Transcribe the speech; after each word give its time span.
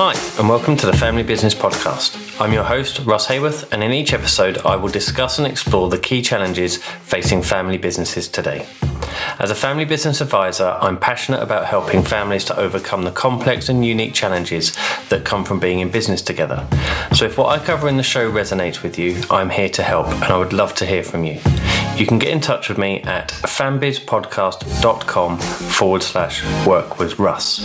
Hi, 0.00 0.14
and 0.38 0.48
welcome 0.48 0.76
to 0.76 0.86
the 0.86 0.96
Family 0.96 1.24
Business 1.24 1.56
Podcast. 1.56 2.40
I'm 2.40 2.52
your 2.52 2.62
host, 2.62 3.00
Russ 3.00 3.26
Haworth, 3.26 3.72
and 3.72 3.82
in 3.82 3.90
each 3.90 4.12
episode, 4.12 4.58
I 4.58 4.76
will 4.76 4.90
discuss 4.90 5.40
and 5.40 5.46
explore 5.48 5.88
the 5.88 5.98
key 5.98 6.22
challenges 6.22 6.76
facing 6.76 7.42
family 7.42 7.78
businesses 7.78 8.28
today. 8.28 8.64
As 9.40 9.50
a 9.50 9.56
family 9.56 9.84
business 9.84 10.20
advisor, 10.20 10.78
I'm 10.80 11.00
passionate 11.00 11.42
about 11.42 11.66
helping 11.66 12.04
families 12.04 12.44
to 12.44 12.56
overcome 12.56 13.02
the 13.02 13.10
complex 13.10 13.68
and 13.68 13.84
unique 13.84 14.14
challenges 14.14 14.72
that 15.08 15.24
come 15.24 15.44
from 15.44 15.58
being 15.58 15.80
in 15.80 15.90
business 15.90 16.22
together. 16.22 16.64
So, 17.12 17.24
if 17.24 17.36
what 17.36 17.48
I 17.48 17.58
cover 17.58 17.88
in 17.88 17.96
the 17.96 18.04
show 18.04 18.30
resonates 18.30 18.84
with 18.84 19.00
you, 19.00 19.20
I'm 19.30 19.50
here 19.50 19.70
to 19.70 19.82
help, 19.82 20.06
and 20.06 20.26
I 20.32 20.38
would 20.38 20.52
love 20.52 20.76
to 20.76 20.86
hear 20.86 21.02
from 21.02 21.24
you. 21.24 21.40
You 21.98 22.06
can 22.06 22.18
get 22.20 22.30
in 22.30 22.40
touch 22.40 22.68
with 22.68 22.78
me 22.78 23.02
at 23.02 23.30
fambizpodcast.com 23.30 25.38
forward 25.38 26.02
slash 26.04 26.44
work 26.64 27.00
with 27.00 27.18
Russ. 27.18 27.58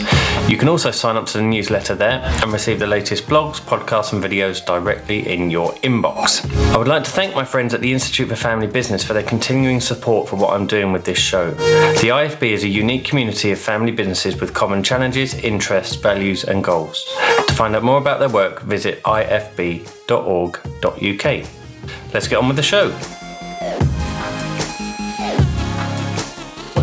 You 0.49 0.57
can 0.57 0.69
also 0.69 0.89
sign 0.89 1.17
up 1.17 1.27
to 1.27 1.37
the 1.37 1.43
newsletter 1.43 1.93
there 1.93 2.19
and 2.41 2.51
receive 2.51 2.79
the 2.79 2.87
latest 2.87 3.27
blogs, 3.27 3.61
podcasts, 3.61 4.11
and 4.11 4.23
videos 4.23 4.65
directly 4.65 5.31
in 5.31 5.51
your 5.51 5.73
inbox. 5.83 6.51
I 6.73 6.79
would 6.79 6.87
like 6.87 7.03
to 7.03 7.11
thank 7.11 7.35
my 7.35 7.45
friends 7.45 7.75
at 7.75 7.81
the 7.81 7.93
Institute 7.93 8.27
for 8.27 8.35
Family 8.35 8.65
Business 8.65 9.03
for 9.03 9.13
their 9.13 9.21
continuing 9.21 9.79
support 9.79 10.27
for 10.27 10.37
what 10.37 10.55
I'm 10.55 10.65
doing 10.65 10.91
with 10.91 11.05
this 11.05 11.19
show. 11.19 11.51
The 11.51 12.09
IFB 12.09 12.41
is 12.41 12.63
a 12.63 12.67
unique 12.67 13.05
community 13.05 13.51
of 13.51 13.59
family 13.59 13.91
businesses 13.91 14.41
with 14.41 14.55
common 14.55 14.81
challenges, 14.81 15.35
interests, 15.35 15.95
values, 15.95 16.43
and 16.43 16.63
goals. 16.63 17.05
To 17.47 17.53
find 17.53 17.75
out 17.75 17.83
more 17.83 17.99
about 17.99 18.17
their 18.17 18.29
work, 18.29 18.63
visit 18.63 19.03
ifb.org.uk. 19.03 19.85
Let's 22.13 22.27
get 22.27 22.39
on 22.39 22.47
with 22.47 22.57
the 22.57 22.63
show. 22.63 22.91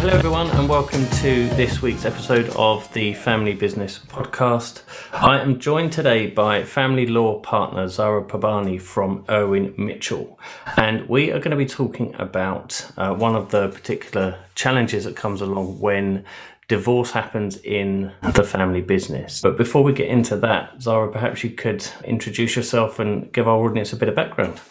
Hello, 0.01 0.15
everyone, 0.15 0.51
and 0.53 0.67
welcome 0.67 1.07
to 1.19 1.47
this 1.57 1.83
week's 1.83 2.07
episode 2.07 2.49
of 2.57 2.91
the 2.95 3.13
Family 3.13 3.53
Business 3.53 3.99
Podcast. 3.99 4.81
I 5.13 5.39
am 5.39 5.59
joined 5.59 5.93
today 5.93 6.29
by 6.29 6.65
family 6.65 7.07
law 7.07 7.39
partner 7.41 7.87
Zahra 7.87 8.25
Pabani 8.25 8.81
from 8.81 9.27
Irwin 9.29 9.75
Mitchell, 9.77 10.39
and 10.79 11.07
we 11.07 11.31
are 11.33 11.39
going 11.39 11.51
to 11.51 11.57
be 11.59 11.67
talking 11.67 12.15
about 12.19 12.91
uh, 12.97 13.13
one 13.13 13.37
of 13.37 13.51
the 13.51 13.69
particular 13.69 14.39
challenges 14.55 15.05
that 15.05 15.17
comes 15.17 15.43
along 15.43 15.79
when 15.81 16.25
divorce 16.69 17.11
happens 17.11 17.59
in 17.59 18.11
the 18.23 18.43
family 18.43 18.81
business. 18.81 19.43
But 19.43 19.59
before 19.59 19.85
we 19.85 19.93
get 19.93 20.09
into 20.09 20.35
that, 20.39 20.81
Zahra, 20.81 21.13
perhaps 21.13 21.45
you 21.45 21.51
could 21.51 21.87
introduce 22.05 22.57
yourself 22.57 23.01
and 23.01 23.31
give 23.35 23.47
our 23.47 23.59
audience 23.59 23.93
a 23.93 23.97
bit 23.97 24.09
of 24.09 24.15
background. 24.15 24.63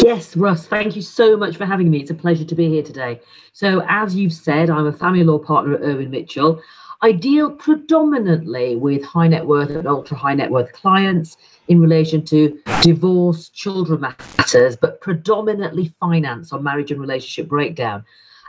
Yes, 0.00 0.36
Russ, 0.36 0.66
thank 0.66 0.96
you 0.96 1.02
so 1.02 1.36
much 1.36 1.56
for 1.56 1.66
having 1.66 1.90
me. 1.90 2.00
It's 2.00 2.10
a 2.10 2.14
pleasure 2.14 2.44
to 2.44 2.54
be 2.54 2.68
here 2.68 2.82
today. 2.82 3.20
So, 3.52 3.84
as 3.88 4.16
you've 4.16 4.32
said, 4.32 4.70
I'm 4.70 4.86
a 4.86 4.92
family 4.92 5.22
law 5.22 5.38
partner 5.38 5.74
at 5.74 5.82
Irwin 5.82 6.10
Mitchell. 6.10 6.60
I 7.02 7.12
deal 7.12 7.50
predominantly 7.50 8.76
with 8.76 9.04
high 9.04 9.28
net 9.28 9.46
worth 9.46 9.70
and 9.70 9.86
ultra 9.86 10.16
high 10.16 10.34
net 10.34 10.50
worth 10.50 10.72
clients 10.72 11.36
in 11.68 11.80
relation 11.80 12.24
to 12.26 12.60
divorce, 12.80 13.48
children 13.48 14.00
matters, 14.00 14.76
but 14.76 15.00
predominantly 15.00 15.92
finance 16.00 16.52
on 16.52 16.62
marriage 16.62 16.90
and 16.90 17.00
relationship 17.00 17.48
breakdown. 17.48 18.04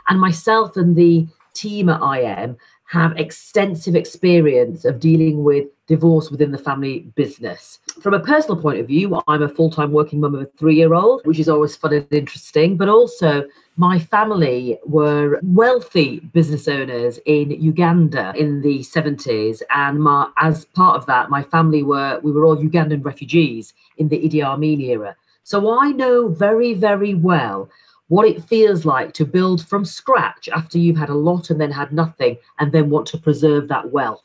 And 0.08 0.20
myself 0.20 0.76
and 0.76 0.94
the 0.94 1.26
team 1.52 1.88
at 1.88 2.00
IM 2.02 2.56
have 2.86 3.16
extensive 3.16 3.96
experience 3.96 4.84
of 4.84 5.00
dealing 5.00 5.42
with 5.42 5.66
divorce 5.86 6.30
within 6.30 6.52
the 6.52 6.58
family 6.58 7.00
business. 7.14 7.78
From 8.00 8.14
a 8.14 8.20
personal 8.20 8.60
point 8.60 8.78
of 8.78 8.86
view, 8.86 9.20
I'm 9.26 9.42
a 9.42 9.48
full 9.48 9.70
time 9.70 9.92
working 9.92 10.20
mum 10.20 10.34
of 10.34 10.42
a 10.42 10.46
three 10.58 10.76
year 10.76 10.94
old, 10.94 11.22
which 11.24 11.38
is 11.38 11.48
always 11.48 11.76
fun 11.76 11.94
and 11.94 12.06
interesting, 12.10 12.76
but 12.76 12.88
also 12.88 13.44
my 13.76 13.98
family 13.98 14.78
were 14.84 15.40
wealthy 15.42 16.20
business 16.32 16.68
owners 16.68 17.18
in 17.26 17.50
Uganda 17.50 18.32
in 18.36 18.62
the 18.62 18.80
70s 18.80 19.62
and 19.70 19.98
my, 20.00 20.30
as 20.38 20.64
part 20.66 20.96
of 20.96 21.06
that 21.06 21.28
my 21.28 21.42
family 21.42 21.82
were 21.82 22.20
we 22.22 22.30
were 22.30 22.44
all 22.44 22.56
Ugandan 22.56 23.04
refugees 23.04 23.74
in 23.98 24.08
the 24.08 24.18
Idi 24.18 24.44
Amin 24.44 24.80
era 24.80 25.16
so 25.42 25.78
I 25.80 25.90
know 25.90 26.28
very 26.28 26.72
very 26.74 27.14
well 27.14 27.68
what 28.08 28.26
it 28.26 28.44
feels 28.44 28.84
like 28.84 29.12
to 29.14 29.24
build 29.24 29.66
from 29.66 29.84
scratch 29.84 30.48
after 30.48 30.78
you've 30.78 30.96
had 30.96 31.08
a 31.08 31.14
lot 31.14 31.50
and 31.50 31.60
then 31.60 31.70
had 31.70 31.92
nothing 31.92 32.36
and 32.58 32.72
then 32.72 32.90
want 32.90 33.06
to 33.08 33.18
preserve 33.18 33.68
that 33.68 33.90
wealth. 33.90 34.24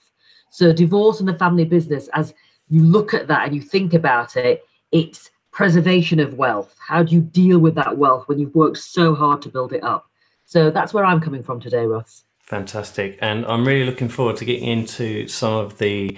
So, 0.51 0.73
divorce 0.73 1.19
and 1.19 1.29
the 1.29 1.37
family 1.37 1.65
business, 1.65 2.09
as 2.13 2.33
you 2.69 2.83
look 2.83 3.13
at 3.13 3.27
that 3.27 3.45
and 3.45 3.55
you 3.55 3.61
think 3.61 3.93
about 3.93 4.35
it, 4.35 4.63
it's 4.91 5.29
preservation 5.51 6.19
of 6.19 6.35
wealth. 6.35 6.75
How 6.79 7.03
do 7.03 7.15
you 7.15 7.21
deal 7.21 7.59
with 7.59 7.75
that 7.75 7.97
wealth 7.97 8.27
when 8.27 8.39
you've 8.39 8.55
worked 8.55 8.77
so 8.77 9.13
hard 9.13 9.41
to 9.43 9.49
build 9.49 9.73
it 9.73 9.83
up? 9.83 10.09
So, 10.45 10.71
that's 10.71 10.93
where 10.93 11.05
I'm 11.05 11.21
coming 11.21 11.43
from 11.43 11.59
today, 11.59 11.85
Ross. 11.85 12.23
Fantastic. 12.49 13.19
And 13.21 13.45
I'm 13.45 13.65
really 13.65 13.85
looking 13.85 14.09
forward 14.09 14.37
to 14.37 14.45
getting 14.45 14.67
into 14.67 15.27
some 15.27 15.53
of 15.53 15.77
the 15.77 16.17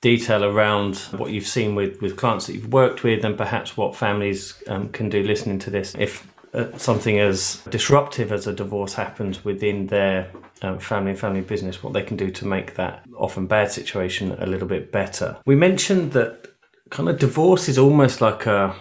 detail 0.00 0.44
around 0.44 0.96
what 1.16 1.32
you've 1.32 1.46
seen 1.46 1.74
with, 1.74 2.00
with 2.00 2.16
clients 2.16 2.46
that 2.46 2.54
you've 2.54 2.72
worked 2.72 3.02
with 3.02 3.24
and 3.24 3.36
perhaps 3.36 3.76
what 3.76 3.96
families 3.96 4.62
um, 4.68 4.88
can 4.90 5.08
do 5.08 5.24
listening 5.24 5.58
to 5.60 5.70
this. 5.70 5.96
If 5.98 6.31
uh, 6.54 6.76
something 6.76 7.18
as 7.18 7.62
disruptive 7.70 8.32
as 8.32 8.46
a 8.46 8.52
divorce 8.52 8.94
happens 8.94 9.44
within 9.44 9.86
their 9.86 10.30
um, 10.62 10.78
family 10.78 11.12
and 11.12 11.20
family 11.20 11.40
business, 11.40 11.82
what 11.82 11.92
they 11.92 12.02
can 12.02 12.16
do 12.16 12.30
to 12.30 12.46
make 12.46 12.74
that 12.74 13.04
often 13.16 13.46
bad 13.46 13.70
situation 13.70 14.32
a 14.38 14.46
little 14.46 14.68
bit 14.68 14.92
better. 14.92 15.36
We 15.46 15.56
mentioned 15.56 16.12
that 16.12 16.48
kind 16.90 17.08
of 17.08 17.18
divorce 17.18 17.68
is 17.68 17.78
almost 17.78 18.20
like 18.20 18.46
a 18.46 18.74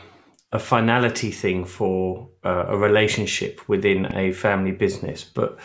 a 0.53 0.59
finality 0.59 1.31
thing 1.31 1.63
for 1.63 2.27
uh, 2.43 2.65
a 2.67 2.77
relationship 2.77 3.61
within 3.69 4.13
a 4.13 4.33
family 4.33 4.71
business, 4.71 5.23
but 5.23 5.57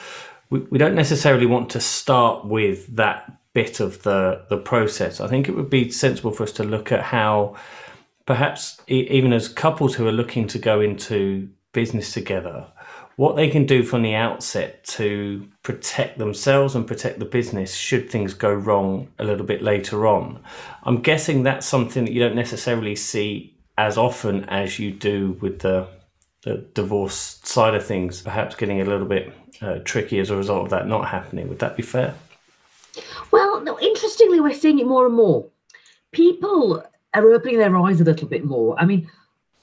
we, 0.48 0.60
we 0.70 0.78
don't 0.78 0.94
necessarily 0.94 1.46
want 1.46 1.70
to 1.70 1.80
start 1.80 2.46
with 2.46 2.94
that 2.94 3.32
bit 3.52 3.80
of 3.80 4.02
the 4.04 4.44
the 4.48 4.56
process. 4.56 5.20
I 5.20 5.26
think 5.26 5.48
it 5.48 5.56
would 5.56 5.70
be 5.70 5.90
sensible 5.90 6.30
for 6.30 6.44
us 6.44 6.52
to 6.52 6.62
look 6.62 6.92
at 6.92 7.02
how 7.02 7.56
perhaps 8.26 8.80
even 8.86 9.32
as 9.32 9.48
couples 9.48 9.94
who 9.94 10.06
are 10.06 10.12
looking 10.12 10.46
to 10.48 10.58
go 10.58 10.80
into 10.80 11.48
business 11.76 12.14
together, 12.14 12.66
what 13.16 13.36
they 13.36 13.50
can 13.50 13.66
do 13.66 13.82
from 13.82 14.00
the 14.00 14.14
outset 14.14 14.82
to 14.84 15.46
protect 15.62 16.18
themselves 16.18 16.74
and 16.74 16.86
protect 16.86 17.18
the 17.18 17.26
business 17.26 17.74
should 17.74 18.10
things 18.10 18.32
go 18.32 18.52
wrong 18.52 19.08
a 19.18 19.24
little 19.24 19.44
bit 19.44 19.60
later 19.62 20.06
on. 20.06 20.40
I'm 20.84 21.02
guessing 21.02 21.42
that's 21.42 21.66
something 21.66 22.06
that 22.06 22.12
you 22.12 22.20
don't 22.20 22.34
necessarily 22.34 22.96
see 22.96 23.58
as 23.76 23.98
often 23.98 24.44
as 24.44 24.78
you 24.78 24.90
do 24.90 25.36
with 25.42 25.58
the 25.58 25.86
the 26.44 26.64
divorce 26.74 27.40
side 27.42 27.74
of 27.74 27.84
things, 27.84 28.22
perhaps 28.22 28.54
getting 28.54 28.80
a 28.80 28.84
little 28.84 29.06
bit 29.06 29.32
uh, 29.60 29.78
tricky 29.84 30.20
as 30.20 30.30
a 30.30 30.36
result 30.36 30.64
of 30.64 30.70
that 30.70 30.86
not 30.86 31.08
happening. 31.08 31.48
Would 31.48 31.58
that 31.58 31.76
be 31.76 31.82
fair? 31.82 32.14
Well, 33.32 33.60
no, 33.62 33.78
interestingly, 33.80 34.40
we're 34.40 34.54
seeing 34.54 34.78
it 34.78 34.86
more 34.86 35.06
and 35.06 35.14
more. 35.14 35.48
People 36.12 36.84
are 37.14 37.32
opening 37.32 37.58
their 37.58 37.76
eyes 37.76 38.00
a 38.00 38.04
little 38.04 38.28
bit 38.28 38.44
more. 38.44 38.78
I 38.78 38.84
mean, 38.84 39.10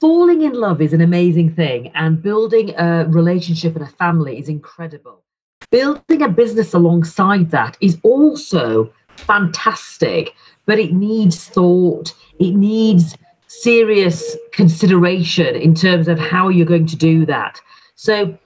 falling 0.03 0.41
in 0.41 0.51
love 0.51 0.81
is 0.81 0.91
an 0.91 0.99
amazing 0.99 1.49
thing, 1.55 1.89
and 1.95 2.21
building 2.21 2.75
a 2.77 3.05
relationship 3.07 3.73
and 3.73 3.85
a 3.85 3.87
family 3.87 4.37
is 4.37 4.49
incredible. 4.49 5.23
Building 5.71 6.21
a 6.21 6.27
business 6.27 6.73
alongside 6.73 7.51
that 7.51 7.77
is 7.79 7.97
also 8.03 8.91
fantastic, 9.15 10.33
but 10.65 10.77
it 10.77 10.91
needs 10.91 11.45
thought, 11.45 12.13
it 12.37 12.51
needs 12.51 13.15
serious 13.47 14.35
consideration 14.51 15.55
in 15.55 15.73
terms 15.73 16.09
of 16.09 16.19
how 16.19 16.49
you're 16.49 16.65
going 16.65 16.87
to 16.87 16.97
do 16.97 17.25
that. 17.25 17.61
So, 17.95 18.37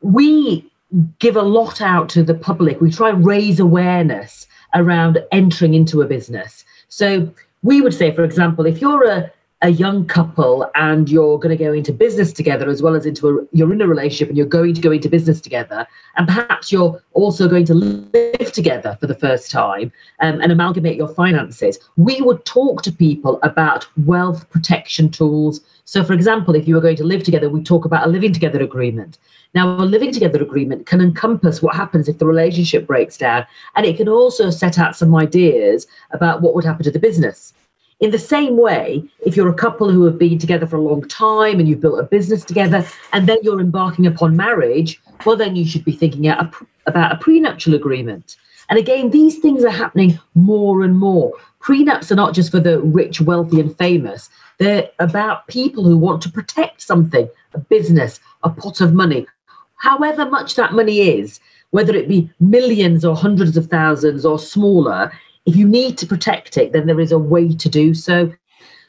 we 0.00 0.72
give 1.18 1.36
a 1.36 1.42
lot 1.42 1.82
out 1.82 2.08
to 2.08 2.22
the 2.22 2.34
public. 2.34 2.80
We 2.80 2.90
try 2.90 3.10
and 3.10 3.26
raise 3.26 3.60
awareness 3.60 4.46
around 4.74 5.22
entering 5.32 5.74
into 5.74 6.00
a 6.00 6.06
business. 6.06 6.64
So, 6.88 7.30
we 7.62 7.82
would 7.82 7.92
say, 7.92 8.14
for 8.14 8.24
example, 8.24 8.64
if 8.64 8.80
you're 8.80 9.06
a 9.06 9.30
a 9.62 9.70
young 9.70 10.04
couple 10.04 10.68
and 10.74 11.08
you're 11.08 11.38
going 11.38 11.56
to 11.56 11.64
go 11.64 11.72
into 11.72 11.92
business 11.92 12.32
together 12.32 12.68
as 12.68 12.82
well 12.82 12.96
as 12.96 13.06
into 13.06 13.28
a 13.28 13.46
you're 13.52 13.72
in 13.72 13.80
a 13.80 13.86
relationship 13.86 14.28
and 14.28 14.36
you're 14.36 14.44
going 14.44 14.74
to 14.74 14.80
go 14.80 14.90
into 14.90 15.08
business 15.08 15.40
together. 15.40 15.86
And 16.16 16.26
perhaps 16.26 16.72
you're 16.72 17.00
also 17.12 17.48
going 17.48 17.64
to 17.66 17.74
live 17.74 18.52
together 18.52 18.96
for 18.98 19.06
the 19.06 19.14
first 19.14 19.52
time 19.52 19.92
um, 20.18 20.40
and 20.40 20.50
amalgamate 20.50 20.96
your 20.96 21.08
finances. 21.08 21.78
We 21.96 22.20
would 22.20 22.44
talk 22.44 22.82
to 22.82 22.92
people 22.92 23.38
about 23.44 23.86
wealth 24.04 24.50
protection 24.50 25.10
tools. 25.10 25.60
So 25.84 26.02
for 26.02 26.12
example 26.12 26.56
if 26.56 26.66
you 26.66 26.74
were 26.74 26.80
going 26.80 26.96
to 26.96 27.04
live 27.04 27.22
together 27.22 27.48
we 27.48 27.62
talk 27.62 27.84
about 27.84 28.06
a 28.06 28.10
living 28.10 28.32
together 28.32 28.60
agreement. 28.60 29.18
Now 29.54 29.76
a 29.80 29.84
living 29.84 30.10
together 30.10 30.42
agreement 30.42 30.86
can 30.86 31.00
encompass 31.00 31.62
what 31.62 31.76
happens 31.76 32.08
if 32.08 32.18
the 32.18 32.26
relationship 32.26 32.84
breaks 32.84 33.16
down 33.16 33.46
and 33.76 33.86
it 33.86 33.96
can 33.96 34.08
also 34.08 34.50
set 34.50 34.76
out 34.76 34.96
some 34.96 35.14
ideas 35.14 35.86
about 36.10 36.42
what 36.42 36.54
would 36.56 36.64
happen 36.64 36.82
to 36.82 36.90
the 36.90 36.98
business 36.98 37.54
in 38.02 38.10
the 38.10 38.18
same 38.18 38.56
way, 38.56 39.04
if 39.24 39.36
you're 39.36 39.48
a 39.48 39.54
couple 39.54 39.88
who 39.88 40.04
have 40.04 40.18
been 40.18 40.36
together 40.36 40.66
for 40.66 40.74
a 40.74 40.80
long 40.80 41.06
time 41.06 41.60
and 41.60 41.68
you've 41.68 41.80
built 41.80 42.00
a 42.00 42.02
business 42.02 42.44
together 42.44 42.84
and 43.12 43.28
then 43.28 43.38
you're 43.42 43.60
embarking 43.60 44.08
upon 44.08 44.36
marriage, 44.36 45.00
well, 45.24 45.36
then 45.36 45.54
you 45.54 45.64
should 45.64 45.84
be 45.84 45.92
thinking 45.92 46.26
about 46.26 47.12
a 47.12 47.16
prenuptial 47.20 47.74
agreement. 47.74 48.36
And 48.68 48.78
again, 48.78 49.10
these 49.10 49.38
things 49.38 49.64
are 49.64 49.70
happening 49.70 50.18
more 50.34 50.82
and 50.82 50.98
more. 50.98 51.32
Prenups 51.60 52.10
are 52.10 52.16
not 52.16 52.34
just 52.34 52.50
for 52.50 52.58
the 52.58 52.80
rich, 52.80 53.20
wealthy, 53.20 53.60
and 53.60 53.78
famous, 53.78 54.28
they're 54.58 54.90
about 54.98 55.46
people 55.46 55.84
who 55.84 55.96
want 55.96 56.20
to 56.22 56.30
protect 56.30 56.82
something 56.82 57.28
a 57.54 57.58
business, 57.58 58.18
a 58.42 58.50
pot 58.50 58.80
of 58.80 58.94
money, 58.94 59.28
however 59.76 60.28
much 60.28 60.56
that 60.56 60.72
money 60.72 61.02
is, 61.02 61.38
whether 61.70 61.94
it 61.94 62.08
be 62.08 62.28
millions 62.40 63.04
or 63.04 63.14
hundreds 63.14 63.56
of 63.56 63.66
thousands 63.66 64.26
or 64.26 64.40
smaller, 64.40 65.12
if 65.46 65.56
you 65.56 65.66
need 65.66 65.98
to 65.98 66.06
protect 66.06 66.56
it, 66.56 66.72
then 66.72 66.86
there 66.86 67.00
is 67.00 67.12
a 67.12 67.18
way 67.18 67.54
to 67.54 67.68
do 67.68 67.94
so. 67.94 68.32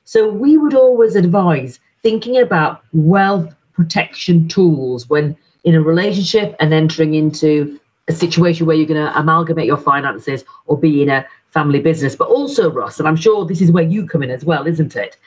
So 0.03 0.29
we 0.29 0.57
would 0.57 0.73
always 0.73 1.15
advise 1.15 1.79
thinking 2.01 2.38
about 2.38 2.83
wealth 2.94 3.55
protection 3.73 4.47
tools 4.47 5.09
when 5.09 5.35
in 5.63 5.75
a 5.75 5.81
relationship 5.81 6.55
and 6.59 6.73
entering 6.73 7.13
into 7.13 7.79
a 8.07 8.13
situation 8.13 8.65
where 8.65 8.75
you're 8.75 8.85
going 8.85 9.03
to 9.03 9.17
amalgamate 9.17 9.65
your 9.65 9.77
finances 9.77 10.44
or 10.65 10.77
be 10.77 11.01
in 11.01 11.09
a 11.09 11.25
family 11.51 11.79
business. 11.79 12.15
But 12.15 12.27
also, 12.27 12.69
Russ, 12.69 13.00
and 13.00 13.07
I'm 13.07 13.15
sure 13.15 13.45
this 13.45 13.61
is 13.61 13.71
where 13.71 13.83
you 13.83 14.05
come 14.05 14.23
in 14.23 14.29
as 14.29 14.44
well, 14.44 14.67
isn't 14.67 14.95
it? 14.95 15.17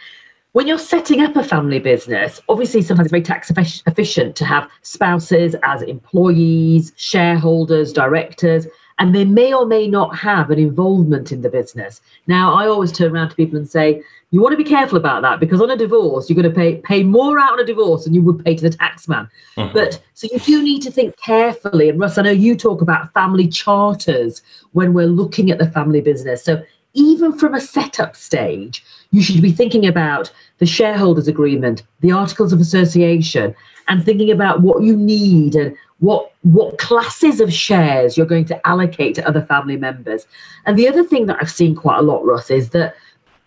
When 0.52 0.66
you're 0.66 0.78
setting 0.78 1.20
up 1.20 1.36
a 1.36 1.44
family 1.44 1.78
business, 1.78 2.40
obviously 2.48 2.82
sometimes 2.82 3.06
it's 3.06 3.10
very 3.10 3.22
tax 3.22 3.50
efficient 3.86 4.36
to 4.36 4.44
have 4.44 4.70
spouses 4.82 5.54
as 5.62 5.82
employees, 5.82 6.92
shareholders, 6.96 7.92
directors, 7.92 8.66
and 8.98 9.14
they 9.14 9.24
may 9.24 9.52
or 9.52 9.66
may 9.66 9.86
not 9.86 10.16
have 10.16 10.50
an 10.50 10.58
involvement 10.58 11.30
in 11.30 11.42
the 11.42 11.50
business. 11.50 12.00
Now, 12.26 12.54
I 12.54 12.66
always 12.66 12.92
turn 12.92 13.12
around 13.12 13.30
to 13.30 13.36
people 13.36 13.58
and 13.58 13.68
say, 13.68 14.02
you 14.30 14.40
want 14.40 14.52
to 14.52 14.62
be 14.62 14.68
careful 14.68 14.98
about 14.98 15.22
that 15.22 15.38
because 15.38 15.60
on 15.60 15.70
a 15.70 15.76
divorce, 15.76 16.28
you're 16.28 16.40
going 16.40 16.52
to 16.52 16.58
pay 16.58 16.76
pay 16.78 17.02
more 17.02 17.38
out 17.38 17.52
on 17.52 17.60
a 17.60 17.64
divorce 17.64 18.04
than 18.04 18.14
you 18.14 18.22
would 18.22 18.44
pay 18.44 18.56
to 18.56 18.68
the 18.68 18.76
taxman. 18.76 19.28
Mm-hmm. 19.56 19.72
But 19.72 20.02
so 20.14 20.28
you 20.32 20.38
do 20.40 20.62
need 20.62 20.82
to 20.82 20.90
think 20.90 21.16
carefully. 21.18 21.88
And 21.88 22.00
Russ, 22.00 22.18
I 22.18 22.22
know 22.22 22.30
you 22.30 22.56
talk 22.56 22.82
about 22.82 23.12
family 23.14 23.46
charters 23.46 24.42
when 24.72 24.94
we're 24.94 25.06
looking 25.06 25.50
at 25.50 25.58
the 25.58 25.70
family 25.70 26.00
business. 26.00 26.42
So 26.42 26.62
even 26.94 27.38
from 27.38 27.54
a 27.54 27.60
setup 27.60 28.16
stage, 28.16 28.84
you 29.10 29.22
should 29.22 29.42
be 29.42 29.52
thinking 29.52 29.86
about 29.86 30.32
the 30.58 30.66
shareholders 30.66 31.28
agreement, 31.28 31.82
the 32.00 32.10
articles 32.10 32.52
of 32.52 32.60
association, 32.60 33.54
and 33.88 34.04
thinking 34.04 34.30
about 34.30 34.62
what 34.62 34.82
you 34.82 34.96
need 34.96 35.54
and 35.54 35.76
what 36.00 36.32
what 36.42 36.78
classes 36.78 37.40
of 37.40 37.52
shares 37.52 38.16
you're 38.16 38.26
going 38.26 38.44
to 38.44 38.68
allocate 38.68 39.14
to 39.14 39.26
other 39.26 39.42
family 39.42 39.76
members. 39.76 40.26
And 40.66 40.78
the 40.78 40.88
other 40.88 41.04
thing 41.04 41.26
that 41.26 41.38
I've 41.40 41.50
seen 41.50 41.74
quite 41.74 41.98
a 41.98 42.02
lot, 42.02 42.24
Russ, 42.24 42.50
is 42.50 42.70
that 42.70 42.94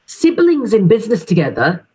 siblings 0.05 0.73
in 0.73 0.87
business 0.87 1.23
together 1.23 1.85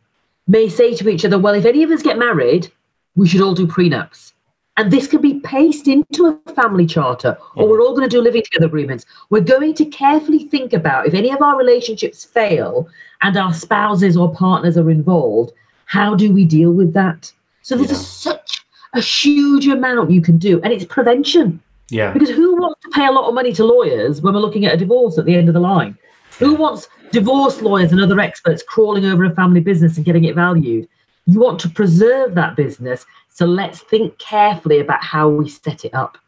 may 0.46 0.68
say 0.68 0.94
to 0.94 1.08
each 1.08 1.24
other, 1.24 1.38
well, 1.38 1.54
if 1.54 1.64
any 1.64 1.82
of 1.82 1.90
us 1.90 2.02
get 2.02 2.18
married, 2.18 2.70
we 3.16 3.26
should 3.26 3.40
all 3.40 3.54
do 3.54 3.66
prenups. 3.66 4.32
And 4.76 4.90
this 4.90 5.06
can 5.06 5.20
be 5.20 5.38
pasted 5.40 5.94
into 5.94 6.26
a 6.26 6.52
family 6.52 6.84
charter, 6.84 7.38
or 7.54 7.68
we're 7.68 7.80
all 7.80 7.94
going 7.94 8.08
to 8.08 8.16
do 8.16 8.20
living 8.20 8.42
together 8.42 8.66
agreements. 8.66 9.06
We're 9.30 9.40
going 9.40 9.74
to 9.74 9.84
carefully 9.84 10.48
think 10.48 10.72
about 10.72 11.06
if 11.06 11.14
any 11.14 11.30
of 11.30 11.40
our 11.40 11.56
relationships 11.56 12.24
fail 12.24 12.88
and 13.22 13.36
our 13.36 13.54
spouses 13.54 14.16
or 14.16 14.34
partners 14.34 14.76
are 14.76 14.90
involved, 14.90 15.52
how 15.86 16.16
do 16.16 16.32
we 16.32 16.44
deal 16.44 16.72
with 16.72 16.92
that? 16.92 17.32
So 17.62 17.76
there's 17.76 17.90
yeah. 17.90 17.96
a, 17.96 18.00
such 18.00 18.64
a 18.94 19.00
huge 19.00 19.66
amount 19.66 20.10
you 20.10 20.22
can 20.22 20.38
do, 20.38 20.60
and 20.62 20.72
it's 20.72 20.84
prevention. 20.84 21.60
Yeah. 21.90 22.12
Because 22.12 22.30
who 22.30 22.56
wants 22.56 22.80
to 22.82 22.90
pay 22.90 23.06
a 23.06 23.12
lot 23.12 23.28
of 23.28 23.34
money 23.34 23.52
to 23.52 23.64
lawyers 23.64 24.22
when 24.22 24.34
we're 24.34 24.40
looking 24.40 24.64
at 24.64 24.74
a 24.74 24.76
divorce 24.76 25.18
at 25.18 25.26
the 25.26 25.36
end 25.36 25.48
of 25.48 25.54
the 25.54 25.60
line? 25.60 25.98
Who 26.38 26.54
wants 26.54 26.88
divorce 27.12 27.60
lawyers 27.60 27.92
and 27.92 28.00
other 28.00 28.18
experts 28.18 28.62
crawling 28.62 29.04
over 29.04 29.24
a 29.24 29.34
family 29.34 29.60
business 29.60 29.96
and 29.96 30.04
getting 30.04 30.24
it 30.24 30.34
valued? 30.34 30.88
You 31.26 31.40
want 31.40 31.60
to 31.60 31.68
preserve 31.68 32.34
that 32.34 32.56
business. 32.56 33.04
So 33.28 33.46
let's 33.46 33.80
think 33.80 34.18
carefully 34.18 34.80
about 34.80 35.02
how 35.04 35.28
we 35.28 35.48
set 35.48 35.84
it 35.84 35.94
up. 35.94 36.18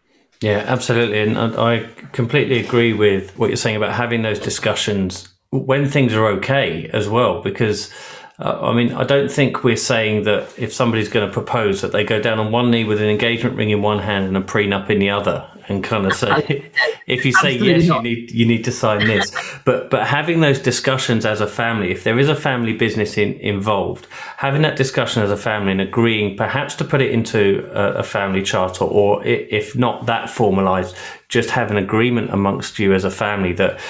Yeah, 0.43 0.65
absolutely. 0.67 1.21
And 1.21 1.39
I 1.39 1.89
completely 2.13 2.59
agree 2.59 2.93
with 2.93 3.37
what 3.39 3.49
you're 3.49 3.57
saying 3.57 3.77
about 3.77 3.93
having 3.93 4.23
those 4.23 4.39
discussions 4.39 5.29
when 5.51 5.89
things 5.89 6.13
are 6.13 6.27
okay 6.27 6.91
as 6.93 7.09
well, 7.09 7.43
because 7.43 7.91
uh, 8.39 8.69
I 8.69 8.75
mean, 8.75 8.93
I 8.93 9.05
don't 9.05 9.31
think 9.31 9.65
we're 9.65 9.77
saying 9.77 10.25
that 10.25 10.53
if 10.59 10.73
somebody's 10.73 11.09
going 11.09 11.27
to 11.27 11.33
propose 11.33 11.81
that 11.81 11.93
they 11.93 12.05
go 12.05 12.21
down 12.21 12.39
on 12.39 12.53
one 12.53 12.71
knee 12.71 12.85
with 12.85 13.01
an 13.01 13.09
engagement 13.09 13.57
ring 13.57 13.71
in 13.71 13.81
one 13.81 13.99
hand 13.99 14.27
and 14.27 14.37
a 14.37 14.43
prenup 14.43 14.91
in 14.91 14.99
the 14.99 15.11
other, 15.11 15.49
and 15.69 15.83
kind 15.83 16.07
of 16.07 16.13
say, 16.13 16.71
if 17.07 17.25
you 17.25 17.33
say 17.33 17.55
Absolutely 17.55 17.81
yes, 17.81 17.89
not. 17.89 18.05
you 18.05 18.17
need 18.17 18.31
you 18.31 18.47
need 18.47 18.65
to 18.65 18.73
sign 18.73 19.07
this. 19.07 19.35
but 19.65 19.91
but 19.91 20.07
having 20.07 20.41
those 20.41 20.59
discussions 20.59 21.25
as 21.25 21.41
a 21.41 21.47
family, 21.47 21.91
if 21.91 22.05
there 22.05 22.19
is 22.19 22.29
a 22.29 22.35
family 22.35 22.73
business 22.73 23.17
in, 23.17 23.35
involved, 23.35 24.07
having 24.37 24.63
that 24.63 24.77
discussion 24.77 25.23
as 25.23 25.31
a 25.31 25.37
family 25.37 25.73
and 25.73 25.81
agreeing 25.81 26.37
perhaps 26.37 26.75
to 26.77 26.85
put 26.85 27.01
it 27.01 27.11
into 27.11 27.69
a, 27.73 28.01
a 28.01 28.03
family 28.03 28.43
charter, 28.43 28.85
or 28.85 29.25
if 29.25 29.75
not 29.77 30.07
that 30.07 30.31
formalized, 30.31 30.95
just 31.29 31.51
have 31.51 31.71
an 31.71 31.77
agreement 31.77 32.31
amongst 32.31 32.79
you 32.79 32.93
as 32.93 33.05
a 33.05 33.11
family 33.11 33.53
that 33.55 33.81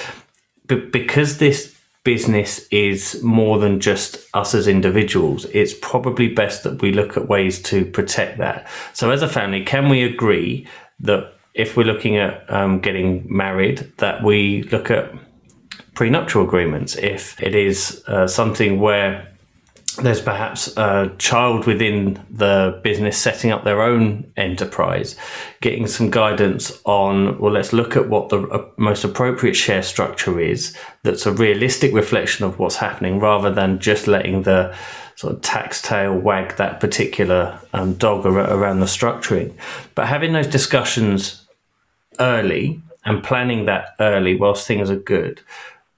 because 0.67 1.37
this 1.37 1.76
business 2.07 2.65
is 2.71 3.21
more 3.21 3.59
than 3.59 3.81
just 3.81 4.29
us 4.33 4.55
as 4.55 4.65
individuals, 4.65 5.43
it's 5.51 5.73
probably 5.81 6.29
best 6.29 6.63
that 6.63 6.81
we 6.81 6.93
look 6.93 7.17
at 7.17 7.27
ways 7.27 7.61
to 7.61 7.83
protect 7.83 8.37
that. 8.37 8.65
So, 8.93 9.11
as 9.11 9.21
a 9.21 9.27
family, 9.27 9.61
can 9.65 9.89
we 9.89 10.03
agree 10.03 10.65
that 11.01 11.33
if 11.53 11.75
we're 11.75 11.83
looking 11.83 12.15
at 12.15 12.49
um, 12.49 12.79
getting 12.79 13.25
married, 13.27 13.91
that 13.97 14.23
we 14.23 14.63
look 14.71 14.89
at 14.89 15.11
prenuptial 15.95 16.43
agreements? 16.45 16.95
If 16.95 17.43
it 17.43 17.53
is 17.53 18.01
uh, 18.07 18.25
something 18.25 18.79
where 18.79 19.27
there's 19.97 20.21
perhaps 20.21 20.75
a 20.77 21.11
child 21.17 21.65
within 21.65 22.23
the 22.29 22.79
business 22.83 23.17
setting 23.17 23.51
up 23.51 23.63
their 23.63 23.81
own 23.81 24.31
enterprise, 24.37 25.15
getting 25.61 25.87
some 25.87 26.09
guidance 26.09 26.79
on, 26.85 27.37
well, 27.39 27.51
let's 27.51 27.73
look 27.73 27.95
at 27.95 28.09
what 28.09 28.29
the 28.29 28.41
uh, 28.49 28.69
most 28.77 29.03
appropriate 29.03 29.55
share 29.55 29.83
structure 29.83 30.39
is 30.39 30.77
that's 31.03 31.25
a 31.25 31.31
realistic 31.31 31.93
reflection 31.93 32.45
of 32.45 32.59
what's 32.59 32.75
happening 32.75 33.19
rather 33.19 33.51
than 33.51 33.79
just 33.79 34.07
letting 34.07 34.43
the 34.43 34.75
sort 35.15 35.33
of 35.33 35.41
tax 35.41 35.81
tail 35.81 36.15
wag 36.15 36.55
that 36.57 36.79
particular 36.79 37.59
um, 37.73 37.93
dog 37.95 38.25
around 38.25 38.79
the 38.79 38.85
structuring. 38.85 39.53
But 39.95 40.07
having 40.07 40.33
those 40.33 40.47
discussions 40.47 41.47
early 42.19 42.81
and 43.03 43.23
planning 43.23 43.65
that 43.65 43.95
early 43.99 44.35
whilst 44.35 44.67
things 44.67 44.91
are 44.91 44.95
good, 44.95 45.41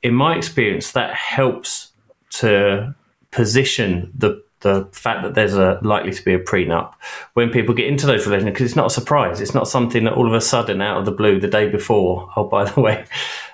in 0.02 0.13
my 0.13 0.38
experience, 0.38 0.94
that 0.94 1.13
helps 1.13 1.92
to 2.31 2.95
position 3.31 4.12
the 4.16 4.44
the 4.62 4.90
fact 4.92 5.24
that 5.24 5.36
there's 5.36 5.54
a 5.54 5.80
likely 5.84 6.12
to 6.12 6.24
be 6.26 6.34
a 6.34 6.40
prenup 6.40 6.94
when 7.34 7.50
people 7.50 7.74
get 7.74 7.88
into 7.88 8.06
those 8.06 8.26
relationships 8.26 8.56
because 8.56 8.66
it's 8.66 8.76
not 8.76 8.88
a 8.88 8.90
surprise. 8.90 9.40
It's 9.40 9.54
not 9.54 9.68
something 9.68 10.04
that 10.04 10.14
all 10.14 10.28
of 10.28 10.34
a 10.34 10.42
sudden 10.42 10.81
out 10.81 10.98
of 10.98 11.06
the 11.06 11.12
blue 11.12 11.40
the 11.40 11.48
day 11.48 11.70
before. 11.70 12.30
Oh, 12.36 12.44
by 12.44 12.66
the 12.66 12.81
way, 12.88 13.06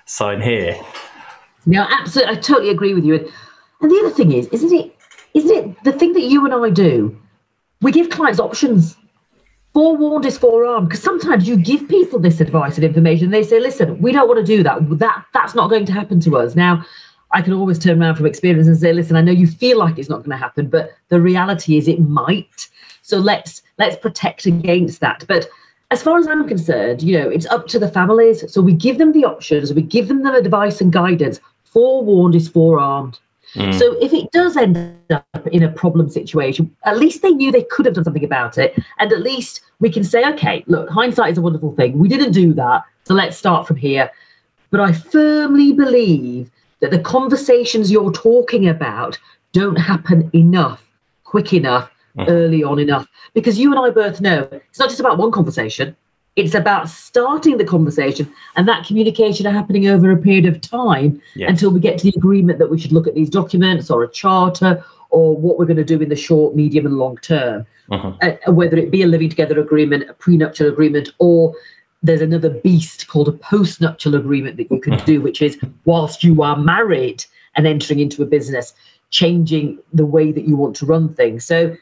sign 0.06 0.42
here. 0.42 0.80
No, 1.66 1.86
absolutely. 1.90 2.36
I 2.36 2.40
totally 2.40 2.70
agree 2.70 2.94
with 2.94 3.06
you. 3.06 3.32
And 3.82 3.92
the 3.92 4.00
other 4.00 4.12
thing 4.12 4.32
is, 4.32 4.48
isn't 4.48 4.74
it? 4.74 4.96
Isn't 5.34 5.52
it 5.52 5.84
the 5.84 5.92
thing 5.92 6.14
that 6.14 6.24
you 6.24 6.46
and 6.46 6.54
I 6.54 6.70
do? 6.70 7.16
We 7.82 7.92
give 7.92 8.10
clients 8.10 8.40
options. 8.40 8.96
Forewarned 9.74 10.26
is 10.26 10.38
forearmed 10.38 10.88
because 10.88 11.04
sometimes 11.04 11.48
you 11.48 11.58
give 11.58 11.90
people 11.90 12.18
this 12.18 12.40
advice 12.40 12.76
and 12.76 12.86
information. 12.86 13.26
And 13.26 13.34
they 13.34 13.44
say, 13.44 13.60
"Listen, 13.60 14.02
we 14.02 14.14
don't 14.14 14.30
want 14.30 14.40
to 14.40 14.46
do 14.46 14.64
that. 14.64 14.80
That 15.00 15.26
that's 15.34 15.54
not 15.54 15.70
going 15.70 15.86
to 15.86 15.92
happen 15.92 16.22
to 16.22 16.38
us." 16.38 16.56
Now, 16.56 16.86
I 17.32 17.42
can 17.42 17.54
always 17.54 17.80
turn 17.80 18.02
around 18.02 18.16
from 18.16 18.26
experience 18.26 18.68
and 18.68 18.78
say, 18.78 18.94
listen, 18.94 19.16
I 19.16 19.22
know 19.22 19.32
you 19.32 19.48
feel 19.48 19.78
like 19.78 19.98
it's 19.98 20.10
not 20.10 20.20
going 20.20 20.32
to 20.32 20.38
happen, 20.38 20.68
but 20.68 20.92
the 21.10 21.20
reality 21.20 21.78
is 21.78 21.88
it 21.88 22.00
might. 22.00 22.70
So 23.02 23.18
let's 23.18 23.62
let's 23.78 23.98
protect 23.98 24.46
against 24.46 25.00
that. 25.02 25.26
But 25.28 25.48
as 25.92 26.02
far 26.02 26.18
as 26.18 26.28
I'm 26.28 26.48
concerned, 26.48 27.04
you 27.04 27.18
know, 27.18 27.30
it's 27.30 27.46
up 27.48 27.68
to 27.68 27.80
the 27.80 27.88
families. 27.88 28.52
So 28.52 28.62
we 28.62 28.74
give 28.74 28.98
them 28.98 29.12
the 29.12 29.26
options, 29.26 29.74
we 29.74 29.82
give 29.82 30.08
them 30.08 30.24
the 30.24 30.34
advice 30.34 30.82
and 30.82 30.92
guidance. 30.92 31.40
Forewarned 31.64 32.36
is 32.36 32.48
forearmed. 32.48 33.20
Mm. 33.56 33.78
So 33.78 33.98
if 34.02 34.14
it 34.14 34.32
does 34.32 34.58
end 34.58 34.78
up 35.10 35.48
in 35.52 35.64
a 35.64 35.72
problem 35.72 36.10
situation, 36.10 36.76
at 36.84 36.98
least 36.98 37.22
they 37.22 37.32
knew 37.32 37.52
they 37.52 37.64
could 37.64 37.86
have 37.86 37.96
done 37.96 38.04
something 38.04 38.24
about 38.24 38.58
it. 38.58 38.78
And 39.00 39.12
at 39.12 39.22
least 39.22 39.62
we 39.80 39.90
can 39.90 40.04
say, 40.04 40.28
okay, 40.34 40.64
look, 40.68 40.90
hindsight 40.90 41.32
is 41.32 41.38
a 41.38 41.42
wonderful 41.42 41.76
thing. 41.76 42.00
We 42.00 42.08
didn't 42.08 42.32
do 42.32 42.54
that. 42.54 42.84
So 43.06 43.14
let's 43.14 43.38
start 43.38 43.68
from 43.68 43.78
here. 43.78 44.12
But 44.72 44.80
I 44.82 44.92
firmly 44.92 45.74
believe 45.74 46.50
that 46.82 46.92
the 46.92 47.00
conversations 47.00 47.92
you're 47.92 48.12
talking 48.12 48.68
about 48.68 49.18
don't 49.52 49.78
happen 49.78 50.30
enough, 50.34 50.84
quick 51.24 51.54
enough, 51.54 51.90
mm. 52.18 52.28
early 52.28 52.64
on 52.64 52.80
enough. 52.80 53.08
Because 53.34 53.58
you 53.58 53.72
and 53.72 53.80
I 53.80 53.90
both 53.90 54.22
know 54.22 54.48
it's 54.52 54.80
not 54.80 54.90
just 54.90 55.00
about 55.00 55.18
one 55.18 55.32
conversation, 55.32 55.96
it's 56.36 56.54
about 56.54 56.90
starting 56.90 57.58
the 57.58 57.64
conversation 57.64 58.32
and 58.58 58.68
that 58.68 58.86
communication 58.86 59.46
happening 59.46 59.88
over 59.88 60.12
a 60.12 60.18
period 60.18 60.46
of 60.46 60.60
time 60.60 61.22
yes. 61.34 61.50
until 61.50 61.72
we 61.72 61.80
get 61.80 61.98
to 62.00 62.12
the 62.12 62.18
agreement 62.18 62.60
that 62.60 62.70
we 62.70 62.78
should 62.78 62.92
look 62.92 63.08
at 63.08 63.16
these 63.16 63.30
documents 63.30 63.90
or 63.90 64.04
a 64.04 64.12
charter 64.12 64.84
or 65.12 65.38
what 65.38 65.58
we're 65.58 65.66
going 65.66 65.78
to 65.78 65.86
do 65.86 66.02
in 66.02 66.10
the 66.10 66.16
short, 66.16 66.56
medium, 66.56 66.86
and 66.86 66.98
long 66.98 67.18
term. 67.18 67.66
Uh-huh. 67.90 68.14
Uh, 68.22 68.52
whether 68.52 68.76
it 68.78 68.92
be 68.92 69.04
a 69.04 69.08
living 69.08 69.30
together 69.30 69.60
agreement, 69.60 70.10
a 70.10 70.14
prenuptial 70.14 70.68
agreement, 70.68 71.10
or 71.20 71.54
there's 72.06 72.22
another 72.22 72.50
beast 72.50 73.08
called 73.08 73.28
a 73.28 73.32
postnuptial 73.32 74.16
agreement 74.16 74.58
that 74.58 74.70
you 74.70 74.80
can 74.80 74.98
do, 75.06 75.22
which 75.22 75.42
is 75.42 75.58
whilst 75.86 76.24
you 76.24 76.44
are 76.44 76.56
married 76.56 77.26
and 77.56 77.66
entering 77.66 78.00
into 78.00 78.22
a 78.22 78.28
business, 78.28 78.74
changing 79.10 79.80
the 79.92 80.06
way 80.06 80.32
that 80.32 80.48
you 80.48 80.56
want 80.56 80.76
to 80.78 80.86
run 80.86 81.14
things. 81.14 81.46
So 81.46 81.76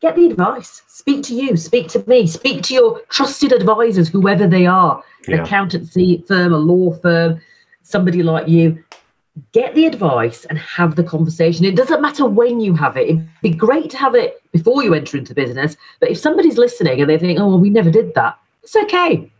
get 0.00 0.14
the 0.14 0.26
advice, 0.26 0.82
speak 0.86 1.24
to 1.24 1.34
you, 1.34 1.56
speak 1.56 1.88
to 1.88 2.04
me, 2.06 2.26
speak 2.28 2.62
to 2.64 2.74
your 2.74 3.00
trusted 3.08 3.52
advisors, 3.52 4.08
whoever 4.08 4.46
they 4.46 4.66
are, 4.66 5.02
an 5.26 5.34
yeah. 5.34 5.42
accountancy 5.42 6.24
firm, 6.28 6.52
a 6.52 6.58
law 6.58 6.92
firm, 6.98 7.40
somebody 7.82 8.22
like 8.22 8.46
you. 8.46 8.82
Get 9.52 9.74
the 9.74 9.86
advice 9.86 10.44
and 10.44 10.58
have 10.58 10.96
the 10.96 11.04
conversation. 11.04 11.64
It 11.64 11.76
doesn't 11.76 12.02
matter 12.02 12.26
when 12.26 12.60
you 12.60 12.74
have 12.74 12.96
it. 12.96 13.08
It'd 13.08 13.28
be 13.42 13.50
great 13.50 13.90
to 13.90 13.96
have 13.96 14.14
it 14.14 14.42
before 14.52 14.82
you 14.84 14.92
enter 14.92 15.16
into 15.16 15.34
business. 15.34 15.76
But 15.98 16.10
if 16.10 16.18
somebody's 16.18 16.58
listening 16.58 17.00
and 17.00 17.08
they 17.08 17.16
think, 17.16 17.38
oh, 17.40 17.48
well, 17.48 17.58
we 17.58 17.70
never 17.70 17.90
did 17.90 18.14
that, 18.14 18.38
it's 18.62 18.76
okay 18.76 19.30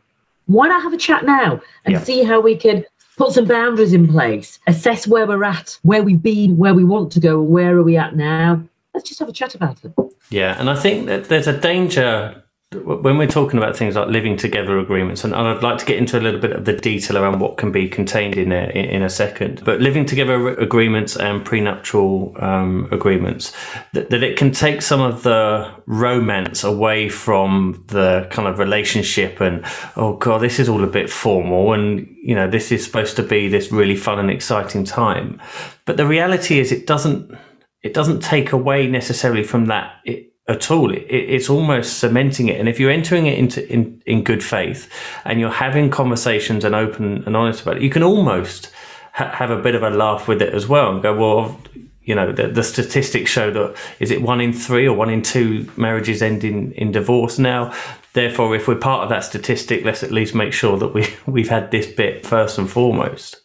why 0.51 0.69
not 0.69 0.83
have 0.83 0.93
a 0.93 0.99
chat 0.99 1.25
now 1.25 1.61
and 1.85 1.95
yeah. 1.95 2.01
see 2.01 2.23
how 2.25 2.41
we 2.41 2.57
can 2.57 2.85
put 3.17 3.33
some 3.33 3.45
boundaries 3.45 3.93
in 3.93 4.09
place, 4.09 4.59
assess 4.67 5.07
where 5.07 5.27
we're 5.27 5.45
at, 5.45 5.79
where 5.83 6.03
we've 6.03 6.23
been, 6.23 6.57
where 6.57 6.75
we 6.75 6.85
want 6.85 7.13
to 7.13 7.21
go, 7.21 7.41
and 7.41 7.51
where 7.51 7.77
are 7.77 7.83
we 7.83 7.97
at 7.97 8.17
now. 8.17 8.63
Let's 8.95 9.09
just 9.09 9.21
have 9.21 9.29
a 9.29 9.33
chat 9.33 9.55
about 9.55 9.85
it. 9.85 9.93
Yeah, 10.31 10.59
and 10.59 10.69
I 10.69 10.75
think 10.75 11.07
that 11.07 11.25
there's 11.25 11.47
a 11.47 11.59
danger 11.59 12.43
when 12.73 13.19
we're 13.19 13.27
talking 13.27 13.59
about 13.59 13.77
things 13.77 13.97
like 13.97 14.07
living 14.07 14.37
together 14.37 14.79
agreements, 14.79 15.25
and 15.25 15.35
I'd 15.35 15.61
like 15.61 15.79
to 15.79 15.85
get 15.85 15.99
into 15.99 16.17
a 16.17 16.21
little 16.21 16.39
bit 16.39 16.53
of 16.53 16.65
the 16.67 16.73
detail 16.73 17.19
around 17.19 17.41
what 17.41 17.57
can 17.57 17.73
be 17.73 17.89
contained 17.89 18.37
in 18.37 18.51
there 18.51 18.71
in, 18.71 19.03
a 19.03 19.11
second, 19.11 19.65
but 19.65 19.81
living 19.81 20.07
together 20.07 20.51
agreements 20.51 21.17
and 21.17 21.45
prenuptial 21.45 22.33
um, 22.39 22.89
agreements, 22.93 23.53
that, 23.93 24.11
that, 24.11 24.23
it 24.23 24.39
can 24.39 24.53
take 24.53 24.83
some 24.83 25.01
of 25.01 25.25
the 25.25 25.69
romance 25.87 26.63
away 26.63 27.09
from 27.09 27.83
the 27.89 28.29
kind 28.31 28.47
of 28.47 28.61
relationship 28.61 29.41
and, 29.41 29.65
oh 29.97 30.17
God, 30.19 30.41
this 30.41 30.61
is 30.61 30.69
all 30.69 30.85
a 30.85 30.87
bit 30.87 31.11
formal 31.11 31.73
and, 31.73 32.07
you 32.23 32.37
know, 32.37 32.49
this 32.49 32.71
is 32.71 32.85
supposed 32.85 33.17
to 33.17 33.25
be 33.25 33.49
this 33.49 33.73
really 33.73 33.97
fun 33.97 34.21
and 34.21 34.31
exciting 34.31 34.85
time. 34.85 35.41
But 35.87 35.97
the 35.97 36.07
reality 36.07 36.61
is 36.61 36.71
it 36.71 36.87
doesn't, 36.87 37.37
it 37.83 37.95
doesn't 37.95 38.21
take 38.21 38.53
away 38.53 38.87
necessarily 38.87 39.43
from 39.43 39.67
that. 39.67 39.95
It, 40.05 40.30
at 40.51 40.71
all. 40.71 40.93
It, 40.93 41.07
it's 41.09 41.49
almost 41.49 41.99
cementing 41.99 42.49
it. 42.49 42.59
And 42.59 42.69
if 42.69 42.79
you're 42.79 42.91
entering 42.91 43.27
it 43.27 43.39
into 43.39 43.67
in, 43.73 44.03
in 44.05 44.23
good 44.25 44.45
faith 44.45 44.91
and 45.25 45.41
you're 45.41 45.51
having 45.51 45.91
conversations 45.91 46.65
and 46.65 46.75
open 46.75 47.25
and 47.25 47.37
honest 47.37 47.63
about 47.63 47.77
it, 47.77 47.83
you 47.83 47.91
can 47.91 48.03
almost 48.03 48.71
ha- 49.13 49.31
have 49.31 49.51
a 49.51 49.63
bit 49.63 49.75
of 49.75 49.83
a 49.83 49.91
laugh 49.91 50.29
with 50.29 50.43
it 50.43 50.53
as 50.53 50.67
well 50.67 50.91
and 50.91 51.03
go, 51.03 51.17
well, 51.17 51.61
you 52.03 52.15
know, 52.15 52.33
the, 52.33 52.49
the, 52.49 52.65
statistics 52.65 53.31
show 53.31 53.53
that 53.53 53.77
is 54.01 54.11
it 54.11 54.23
one 54.23 54.41
in 54.41 54.53
three 54.53 54.89
or 54.89 54.97
one 54.97 55.11
in 55.11 55.23
two 55.23 55.71
marriages 55.77 56.23
end 56.23 56.43
in, 56.43 56.73
in 56.73 56.91
divorce 56.91 57.39
now. 57.39 57.73
Therefore, 58.15 58.57
if 58.57 58.67
we're 58.67 58.75
part 58.75 59.05
of 59.05 59.11
that 59.11 59.23
statistic, 59.23 59.85
let's 59.85 60.03
at 60.03 60.11
least 60.11 60.35
make 60.35 60.53
sure 60.53 60.77
that 60.79 60.89
we 60.89 61.07
we've 61.27 61.49
had 61.49 61.71
this 61.71 61.87
bit 61.87 62.27
first 62.27 62.59
and 62.59 62.69
foremost. 62.69 63.37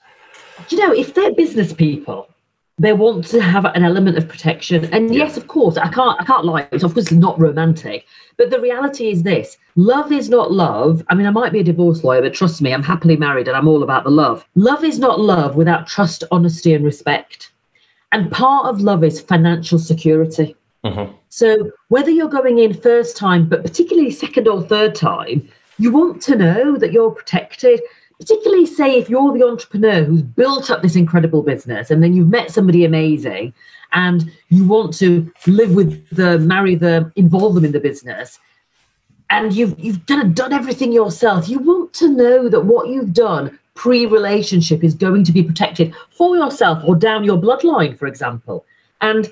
You 0.70 0.80
know, 0.80 0.94
if 0.94 1.14
they're 1.14 1.34
business 1.34 1.74
people, 1.74 2.28
they 2.78 2.94
want 2.94 3.26
to 3.26 3.42
have 3.42 3.66
an 3.66 3.84
element 3.84 4.18
of 4.18 4.28
protection. 4.28 4.86
And 4.94 5.14
yeah. 5.14 5.24
yes 5.24 5.38
of 5.38 5.48
course 5.48 5.78
i 5.78 5.88
can't 5.90 6.20
i 6.20 6.26
can't 6.26 6.46
lie 6.46 6.68
it's 6.72 6.84
of 6.84 6.94
course 6.94 7.12
not 7.12 7.40
romantic 7.40 8.06
but 8.38 8.50
the 8.50 8.60
reality 8.60 9.10
is 9.10 9.24
this 9.24 9.58
love 9.76 10.12
is 10.12 10.30
not 10.30 10.52
love. 10.52 11.04
I 11.10 11.16
mean 11.16 11.28
i 11.28 11.32
might 11.32 11.54
be 11.54 11.60
a 11.60 11.64
divorce 11.64 12.04
lawyer 12.04 12.22
but 12.22 12.34
trust 12.34 12.62
me 12.62 12.74
i'm 12.74 12.84
happily 12.84 13.16
married 13.16 13.48
and 13.48 13.56
i'm 13.56 13.68
all 13.68 13.84
about 13.84 14.04
the 14.04 14.12
love. 14.12 14.46
Love 14.56 14.84
is 14.84 15.00
not 15.00 15.20
love 15.20 15.56
without 15.56 15.88
trust 15.88 16.24
honesty 16.32 16.74
and 16.74 16.84
respect. 16.84 17.52
And 18.12 18.32
part 18.32 18.68
of 18.68 18.82
love 18.82 19.04
is 19.04 19.22
financial 19.22 19.80
security. 19.80 20.56
Mm-hmm. 20.84 21.14
so 21.30 21.72
whether 21.88 22.12
you're 22.12 22.30
going 22.30 22.60
in 22.60 22.72
first 22.72 23.18
time 23.18 23.50
but 23.50 23.64
particularly 23.64 24.12
second 24.12 24.48
or 24.48 24.62
third 24.62 24.94
time 24.94 25.50
you 25.80 25.92
want 25.92 26.22
to 26.22 26.36
know 26.36 26.78
that 26.78 26.92
you're 26.92 27.10
protected 27.10 27.82
particularly 28.20 28.66
say 28.66 28.98
if 28.98 29.10
you're 29.10 29.38
the 29.38 29.46
entrepreneur 29.46 30.04
who's 30.04 30.22
built 30.22 30.70
up 30.70 30.82
this 30.82 30.96
incredible 30.96 31.44
business 31.44 31.92
and 31.92 32.04
then 32.04 32.14
you've 32.14 32.30
met 32.30 32.52
somebody 32.52 32.86
amazing 32.86 33.54
and 33.92 34.32
you 34.50 34.66
want 34.66 34.94
to 34.98 35.32
live 35.48 35.74
with 35.74 36.08
the 36.10 36.40
marry 36.40 36.76
the 36.76 37.12
involve 37.16 37.56
them 37.56 37.66
in 37.66 37.72
the 37.72 37.80
business 37.80 38.40
and 39.30 39.54
you've 39.54 39.78
you've 39.80 40.06
done 40.06 40.34
done 40.34 40.54
everything 40.54 40.92
yourself 40.92 41.50
you 41.50 41.60
want 41.60 41.94
to 41.94 42.08
know 42.08 42.48
that 42.48 42.66
what 42.66 42.88
you've 42.88 43.14
done 43.14 43.58
pre-relationship 43.76 44.84
is 44.84 44.96
going 44.96 45.24
to 45.24 45.32
be 45.32 45.44
protected 45.44 45.94
for 46.10 46.36
yourself 46.36 46.82
or 46.86 46.96
down 46.96 47.24
your 47.24 47.38
bloodline 47.38 47.98
for 47.98 48.08
example. 48.08 48.66
And 49.02 49.32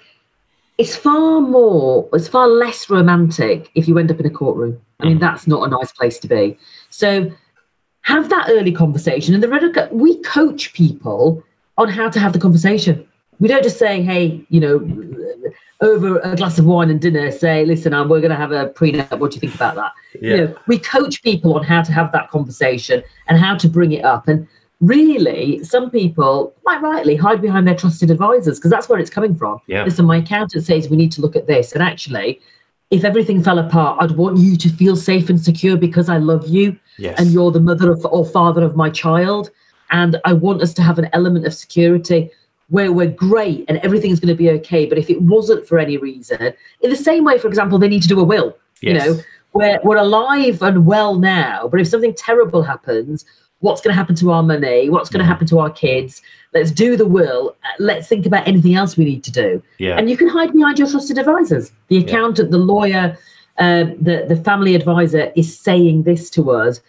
it's 0.77 0.95
far 0.95 1.41
more 1.41 2.07
it's 2.13 2.27
far 2.27 2.47
less 2.47 2.89
romantic 2.89 3.71
if 3.73 3.87
you 3.87 3.97
end 3.97 4.11
up 4.11 4.19
in 4.19 4.25
a 4.25 4.29
courtroom. 4.29 4.79
I 4.99 5.05
mean 5.05 5.17
mm. 5.17 5.21
that's 5.21 5.47
not 5.47 5.67
a 5.67 5.71
nice 5.71 5.91
place 5.91 6.19
to 6.19 6.27
be. 6.27 6.57
So 6.89 7.31
have 8.03 8.29
that 8.29 8.49
early 8.49 8.71
conversation. 8.71 9.33
And 9.33 9.41
the 9.41 9.49
red 9.49 9.63
we 9.91 10.17
coach 10.21 10.73
people 10.73 11.43
on 11.77 11.89
how 11.89 12.09
to 12.09 12.19
have 12.19 12.33
the 12.33 12.39
conversation. 12.39 13.07
We 13.39 13.47
don't 13.47 13.63
just 13.63 13.79
say, 13.79 14.01
hey, 14.01 14.45
you 14.49 14.59
know, 14.59 15.47
over 15.81 16.19
a 16.19 16.35
glass 16.35 16.59
of 16.59 16.65
wine 16.65 16.89
and 16.89 17.01
dinner, 17.01 17.31
say, 17.31 17.65
listen, 17.65 17.93
um, 17.93 18.07
we're 18.07 18.21
going 18.21 18.31
to 18.31 18.37
have 18.37 18.51
a 18.51 18.69
prenup. 18.69 19.19
What 19.19 19.31
do 19.31 19.35
you 19.35 19.41
think 19.41 19.55
about 19.55 19.75
that? 19.75 19.91
Yeah. 20.21 20.29
You 20.29 20.37
know, 20.37 20.55
we 20.67 20.77
coach 20.79 21.23
people 21.23 21.55
on 21.55 21.63
how 21.63 21.81
to 21.81 21.91
have 21.91 22.11
that 22.11 22.29
conversation 22.29 23.03
and 23.27 23.37
how 23.39 23.57
to 23.57 23.67
bring 23.67 23.91
it 23.91 24.05
up. 24.05 24.27
And 24.27 24.47
really, 24.81 25.63
some 25.63 25.89
people, 25.89 26.53
quite 26.63 26.81
rightly, 26.81 27.15
hide 27.15 27.41
behind 27.41 27.67
their 27.67 27.75
trusted 27.75 28.11
advisors 28.11 28.59
because 28.59 28.71
that's 28.71 28.87
where 28.87 28.99
it's 28.99 29.09
coming 29.09 29.35
from. 29.35 29.59
Yeah. 29.67 29.83
Listen, 29.83 30.05
my 30.05 30.17
accountant 30.17 30.63
says 30.65 30.89
we 30.89 30.97
need 30.97 31.11
to 31.13 31.21
look 31.21 31.35
at 31.35 31.47
this. 31.47 31.73
And 31.73 31.81
actually, 31.81 32.39
if 32.93 33.03
everything 33.03 33.41
fell 33.43 33.57
apart, 33.57 33.97
I'd 33.99 34.11
want 34.11 34.37
you 34.37 34.55
to 34.55 34.69
feel 34.69 34.95
safe 34.95 35.27
and 35.27 35.41
secure 35.41 35.75
because 35.75 36.09
I 36.09 36.17
love 36.17 36.47
you 36.47 36.77
yes. 36.99 37.19
and 37.19 37.31
you're 37.31 37.49
the 37.49 37.59
mother 37.59 37.91
of, 37.91 38.05
or 38.05 38.23
father 38.23 38.63
of 38.63 38.75
my 38.75 38.91
child. 38.91 39.49
And 39.89 40.21
I 40.25 40.33
want 40.33 40.61
us 40.61 40.75
to 40.75 40.83
have 40.83 40.99
an 40.99 41.09
element 41.11 41.47
of 41.47 41.55
security 41.55 42.29
where 42.69 42.91
we're 42.91 43.09
great 43.09 43.65
and 43.67 43.79
everything's 43.79 44.19
going 44.19 44.35
to 44.35 44.37
be 44.37 44.51
okay. 44.51 44.85
But 44.85 44.99
if 44.99 45.09
it 45.09 45.19
wasn't 45.23 45.67
for 45.67 45.79
any 45.79 45.97
reason, 45.97 46.53
in 46.81 46.89
the 46.91 46.95
same 46.95 47.23
way, 47.23 47.39
for 47.39 47.47
example, 47.47 47.79
they 47.79 47.89
need 47.89 48.03
to 48.03 48.07
do 48.07 48.19
a 48.19 48.23
will, 48.23 48.55
yes. 48.79 48.83
you 48.83 48.93
know, 48.93 49.21
we're, 49.53 49.79
we're 49.83 49.97
alive 49.97 50.61
and 50.61 50.85
well 50.85 51.15
now, 51.15 51.67
but 51.67 51.79
if 51.79 51.87
something 51.87 52.13
terrible 52.13 52.61
happens, 52.61 53.25
what's 53.63 53.79
going 53.79 53.93
to 53.93 53.95
happen 53.95 54.13
to 54.13 54.29
our 54.29 54.43
money? 54.43 54.89
What's 54.89 55.09
going 55.09 55.21
to 55.21 55.25
happen 55.25 55.47
to 55.47 55.59
our 55.59 55.69
kids? 55.69 56.21
Let's 56.53 56.69
do 56.69 56.97
the 56.97 57.05
will. 57.05 57.55
Let's 57.79 58.07
think 58.09 58.25
about 58.25 58.45
anything 58.45 58.75
else 58.75 58.97
we 58.97 59.05
need 59.05 59.23
to 59.23 59.31
do. 59.31 59.63
Yeah. 59.77 59.97
And 59.97 60.09
you 60.09 60.17
can 60.17 60.27
hide 60.27 60.51
behind 60.51 60.77
your 60.77 60.89
trusted 60.89 61.17
advisors. 61.17 61.71
The 61.87 61.97
accountant, 61.97 62.49
yeah. 62.49 62.57
the 62.57 62.57
lawyer, 62.57 63.17
um, 63.59 63.95
the 64.01 64.25
the 64.27 64.35
family 64.35 64.75
advisor 64.75 65.31
is 65.37 65.57
saying 65.57 66.03
this 66.03 66.29
to 66.31 66.51
us. 66.51 66.81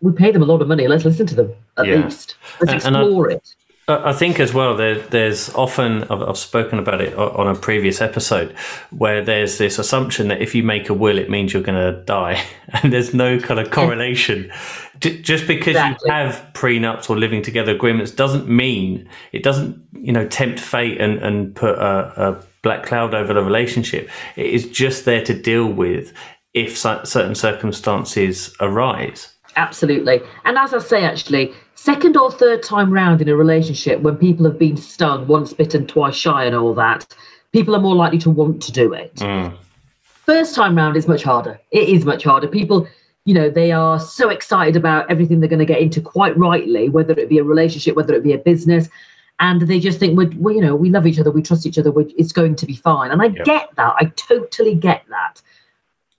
We 0.00 0.12
pay 0.12 0.30
them 0.30 0.42
a 0.42 0.46
lot 0.46 0.62
of 0.62 0.68
money. 0.68 0.86
Let's 0.86 1.04
listen 1.04 1.26
to 1.26 1.34
them 1.34 1.52
at 1.76 1.86
yeah. 1.86 1.96
least. 1.96 2.36
Let's 2.60 2.72
explore 2.72 3.26
and 3.26 3.34
I, 3.34 3.36
it. 3.36 3.54
I 3.90 4.12
think 4.12 4.40
as 4.40 4.54
well, 4.54 4.76
there, 4.76 4.98
there's 4.98 5.52
often, 5.54 6.04
I've, 6.04 6.22
I've, 6.22 6.38
spoken 6.38 6.78
about 6.78 7.00
it 7.00 7.14
on 7.14 7.48
a 7.48 7.54
previous 7.54 8.00
episode, 8.00 8.52
where 8.90 9.24
there's 9.24 9.58
this 9.58 9.78
assumption 9.78 10.28
that 10.28 10.40
if 10.40 10.54
you 10.54 10.62
make 10.62 10.88
a 10.88 10.94
will, 10.94 11.18
it 11.18 11.30
means 11.30 11.52
you're 11.52 11.62
going 11.62 11.94
to 11.94 12.02
die. 12.04 12.42
And 12.82 12.92
there's 12.92 13.12
no 13.12 13.40
kind 13.40 13.58
of 13.58 13.72
correlation. 13.72 14.52
Just 15.00 15.48
because 15.48 15.74
exactly. 15.74 16.08
you 16.08 16.12
have 16.14 16.46
prenups 16.52 17.10
or 17.10 17.18
living 17.18 17.42
together 17.42 17.72
agreements 17.72 18.12
doesn't 18.12 18.48
mean, 18.48 19.08
it 19.32 19.42
doesn't, 19.42 19.82
you 19.92 20.12
know, 20.12 20.24
tempt 20.28 20.60
fate 20.60 21.00
and, 21.00 21.18
and 21.18 21.52
put 21.56 21.76
a, 21.76 22.28
a 22.28 22.44
black 22.62 22.84
cloud 22.84 23.12
over 23.12 23.34
the 23.34 23.42
relationship. 23.42 24.08
It 24.36 24.46
is 24.46 24.68
just 24.68 25.04
there 25.04 25.24
to 25.24 25.34
deal 25.34 25.66
with 25.66 26.12
if 26.54 26.78
certain 26.78 27.34
circumstances 27.34 28.54
arise. 28.60 29.34
Absolutely. 29.56 30.20
And 30.44 30.56
as 30.58 30.72
I 30.72 30.78
say, 30.78 31.04
actually, 31.04 31.52
second 31.82 32.14
or 32.14 32.30
third 32.30 32.62
time 32.62 32.92
round 32.92 33.22
in 33.22 33.28
a 33.28 33.34
relationship, 33.34 34.00
when 34.02 34.16
people 34.16 34.44
have 34.44 34.58
been 34.58 34.76
stung, 34.76 35.26
once 35.26 35.54
bitten, 35.54 35.86
twice 35.86 36.14
shy, 36.14 36.44
and 36.44 36.54
all 36.54 36.74
that, 36.74 37.06
people 37.52 37.74
are 37.74 37.80
more 37.80 37.96
likely 37.96 38.18
to 38.18 38.28
want 38.28 38.62
to 38.62 38.70
do 38.70 38.92
it. 38.92 39.14
Mm. 39.16 39.56
First 40.02 40.54
time 40.54 40.76
round 40.76 40.96
is 40.96 41.08
much 41.08 41.22
harder. 41.22 41.58
It 41.70 41.88
is 41.88 42.04
much 42.04 42.24
harder. 42.24 42.48
People, 42.48 42.86
you 43.24 43.32
know, 43.32 43.48
they 43.48 43.72
are 43.72 43.98
so 43.98 44.28
excited 44.28 44.76
about 44.76 45.10
everything 45.10 45.40
they're 45.40 45.48
going 45.48 45.58
to 45.58 45.64
get 45.64 45.80
into, 45.80 46.02
quite 46.02 46.36
rightly, 46.36 46.90
whether 46.90 47.18
it 47.18 47.30
be 47.30 47.38
a 47.38 47.44
relationship, 47.44 47.96
whether 47.96 48.12
it 48.12 48.22
be 48.22 48.34
a 48.34 48.38
business. 48.38 48.90
And 49.38 49.62
they 49.62 49.80
just 49.80 49.98
think, 49.98 50.18
we 50.18 50.54
you 50.54 50.60
know, 50.60 50.76
we 50.76 50.90
love 50.90 51.06
each 51.06 51.18
other, 51.18 51.30
we 51.30 51.40
trust 51.40 51.64
each 51.64 51.78
other, 51.78 51.92
it's 51.96 52.32
going 52.32 52.56
to 52.56 52.66
be 52.66 52.76
fine. 52.76 53.10
And 53.10 53.22
I 53.22 53.26
yep. 53.26 53.44
get 53.46 53.70
that. 53.76 53.94
I 53.98 54.12
totally 54.16 54.74
get 54.74 55.02
that. 55.08 55.40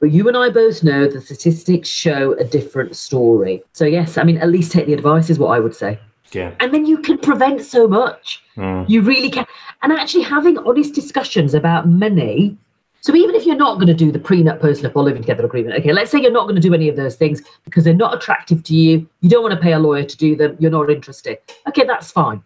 But 0.02 0.12
you 0.12 0.28
and 0.28 0.36
I 0.36 0.50
both 0.50 0.84
know 0.84 1.08
the 1.08 1.22
statistics 1.22 1.88
show 1.88 2.34
a 2.34 2.44
different 2.44 2.96
story. 2.96 3.64
So, 3.74 3.86
yes, 3.86 4.18
I 4.18 4.24
mean, 4.24 4.40
at 4.40 4.50
least 4.50 4.72
take 4.72 4.88
the 4.88 4.94
advice, 4.94 5.30
is 5.30 5.38
what 5.38 5.50
I 5.50 5.60
would 5.60 5.76
say. 5.76 6.00
Yeah. 6.32 6.56
And 6.60 6.74
then 6.74 6.88
you 6.88 6.98
can 6.98 7.20
prevent 7.20 7.62
so 7.62 7.88
much. 7.88 8.42
Mm. 8.58 8.90
You 8.90 9.02
really 9.04 9.30
can. 9.30 9.46
And 9.84 9.94
actually, 9.94 10.24
having 10.24 10.58
honest 10.58 10.96
discussions 10.96 11.54
about 11.54 11.88
money. 11.88 12.58
So, 13.02 13.16
even 13.16 13.36
if 13.36 13.46
you're 13.46 13.56
not 13.56 13.76
going 13.76 13.88
to 13.88 13.94
do 13.94 14.12
the 14.12 14.18
prenup, 14.18 14.60
postnup, 14.60 14.96
or 14.96 15.04
living 15.04 15.22
together 15.22 15.46
agreement, 15.46 15.76
okay, 15.80 15.94
let's 15.94 16.10
say 16.10 16.20
you're 16.20 16.32
not 16.32 16.44
going 16.44 16.56
to 16.56 16.62
do 16.62 16.74
any 16.74 16.90
of 16.90 16.96
those 16.96 17.16
things 17.16 17.44
because 17.64 17.84
they're 17.84 17.94
not 17.94 18.16
attractive 18.16 18.64
to 18.64 18.76
you, 18.76 19.08
you 19.22 19.30
don't 19.30 19.44
want 19.44 19.54
to 19.54 19.62
pay 19.62 19.74
a 19.74 19.80
lawyer 19.80 20.04
to 20.04 20.18
do 20.18 20.36
them, 20.36 20.58
you're 20.60 20.72
not 20.72 20.90
interested. 20.90 21.38
Okay, 21.68 21.84
that's 21.86 22.12
fine. 22.12 22.42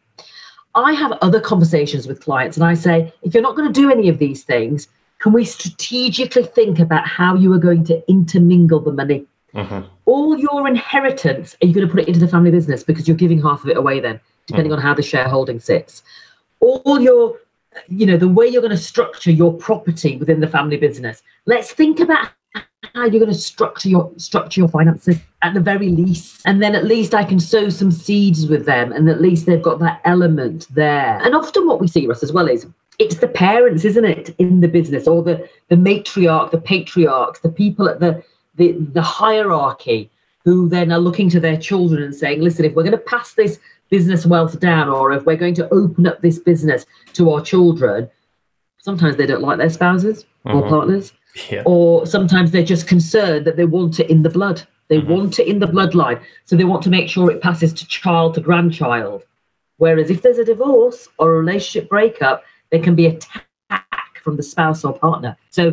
I 0.76 0.92
have 0.92 1.14
other 1.22 1.40
conversations 1.40 2.06
with 2.06 2.20
clients 2.20 2.58
and 2.58 2.66
I 2.66 2.74
say, 2.74 3.14
if 3.22 3.34
you're 3.34 3.44
not 3.44 3.56
going 3.56 3.72
to 3.72 3.80
do 3.82 3.90
any 3.90 4.10
of 4.10 4.20
these 4.20 4.44
things, 4.44 4.90
can 5.20 5.34
we 5.34 5.46
strategically 5.46 6.44
think 6.44 6.80
about 6.80 7.08
how 7.08 7.36
you 7.36 7.52
are 7.54 7.60
going 7.60 7.84
to 7.86 8.04
intermingle 8.10 8.80
the 8.80 8.92
money? 8.92 9.26
Mm-hmm. 9.54 9.88
All 10.06 10.38
your 10.38 10.68
inheritance, 10.68 11.56
are 11.62 11.68
you 11.68 11.74
going 11.74 11.88
to 11.88 11.92
put 11.92 12.02
it 12.02 12.08
into 12.08 12.20
the 12.20 12.28
family 12.28 12.52
business 12.52 12.84
because 12.84 13.08
you're 13.08 13.18
giving 13.18 13.42
half 13.42 13.64
of 13.64 13.70
it 13.70 13.78
away 13.78 14.00
then, 14.00 14.20
depending 14.48 14.72
mm-hmm. 14.72 14.80
on 14.80 14.86
how 14.86 14.94
the 14.94 15.02
shareholding 15.02 15.60
sits? 15.60 16.04
All 16.60 17.00
your, 17.00 17.40
you 17.88 18.06
know, 18.06 18.18
the 18.18 18.28
way 18.28 18.48
you're 18.48 18.62
going 18.62 18.72
to 18.72 18.78
structure 18.78 19.32
your 19.32 19.54
property 19.54 20.18
within 20.18 20.42
the 20.42 20.48
family 20.48 20.78
business. 20.78 21.24
Let's 21.46 21.72
think 21.72 22.00
about 22.00 22.30
how 22.94 23.06
you're 23.06 23.20
going 23.20 23.32
to 23.32 23.34
structure 23.34 23.90
your 23.90 24.12
structure 24.18 24.62
your 24.62 24.70
finances 24.70 25.18
at 25.42 25.54
the 25.54 25.60
very 25.60 25.90
least 25.90 26.42
and 26.46 26.62
then 26.62 26.76
at 26.76 26.86
least 26.86 27.14
i 27.14 27.24
can 27.24 27.40
sow 27.40 27.68
some 27.68 27.92
seeds 27.92 28.48
with 28.48 28.66
them 28.66 28.92
and 28.92 29.10
at 29.10 29.22
least 29.22 29.46
they've 29.46 29.62
got 29.62 29.80
that 29.80 30.00
element 30.06 30.68
there 30.74 31.20
and 31.24 31.36
often 31.36 31.68
what 31.68 31.82
we 31.82 31.88
see 31.88 32.08
russ 32.08 32.24
as 32.24 32.32
well 32.32 32.48
is 32.48 32.66
it's 33.00 33.18
the 33.18 33.28
parents, 33.28 33.84
isn't 33.86 34.06
it, 34.06 34.36
in 34.38 34.62
the 34.62 34.68
business, 34.68 35.08
or 35.08 35.24
the 35.24 35.50
the 35.70 35.76
matriarch, 35.76 36.52
the 36.52 36.62
patriarchs, 36.62 37.40
the 37.40 37.50
people 37.50 37.90
at 37.90 38.00
the 38.00 38.24
the, 38.56 38.74
the 38.94 39.02
hierarchy 39.02 40.10
who 40.46 40.70
then 40.70 40.92
are 40.92 41.00
looking 41.00 41.30
to 41.30 41.40
their 41.40 41.58
children 41.58 42.04
and 42.04 42.16
saying, 42.16 42.40
listen, 42.40 42.66
if 42.66 42.74
we're 42.74 42.84
going 42.84 42.92
to 42.92 42.98
pass 42.98 43.34
this 43.34 43.60
business 43.90 44.26
wealth 44.26 44.60
down 44.60 44.88
or 44.90 45.12
if 45.12 45.26
we're 45.26 45.36
going 45.36 45.56
to 45.56 45.68
open 45.74 46.08
up 46.08 46.22
this 46.22 46.40
business 46.40 46.86
to 47.14 47.32
our 47.32 47.42
children, 47.42 48.10
sometimes 48.78 49.16
they 49.16 49.26
don't 49.26 49.42
like 49.42 49.58
their 49.58 49.70
spouses 49.70 50.26
mm-hmm. 50.46 50.58
or 50.58 50.70
partners. 50.70 51.14
Yeah. 51.50 51.64
Or 51.66 52.06
sometimes 52.06 52.52
they're 52.52 52.64
just 52.64 52.88
concerned 52.88 53.46
that 53.46 53.58
they 53.58 53.66
want 53.66 54.00
it 54.00 54.10
in 54.10 54.22
the 54.22 54.30
blood. 54.30 54.62
They 54.88 55.00
mm-hmm. 55.00 55.12
want 55.12 55.40
it 55.40 55.48
in 55.48 55.60
the 55.60 55.66
bloodline. 55.66 56.22
So 56.46 56.56
they 56.56 56.64
want 56.64 56.84
to 56.84 56.90
make 56.90 57.10
sure 57.10 57.32
it 57.32 57.42
passes 57.42 57.74
to 57.74 57.88
child 57.88 58.36
to 58.36 58.42
grandchild. 58.42 59.24
Whereas 59.78 60.10
if 60.10 60.22
there's 60.22 60.38
a 60.38 60.46
divorce 60.46 61.10
or 61.18 61.34
a 61.34 61.40
relationship 61.40 61.90
breakup, 61.90 62.44
there 62.72 62.82
can 62.82 62.96
be 62.96 63.08
attack 63.08 63.46
from 64.24 64.38
the 64.38 64.44
spouse 64.44 64.84
or 64.84 64.98
partner. 64.98 65.38
So 65.50 65.72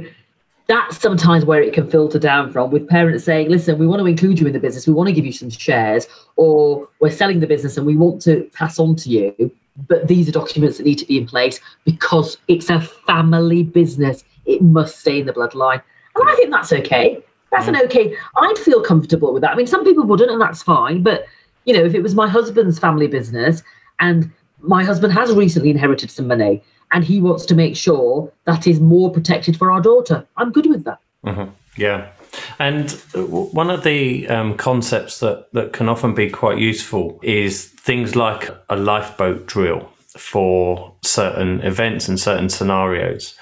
that's 0.68 0.98
sometimes 0.98 1.44
where 1.44 1.60
it 1.60 1.72
can 1.72 1.90
filter 1.90 2.18
down 2.18 2.52
from 2.52 2.70
with 2.70 2.88
parents 2.88 3.24
saying, 3.24 3.48
listen, 3.48 3.78
we 3.78 3.86
want 3.86 4.00
to 4.00 4.06
include 4.06 4.38
you 4.38 4.46
in 4.46 4.52
the 4.52 4.60
business, 4.60 4.86
we 4.86 4.92
want 4.92 5.08
to 5.08 5.12
give 5.12 5.26
you 5.26 5.32
some 5.32 5.50
shares, 5.50 6.06
or 6.36 6.88
we're 7.00 7.10
selling 7.10 7.40
the 7.40 7.46
business 7.46 7.76
and 7.76 7.86
we 7.86 7.96
want 7.96 8.22
to 8.22 8.48
pass 8.54 8.78
on 8.78 8.94
to 8.96 9.10
you. 9.10 9.50
But 9.88 10.06
these 10.06 10.28
are 10.28 10.32
documents 10.32 10.76
that 10.76 10.84
need 10.84 10.98
to 10.98 11.06
be 11.06 11.18
in 11.18 11.26
place 11.26 11.58
because 11.84 12.36
it's 12.48 12.70
a 12.70 12.80
family 12.80 13.62
business. 13.62 14.22
It 14.44 14.62
must 14.62 15.00
stay 15.00 15.20
in 15.20 15.26
the 15.26 15.32
bloodline. 15.32 15.82
And 16.14 16.28
I 16.28 16.34
think 16.36 16.50
that's 16.50 16.72
okay. 16.72 17.22
That's 17.50 17.68
an 17.68 17.74
mm. 17.74 17.84
okay. 17.84 18.14
I'd 18.36 18.58
feel 18.58 18.82
comfortable 18.82 19.32
with 19.32 19.42
that. 19.42 19.52
I 19.52 19.54
mean, 19.54 19.66
some 19.66 19.84
people 19.84 20.04
wouldn't, 20.04 20.30
and 20.30 20.40
that's 20.40 20.62
fine. 20.62 21.02
But, 21.02 21.24
you 21.64 21.74
know, 21.74 21.84
if 21.84 21.94
it 21.94 22.02
was 22.02 22.14
my 22.14 22.28
husband's 22.28 22.78
family 22.78 23.06
business 23.06 23.62
and 24.00 24.30
my 24.60 24.84
husband 24.84 25.12
has 25.12 25.32
recently 25.32 25.70
inherited 25.70 26.10
some 26.10 26.26
money 26.26 26.62
and 26.92 27.04
he 27.04 27.20
wants 27.20 27.46
to 27.46 27.54
make 27.54 27.76
sure 27.76 28.30
that 28.44 28.66
is 28.66 28.80
more 28.80 29.10
protected 29.10 29.56
for 29.56 29.72
our 29.72 29.80
daughter. 29.80 30.26
I'm 30.36 30.52
good 30.52 30.66
with 30.66 30.84
that. 30.84 30.98
Mm-hmm. 31.24 31.50
Yeah. 31.76 32.08
And 32.58 32.90
one 32.90 33.70
of 33.70 33.84
the 33.84 34.28
um, 34.28 34.56
concepts 34.56 35.20
that, 35.20 35.52
that 35.52 35.72
can 35.72 35.88
often 35.88 36.14
be 36.14 36.30
quite 36.30 36.58
useful 36.58 37.18
is 37.22 37.66
things 37.68 38.16
like 38.16 38.50
a 38.68 38.76
lifeboat 38.76 39.46
drill 39.46 39.88
for 40.16 40.94
certain 41.02 41.60
events 41.60 42.08
and 42.08 42.18
certain 42.18 42.48
scenarios. 42.48 43.34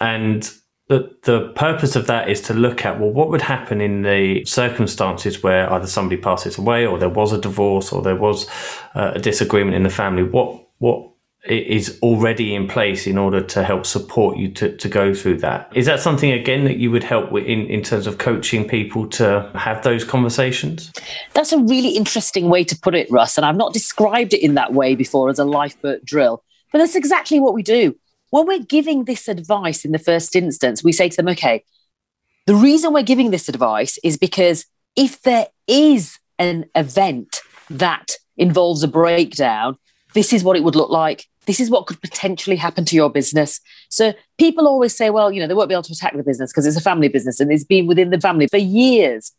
And 0.00 0.50
the, 0.88 1.16
the 1.22 1.52
purpose 1.54 1.94
of 1.94 2.08
that 2.08 2.28
is 2.28 2.40
to 2.42 2.54
look 2.54 2.84
at 2.84 2.98
well, 2.98 3.10
what 3.10 3.30
would 3.30 3.42
happen 3.42 3.80
in 3.80 4.02
the 4.02 4.44
circumstances 4.44 5.40
where 5.40 5.72
either 5.72 5.86
somebody 5.86 6.20
passes 6.20 6.58
away, 6.58 6.84
or 6.84 6.98
there 6.98 7.08
was 7.08 7.32
a 7.32 7.40
divorce, 7.40 7.92
or 7.92 8.02
there 8.02 8.16
was 8.16 8.48
uh, 8.96 9.12
a 9.14 9.20
disagreement 9.20 9.76
in 9.76 9.84
the 9.84 9.90
family. 9.90 10.24
What 10.24 10.66
what 10.78 11.09
is 11.46 11.98
already 12.02 12.54
in 12.54 12.68
place 12.68 13.06
in 13.06 13.16
order 13.16 13.40
to 13.40 13.64
help 13.64 13.86
support 13.86 14.36
you 14.36 14.48
to, 14.52 14.76
to 14.76 14.88
go 14.88 15.14
through 15.14 15.38
that. 15.38 15.72
Is 15.74 15.86
that 15.86 16.00
something 16.00 16.30
again 16.30 16.64
that 16.64 16.76
you 16.76 16.90
would 16.90 17.02
help 17.02 17.32
with 17.32 17.46
in, 17.46 17.66
in 17.66 17.82
terms 17.82 18.06
of 18.06 18.18
coaching 18.18 18.68
people 18.68 19.08
to 19.08 19.50
have 19.54 19.82
those 19.82 20.04
conversations? 20.04 20.92
That's 21.32 21.52
a 21.52 21.58
really 21.58 21.96
interesting 21.96 22.50
way 22.50 22.64
to 22.64 22.78
put 22.78 22.94
it, 22.94 23.10
Russ. 23.10 23.38
And 23.38 23.46
I've 23.46 23.56
not 23.56 23.72
described 23.72 24.34
it 24.34 24.42
in 24.42 24.54
that 24.54 24.74
way 24.74 24.94
before 24.94 25.30
as 25.30 25.38
a 25.38 25.44
lifeboat 25.44 26.04
drill, 26.04 26.44
but 26.72 26.78
that's 26.78 26.94
exactly 26.94 27.40
what 27.40 27.54
we 27.54 27.62
do. 27.62 27.96
When 28.28 28.46
we're 28.46 28.60
giving 28.60 29.04
this 29.04 29.26
advice 29.26 29.84
in 29.84 29.92
the 29.92 29.98
first 29.98 30.36
instance, 30.36 30.84
we 30.84 30.92
say 30.92 31.08
to 31.08 31.16
them, 31.16 31.28
okay, 31.28 31.64
the 32.46 32.54
reason 32.54 32.92
we're 32.92 33.02
giving 33.02 33.30
this 33.30 33.48
advice 33.48 33.98
is 34.04 34.18
because 34.18 34.66
if 34.94 35.22
there 35.22 35.46
is 35.66 36.18
an 36.38 36.66
event 36.74 37.40
that 37.70 38.16
involves 38.36 38.82
a 38.82 38.88
breakdown, 38.88 39.76
this 40.14 40.32
is 40.32 40.44
what 40.44 40.56
it 40.56 40.64
would 40.64 40.76
look 40.76 40.90
like 40.90 41.26
this 41.46 41.60
is 41.60 41.70
what 41.70 41.86
could 41.86 42.00
potentially 42.00 42.56
happen 42.56 42.84
to 42.84 42.94
your 42.94 43.10
business. 43.10 43.60
So 43.88 44.14
people 44.38 44.68
always 44.68 44.94
say, 44.94 45.10
well, 45.10 45.32
you 45.32 45.40
know, 45.40 45.46
they 45.46 45.54
won't 45.54 45.68
be 45.68 45.74
able 45.74 45.82
to 45.84 45.92
attack 45.92 46.16
the 46.16 46.22
business 46.22 46.52
because 46.52 46.66
it's 46.66 46.76
a 46.76 46.80
family 46.80 47.08
business 47.08 47.40
and 47.40 47.50
it's 47.50 47.64
been 47.64 47.86
within 47.86 48.10
the 48.10 48.20
family 48.20 48.46
for 48.46 48.58
years. 48.58 49.32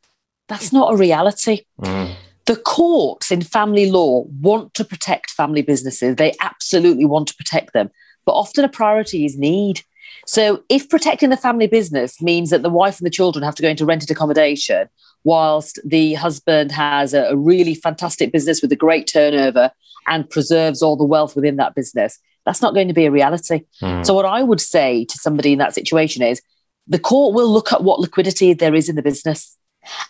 That's 0.47 0.73
not 0.73 0.93
a 0.93 0.97
reality. 0.97 1.61
Mm. 1.79 2.15
The 2.47 2.55
courts 2.55 3.31
in 3.31 3.41
family 3.41 3.89
law 3.89 4.25
want 4.41 4.73
to 4.73 4.83
protect 4.83 5.31
family 5.31 5.61
businesses. 5.61 6.15
They 6.15 6.33
absolutely 6.41 7.05
want 7.05 7.27
to 7.29 7.35
protect 7.35 7.73
them. 7.73 7.89
But 8.25 8.33
often 8.33 8.65
a 8.65 8.69
priority 8.69 9.25
is 9.25 9.37
need. 9.37 9.81
So 10.25 10.63
if 10.69 10.89
protecting 10.89 11.29
the 11.29 11.37
family 11.37 11.67
business 11.67 12.21
means 12.21 12.49
that 12.49 12.61
the 12.61 12.69
wife 12.69 12.99
and 12.99 13.05
the 13.05 13.11
children 13.11 13.43
have 13.43 13.55
to 13.55 13.61
go 13.61 13.69
into 13.69 13.85
rented 13.85 14.11
accommodation, 14.11 14.89
whilst 15.23 15.79
the 15.85 16.13
husband 16.15 16.71
has 16.71 17.13
a, 17.13 17.23
a 17.25 17.35
really 17.35 17.75
fantastic 17.75 18.31
business 18.31 18.61
with 18.61 18.71
a 18.71 18.75
great 18.75 19.07
turnover 19.07 19.71
and 20.07 20.29
preserves 20.29 20.81
all 20.81 20.95
the 20.95 21.03
wealth 21.03 21.35
within 21.35 21.57
that 21.57 21.75
business, 21.75 22.19
that's 22.45 22.61
not 22.61 22.73
going 22.73 22.87
to 22.87 22.93
be 22.93 23.05
a 23.05 23.11
reality. 23.11 23.61
Mm. 23.81 24.05
So, 24.05 24.13
what 24.13 24.25
I 24.25 24.43
would 24.43 24.61
say 24.61 25.05
to 25.05 25.17
somebody 25.17 25.53
in 25.53 25.59
that 25.59 25.75
situation 25.75 26.23
is 26.23 26.41
the 26.87 26.99
court 26.99 27.35
will 27.35 27.51
look 27.51 27.71
at 27.71 27.83
what 27.83 27.99
liquidity 27.99 28.53
there 28.53 28.75
is 28.75 28.89
in 28.89 28.95
the 28.95 29.01
business. 29.01 29.57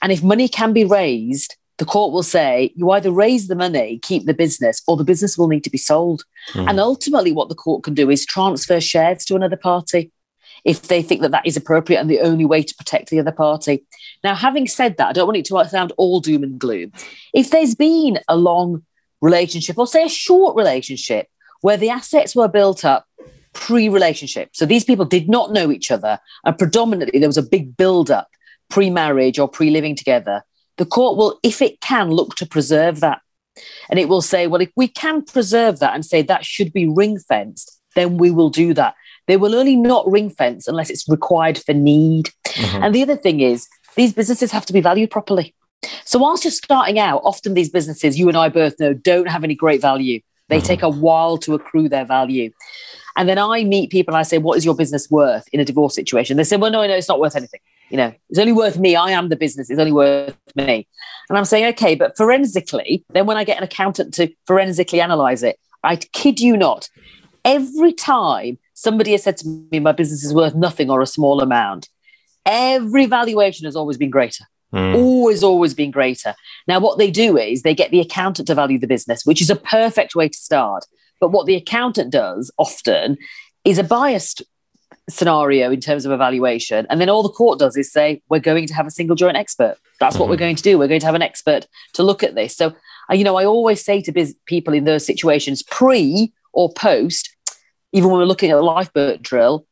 And 0.02 0.12
if 0.12 0.24
money 0.24 0.48
can 0.48 0.74
be 0.74 0.86
raised, 0.86 1.56
the 1.78 1.86
court 1.86 2.14
will 2.14 2.24
say 2.24 2.72
you 2.76 2.92
either 2.92 3.12
raise 3.12 3.48
the 3.48 3.56
money, 3.56 4.00
keep 4.00 4.26
the 4.26 4.34
business, 4.34 4.82
or 4.88 4.96
the 4.96 5.04
business 5.04 5.38
will 5.38 5.48
need 5.48 5.64
to 5.64 5.70
be 5.70 5.78
sold. 5.78 6.24
Mm. 6.54 6.70
And 6.70 6.80
ultimately, 6.80 7.32
what 7.32 7.50
the 7.50 7.56
court 7.56 7.84
can 7.84 7.94
do 7.94 8.10
is 8.10 8.26
transfer 8.26 8.80
shares 8.80 9.26
to 9.26 9.36
another 9.36 9.58
party 9.58 10.12
if 10.64 10.84
they 10.84 11.02
think 11.02 11.22
that 11.22 11.32
that 11.32 11.46
is 11.46 11.58
appropriate 11.58 12.00
and 12.00 12.10
the 12.10 12.20
only 12.20 12.46
way 12.46 12.62
to 12.62 12.76
protect 12.76 13.10
the 13.10 13.20
other 13.20 13.32
party. 13.32 13.86
Now, 14.24 14.36
having 14.36 14.68
said 14.68 14.98
that, 14.98 15.08
I 15.10 15.14
don't 15.14 15.28
want 15.28 15.38
it 15.38 15.46
to 15.46 15.70
sound 15.70 15.94
all 15.98 16.20
doom 16.20 16.44
and 16.44 16.60
gloom. 16.60 16.92
If 17.34 17.50
there's 17.50 17.76
been 17.76 18.20
a 18.28 18.36
long 18.36 18.84
relationship, 19.22 19.78
or 19.78 19.88
say 19.88 20.06
a 20.06 20.10
short 20.10 20.56
relationship, 20.56 21.28
where 21.62 21.78
the 21.78 21.90
assets 21.90 22.36
were 22.36 22.48
built 22.48 22.84
up 22.84 23.06
pre 23.54 23.90
relationship. 23.90 24.50
So 24.54 24.66
these 24.66 24.84
people 24.84 25.06
did 25.06 25.30
not 25.30 25.52
know 25.52 25.72
each 25.72 25.92
other, 25.92 26.20
and 26.46 26.58
predominantly 26.58 27.20
there 27.20 27.30
was 27.30 27.38
a 27.38 27.44
big 27.44 27.78
build 27.78 28.12
up 28.12 28.30
pre 28.70 28.90
marriage 28.90 29.40
or 29.40 29.48
pre 29.48 29.70
living 29.70 29.96
together. 29.96 30.44
The 30.78 30.86
court 30.86 31.18
will, 31.18 31.40
if 31.44 31.62
it 31.62 31.82
can, 31.82 32.12
look 32.12 32.36
to 32.36 32.46
preserve 32.46 33.02
that. 33.02 33.22
And 33.90 34.00
it 34.00 34.08
will 34.08 34.22
say, 34.22 34.48
well, 34.48 34.62
if 34.62 34.72
we 34.76 34.88
can 34.88 35.24
preserve 35.24 35.80
that 35.80 35.94
and 35.94 36.06
say 36.06 36.22
that 36.22 36.46
should 36.46 36.72
be 36.72 36.88
ring 36.88 37.20
fenced, 37.20 37.80
then 37.96 38.18
we 38.18 38.32
will 38.32 38.50
do 38.50 38.74
that. 38.74 38.96
They 39.32 39.38
will 39.38 39.56
only 39.56 39.78
not 39.78 40.06
ring 40.12 40.30
fence 40.30 40.68
unless 40.68 40.90
it's 40.90 41.08
required 41.08 41.58
for 41.58 41.72
need. 41.72 42.32
Mm-hmm. 42.48 42.84
And 42.84 42.94
the 42.94 43.02
other 43.02 43.16
thing 43.16 43.40
is, 43.40 43.66
these 43.96 44.12
businesses 44.12 44.52
have 44.52 44.66
to 44.66 44.74
be 44.74 44.82
valued 44.82 45.10
properly. 45.10 45.56
So, 46.04 46.20
whilst 46.20 46.44
you're 46.44 46.52
starting 46.52 47.00
out, 47.00 47.22
often 47.24 47.54
these 47.54 47.70
businesses, 47.70 48.20
you 48.20 48.28
and 48.28 48.36
I 48.36 48.50
both 48.50 48.78
know, 48.78 48.94
don't 48.94 49.30
have 49.30 49.46
any 49.46 49.56
great 49.56 49.80
value. 49.80 50.20
They 50.50 50.58
mm-hmm. 50.58 50.66
take 50.66 50.82
a 50.84 50.90
while 50.90 51.38
to 51.38 51.54
accrue 51.54 51.88
their 51.88 52.04
value. 52.04 52.52
And 53.16 53.30
then 53.30 53.38
I 53.38 53.64
meet 53.64 53.90
people 53.90 54.14
and 54.14 54.20
I 54.20 54.24
say, 54.24 54.38
What 54.38 54.58
is 54.58 54.66
your 54.66 54.76
business 54.76 55.10
worth 55.10 55.48
in 55.54 55.62
a 55.62 55.64
divorce 55.64 55.96
situation? 55.96 56.36
They 56.36 56.44
say, 56.44 56.58
Well, 56.58 56.70
no, 56.70 56.86
no, 56.86 56.94
it's 56.94 57.08
not 57.08 57.22
worth 57.22 57.38
anything. 57.38 57.62
You 57.90 57.96
know, 57.96 58.14
it's 58.30 58.38
only 58.38 58.52
worth 58.52 58.78
me. 58.78 58.98
I 58.98 59.12
am 59.12 59.30
the 59.30 59.38
business. 59.38 59.70
It's 59.70 59.80
only 59.80 59.94
worth 59.94 60.36
me. 60.56 60.86
And 61.30 61.38
I'm 61.38 61.46
saying, 61.46 61.68
Okay, 61.68 61.96
but 61.96 62.18
forensically, 62.18 63.06
then 63.14 63.28
when 63.28 63.38
I 63.38 63.46
get 63.46 63.60
an 63.60 63.64
accountant 63.64 64.14
to 64.16 64.28
forensically 64.46 65.00
analyze 65.00 65.42
it, 65.42 65.58
I 65.86 65.96
kid 65.96 66.42
you 66.42 66.58
not, 66.58 66.90
every 67.46 67.94
time 67.94 68.58
somebody 68.82 69.12
has 69.12 69.24
said 69.24 69.38
to 69.38 69.48
me, 69.72 69.80
My 69.80 69.92
business 69.92 70.24
is 70.24 70.34
worth 70.34 70.56
nothing 70.56 70.90
or 70.90 71.02
a 71.02 71.08
small 71.08 71.42
amount, 71.42 71.90
every 72.46 73.06
valuation 73.06 73.66
has 73.66 73.76
always 73.76 73.98
been 73.98 74.10
greater. 74.10 74.46
Mm. 74.74 74.96
Always, 74.96 75.44
always 75.44 75.74
been 75.74 75.92
greater. 75.92 76.34
Now, 76.68 76.80
what 76.80 76.98
they 76.98 77.12
do 77.12 77.38
is 77.38 77.62
they 77.62 77.76
get 77.76 77.92
the 77.92 78.00
accountant 78.00 78.48
to 78.48 78.56
value 78.56 78.80
the 78.80 78.88
business, 78.88 79.26
which 79.26 79.42
is 79.42 79.50
a 79.50 79.56
perfect 79.56 80.16
way 80.16 80.30
to 80.30 80.38
start. 80.38 80.86
But 81.20 81.32
what 81.32 81.46
the 81.46 81.56
accountant 81.56 82.12
does 82.12 82.52
often 82.58 83.18
is 83.66 83.78
a 83.78 83.84
biased 83.84 84.42
scenario 85.10 85.72
in 85.72 85.82
terms 85.82 86.06
of 86.06 86.12
evaluation. 86.12 86.88
And 86.90 87.02
then 87.02 87.10
all 87.10 87.22
the 87.22 87.30
court 87.30 87.60
does 87.60 87.76
is 87.76 87.92
say, 87.92 88.22
we're 88.30 88.40
going 88.40 88.66
to 88.68 88.74
have 88.74 88.88
a 88.88 88.92
single 88.92 89.16
joint 89.16 89.36
expert. 89.36 89.76
That's 90.00 90.14
mm-hmm. 90.14 90.22
what 90.22 90.30
we're 90.30 90.36
mm-hmm. 90.36 90.40
going 90.40 90.56
to 90.56 90.64
do. 90.64 90.80
We're 90.80 90.88
going 90.88 91.02
to 91.02 91.06
have 91.06 91.16
an 91.16 91.22
expert 91.22 91.68
to 91.94 92.04
look 92.04 92.24
at 92.24 92.36
this. 92.36 92.56
So, 92.56 92.74
uh, 93.10 93.14
you 93.14 93.26
know, 93.26 93.36
I 93.36 93.46
always 93.46 93.84
say 93.84 94.02
to 94.02 94.12
biz- 94.12 94.38
people 94.46 94.74
in 94.74 94.86
those 94.86 95.06
situations, 95.06 95.64
pre 95.64 96.32
or 96.54 96.72
post, 96.74 97.31
even 97.92 98.10
when 98.10 98.20
we're 98.20 98.26
looking 98.26 98.52
at 98.52 98.58
a 98.58 98.62
lifeboat 98.62 99.22
drill, 99.22 99.66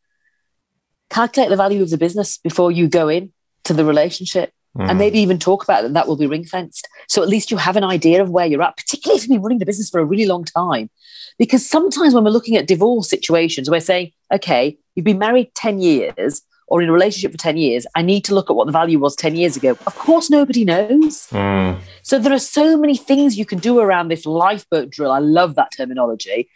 calculate 1.10 1.50
the 1.50 1.56
value 1.56 1.82
of 1.82 1.90
the 1.90 1.98
business 1.98 2.38
before 2.38 2.72
you 2.72 2.88
go 2.88 3.08
in 3.08 3.32
to 3.64 3.74
the 3.74 3.86
relationship 3.86 4.54
mm. 4.78 4.90
and 4.90 4.98
maybe 4.98 5.20
even 5.20 5.40
talk 5.40 5.64
about 5.64 5.82
that 5.82 5.94
that 5.94 6.08
will 6.08 6.18
be 6.18 6.28
ring 6.28 6.46
fenced. 6.46 6.88
So 7.08 7.22
at 7.22 7.30
least 7.30 7.52
you 7.52 7.58
have 7.58 7.76
an 7.76 7.84
idea 7.84 8.22
of 8.22 8.30
where 8.30 8.46
you're 8.46 8.62
at, 8.62 8.78
particularly 8.78 9.18
if 9.18 9.24
you've 9.24 9.36
been 9.36 9.42
running 9.42 9.60
the 9.60 9.66
business 9.66 9.90
for 9.90 10.00
a 10.00 10.06
really 10.06 10.26
long 10.26 10.44
time. 10.44 10.90
Because 11.38 11.68
sometimes 11.68 12.14
when 12.14 12.24
we're 12.24 12.32
looking 12.32 12.58
at 12.58 12.68
divorce 12.68 13.10
situations, 13.10 13.70
we're 13.70 13.80
saying, 13.80 14.12
okay, 14.34 14.78
you've 14.96 15.06
been 15.06 15.20
married 15.20 15.54
10 15.56 15.80
years 15.80 16.42
or 16.68 16.82
in 16.82 16.90
a 16.90 16.94
relationship 16.94 17.32
for 17.32 17.38
10 17.38 17.58
years, 17.58 17.88
I 17.96 18.04
need 18.04 18.24
to 18.26 18.36
look 18.36 18.50
at 18.50 18.56
what 18.56 18.68
the 18.68 18.72
value 18.72 19.00
was 19.00 19.16
10 19.16 19.36
years 19.36 19.58
ago. 19.58 19.72
Of 19.88 19.96
course, 19.96 20.30
nobody 20.30 20.64
knows. 20.64 21.28
Mm. 21.32 21.80
So 22.04 22.20
there 22.20 22.32
are 22.32 22.40
so 22.40 22.78
many 22.78 22.96
things 22.96 23.38
you 23.38 23.46
can 23.46 23.58
do 23.58 23.80
around 23.80 24.10
this 24.10 24.26
lifeboat 24.26 24.92
drill. 24.92 25.12
I 25.12 25.20
love 25.20 25.56
that 25.56 25.72
terminology 25.76 26.48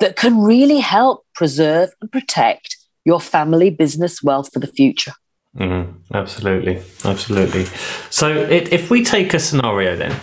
that 0.00 0.16
can 0.16 0.40
really 0.40 0.78
help 0.78 1.24
preserve 1.34 1.90
and 2.00 2.10
protect 2.10 2.76
your 3.04 3.20
family 3.20 3.70
business 3.70 4.22
wealth 4.22 4.52
for 4.52 4.58
the 4.58 4.66
future. 4.66 5.12
Mm, 5.56 5.94
absolutely, 6.14 6.82
absolutely. 7.04 7.64
So, 8.10 8.28
it, 8.28 8.72
if 8.72 8.90
we 8.90 9.04
take 9.04 9.34
a 9.34 9.38
scenario 9.38 9.96
then 9.96 10.18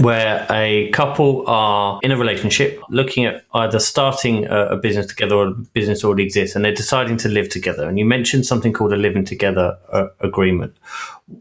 where 0.00 0.46
a 0.50 0.90
couple 0.92 1.44
are 1.46 2.00
in 2.02 2.10
a 2.12 2.16
relationship 2.16 2.80
looking 2.88 3.26
at 3.26 3.44
either 3.52 3.78
starting 3.78 4.46
a, 4.46 4.68
a, 4.68 4.76
business 4.76 5.06
together 5.06 5.34
or 5.34 5.48
a 5.48 5.50
business 5.50 6.02
already 6.02 6.22
exists 6.22 6.56
and 6.56 6.64
they're 6.64 6.74
deciding 6.74 7.18
to 7.18 7.28
live 7.28 7.48
together 7.50 7.86
and 7.86 7.98
you 7.98 8.04
mentioned 8.06 8.46
something 8.46 8.72
called 8.72 8.92
a 8.92 8.96
living 8.96 9.24
together 9.24 9.76
uh, 9.92 10.06
agreement. 10.20 10.74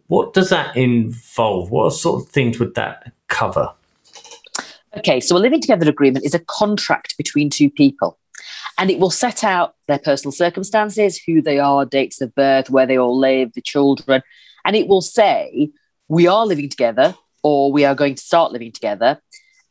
What 0.08 0.34
does 0.34 0.50
that 0.50 0.76
involve? 0.76 1.72
What 1.72 1.92
sort 1.92 2.22
of 2.22 2.30
things 2.30 2.60
would 2.60 2.76
that 2.76 3.14
cover 3.30 3.72
Okay, 4.98 5.20
so 5.20 5.38
a 5.38 5.40
living 5.40 5.62
together 5.62 5.90
agreement 5.90 6.26
is 6.26 6.34
a 6.34 6.40
contract 6.40 7.16
between 7.18 7.50
two 7.50 7.70
people. 7.70 8.18
And 8.78 8.90
it 8.90 9.00
will 9.00 9.12
set 9.12 9.44
out 9.44 9.76
their 9.88 10.00
personal 10.00 10.32
circumstances, 10.32 11.22
who 11.26 11.42
they 11.42 11.60
are, 11.60 11.86
dates 11.86 12.20
of 12.22 12.34
birth, 12.36 12.70
where 12.70 12.86
they 12.86 12.98
all 12.98 13.18
live, 13.18 13.54
the 13.54 13.62
children. 13.62 14.22
And 14.66 14.76
it 14.76 14.88
will 14.88 15.02
say, 15.02 15.70
we 16.08 16.28
are 16.28 16.46
living 16.46 16.70
together 16.70 17.16
or 17.44 17.72
we 17.72 17.86
are 17.86 17.96
going 17.96 18.16
to 18.16 18.24
start 18.24 18.52
living 18.52 18.72
together. 18.72 19.22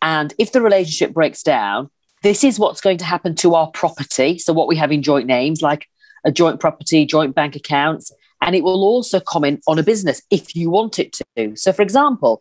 And 0.00 0.32
if 0.38 0.52
the 0.52 0.62
relationship 0.62 1.12
breaks 1.12 1.42
down, 1.42 1.90
this 2.22 2.44
is 2.44 2.58
what's 2.58 2.80
going 2.80 2.98
to 2.98 3.04
happen 3.04 3.34
to 3.36 3.54
our 3.54 3.70
property. 3.70 4.38
So, 4.38 4.52
what 4.52 4.68
we 4.68 4.76
have 4.76 4.92
in 4.92 5.02
joint 5.02 5.26
names, 5.26 5.62
like 5.62 5.86
a 6.24 6.32
joint 6.32 6.60
property, 6.60 7.04
joint 7.04 7.34
bank 7.34 7.56
accounts. 7.56 8.12
And 8.42 8.56
it 8.56 8.64
will 8.64 8.82
also 8.82 9.20
comment 9.20 9.62
on 9.66 9.78
a 9.78 9.82
business 9.82 10.22
if 10.30 10.56
you 10.56 10.70
want 10.70 10.98
it 10.98 11.18
to. 11.36 11.56
So, 11.56 11.72
for 11.72 11.82
example, 11.82 12.40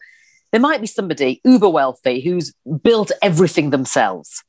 there 0.52 0.62
might 0.62 0.82
be 0.82 0.88
somebody 0.88 1.42
uber 1.44 1.70
wealthy 1.70 2.22
who's 2.22 2.54
built 2.84 3.12
everything 3.22 3.70
themselves 3.70 4.44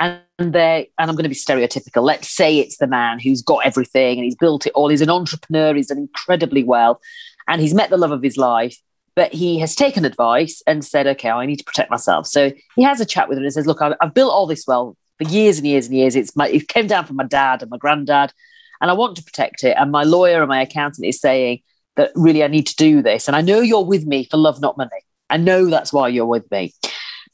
and 0.00 0.20
they 0.38 0.90
and 0.98 1.10
i'm 1.10 1.16
going 1.16 1.24
to 1.24 1.28
be 1.28 1.34
stereotypical. 1.34 2.02
Let's 2.02 2.28
say 2.28 2.58
it's 2.58 2.78
the 2.78 2.86
man 2.86 3.18
who's 3.18 3.42
got 3.42 3.66
everything 3.66 4.18
and 4.18 4.24
he's 4.24 4.36
built 4.36 4.66
it 4.66 4.72
all. 4.74 4.88
He's 4.88 5.00
an 5.00 5.10
entrepreneur 5.10 5.74
he's 5.74 5.88
done 5.88 5.98
incredibly 5.98 6.64
well 6.64 7.00
and 7.48 7.60
he's 7.60 7.74
met 7.74 7.90
the 7.90 7.96
love 7.96 8.12
of 8.12 8.22
his 8.22 8.36
life 8.36 8.78
but 9.14 9.32
he 9.32 9.58
has 9.58 9.74
taken 9.74 10.04
advice 10.04 10.62
and 10.66 10.84
said 10.84 11.06
okay 11.06 11.30
i 11.30 11.46
need 11.46 11.58
to 11.58 11.64
protect 11.64 11.90
myself. 11.90 12.26
So 12.26 12.52
he 12.76 12.82
has 12.82 13.00
a 13.00 13.06
chat 13.06 13.28
with 13.28 13.38
him 13.38 13.44
and 13.44 13.52
says 13.52 13.66
look 13.66 13.82
i've, 13.82 13.94
I've 14.00 14.14
built 14.14 14.32
all 14.32 14.46
this 14.46 14.66
well 14.66 14.96
for 15.18 15.28
years 15.28 15.58
and 15.58 15.66
years 15.66 15.86
and 15.86 15.96
years. 15.96 16.16
It's 16.16 16.34
my 16.36 16.48
it 16.48 16.68
came 16.68 16.86
down 16.86 17.06
from 17.06 17.16
my 17.16 17.24
dad 17.26 17.62
and 17.62 17.70
my 17.70 17.78
granddad 17.78 18.32
and 18.80 18.90
i 18.90 18.94
want 18.94 19.16
to 19.16 19.24
protect 19.24 19.64
it. 19.64 19.76
And 19.78 19.90
my 19.90 20.04
lawyer 20.04 20.40
and 20.40 20.48
my 20.48 20.62
accountant 20.62 21.06
is 21.06 21.20
saying 21.20 21.62
that 21.96 22.10
really 22.14 22.42
i 22.42 22.46
need 22.46 22.66
to 22.68 22.76
do 22.76 23.02
this. 23.02 23.28
And 23.28 23.36
i 23.36 23.42
know 23.42 23.60
you're 23.60 23.84
with 23.84 24.06
me 24.06 24.24
for 24.24 24.38
love 24.38 24.60
not 24.60 24.76
money 24.76 24.90
I 25.32 25.38
know 25.38 25.66
that's 25.66 25.92
why 25.92 26.08
you're 26.08 26.26
with 26.26 26.50
me. 26.50 26.74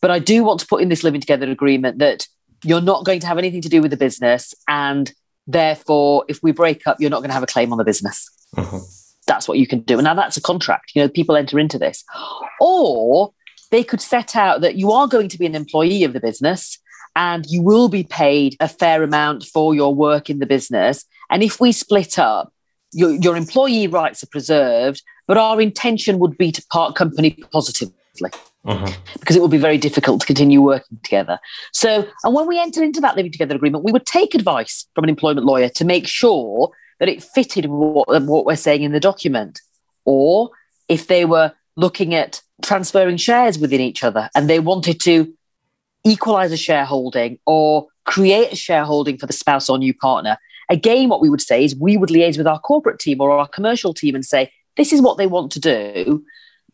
But 0.00 0.10
I 0.10 0.20
do 0.20 0.44
want 0.44 0.60
to 0.60 0.66
put 0.66 0.80
in 0.80 0.88
this 0.88 1.02
living 1.02 1.20
together 1.20 1.50
agreement 1.50 1.98
that 1.98 2.26
you're 2.64 2.80
not 2.80 3.04
going 3.04 3.20
to 3.20 3.26
have 3.26 3.38
anything 3.38 3.62
to 3.62 3.68
do 3.68 3.82
with 3.82 3.90
the 3.90 3.96
business. 3.96 4.54
And 4.68 5.12
therefore, 5.46 6.24
if 6.28 6.42
we 6.42 6.52
break 6.52 6.86
up, 6.86 6.98
you're 7.00 7.10
not 7.10 7.18
going 7.18 7.30
to 7.30 7.34
have 7.34 7.42
a 7.42 7.46
claim 7.46 7.72
on 7.72 7.78
the 7.78 7.84
business. 7.84 8.30
Uh-huh. 8.56 8.80
That's 9.26 9.48
what 9.48 9.58
you 9.58 9.66
can 9.66 9.80
do. 9.80 9.98
And 9.98 10.04
now 10.04 10.14
that's 10.14 10.36
a 10.36 10.40
contract. 10.40 10.92
You 10.94 11.02
know, 11.02 11.08
people 11.08 11.36
enter 11.36 11.58
into 11.58 11.78
this. 11.78 12.04
Or 12.60 13.32
they 13.70 13.84
could 13.84 14.00
set 14.00 14.36
out 14.36 14.60
that 14.60 14.76
you 14.76 14.92
are 14.92 15.08
going 15.08 15.28
to 15.28 15.38
be 15.38 15.46
an 15.46 15.54
employee 15.54 16.04
of 16.04 16.12
the 16.12 16.20
business 16.20 16.78
and 17.16 17.44
you 17.46 17.62
will 17.62 17.88
be 17.88 18.04
paid 18.04 18.56
a 18.60 18.68
fair 18.68 19.02
amount 19.02 19.44
for 19.44 19.74
your 19.74 19.94
work 19.94 20.30
in 20.30 20.38
the 20.38 20.46
business. 20.46 21.04
And 21.30 21.42
if 21.42 21.60
we 21.60 21.72
split 21.72 22.18
up, 22.18 22.52
your, 22.92 23.12
your 23.12 23.36
employee 23.36 23.86
rights 23.86 24.22
are 24.22 24.28
preserved, 24.28 25.02
but 25.26 25.36
our 25.36 25.60
intention 25.60 26.18
would 26.18 26.38
be 26.38 26.52
to 26.52 26.64
part 26.70 26.94
company 26.94 27.38
positively. 27.52 27.94
Uh-huh. 28.64 28.92
Because 29.18 29.36
it 29.36 29.40
would 29.40 29.50
be 29.50 29.58
very 29.58 29.78
difficult 29.78 30.20
to 30.20 30.26
continue 30.26 30.60
working 30.60 30.98
together. 31.02 31.38
So, 31.72 32.06
and 32.24 32.34
when 32.34 32.46
we 32.46 32.60
entered 32.60 32.82
into 32.82 33.00
that 33.00 33.16
living 33.16 33.32
together 33.32 33.54
agreement, 33.54 33.84
we 33.84 33.92
would 33.92 34.04
take 34.04 34.34
advice 34.34 34.86
from 34.94 35.04
an 35.04 35.10
employment 35.10 35.46
lawyer 35.46 35.68
to 35.70 35.84
make 35.84 36.06
sure 36.06 36.70
that 36.98 37.08
it 37.08 37.22
fitted 37.22 37.66
what, 37.66 38.08
what 38.24 38.44
we're 38.44 38.56
saying 38.56 38.82
in 38.82 38.92
the 38.92 39.00
document. 39.00 39.60
Or 40.04 40.50
if 40.88 41.06
they 41.06 41.24
were 41.24 41.52
looking 41.76 42.14
at 42.14 42.42
transferring 42.62 43.16
shares 43.16 43.58
within 43.58 43.80
each 43.80 44.02
other 44.02 44.28
and 44.34 44.50
they 44.50 44.58
wanted 44.58 45.00
to 45.02 45.32
equalize 46.04 46.50
a 46.50 46.56
shareholding 46.56 47.38
or 47.46 47.86
create 48.04 48.52
a 48.52 48.56
shareholding 48.56 49.18
for 49.18 49.26
the 49.26 49.32
spouse 49.32 49.68
or 49.68 49.78
new 49.78 49.94
partner, 49.94 50.36
again, 50.68 51.08
what 51.08 51.20
we 51.20 51.30
would 51.30 51.40
say 51.40 51.64
is 51.64 51.76
we 51.76 51.96
would 51.96 52.10
liaise 52.10 52.38
with 52.38 52.46
our 52.46 52.58
corporate 52.58 52.98
team 52.98 53.20
or 53.20 53.30
our 53.30 53.48
commercial 53.48 53.94
team 53.94 54.14
and 54.14 54.24
say, 54.24 54.50
this 54.76 54.92
is 54.92 55.00
what 55.00 55.18
they 55.18 55.26
want 55.26 55.52
to 55.52 55.60
do. 55.60 56.24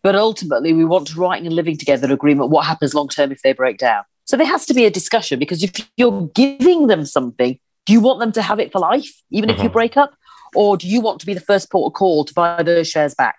But 0.02 0.14
ultimately, 0.14 0.72
we 0.72 0.84
want 0.84 1.08
to 1.08 1.18
write 1.18 1.40
in 1.40 1.50
a 1.50 1.54
living 1.54 1.78
together 1.78 2.12
agreement 2.12 2.50
what 2.50 2.66
happens 2.66 2.94
long 2.94 3.08
term 3.08 3.32
if 3.32 3.40
they 3.42 3.54
break 3.54 3.78
down. 3.78 4.04
So 4.26 4.36
there 4.36 4.46
has 4.46 4.66
to 4.66 4.74
be 4.74 4.84
a 4.84 4.90
discussion 4.90 5.38
because 5.38 5.62
if 5.62 5.72
you're 5.96 6.28
giving 6.34 6.86
them 6.86 7.06
something, 7.06 7.58
do 7.86 7.92
you 7.92 8.00
want 8.00 8.20
them 8.20 8.32
to 8.32 8.42
have 8.42 8.60
it 8.60 8.72
for 8.72 8.78
life, 8.78 9.22
even 9.30 9.50
if 9.50 9.56
you 9.56 9.64
uh-huh. 9.64 9.72
break 9.72 9.96
up? 9.96 10.14
Or 10.54 10.76
do 10.76 10.86
you 10.86 11.00
want 11.00 11.20
to 11.20 11.26
be 11.26 11.34
the 11.34 11.40
first 11.40 11.70
port 11.70 11.90
of 11.90 11.96
call 11.96 12.24
to 12.24 12.34
buy 12.34 12.62
those 12.62 12.88
shares 12.88 13.14
back? 13.14 13.36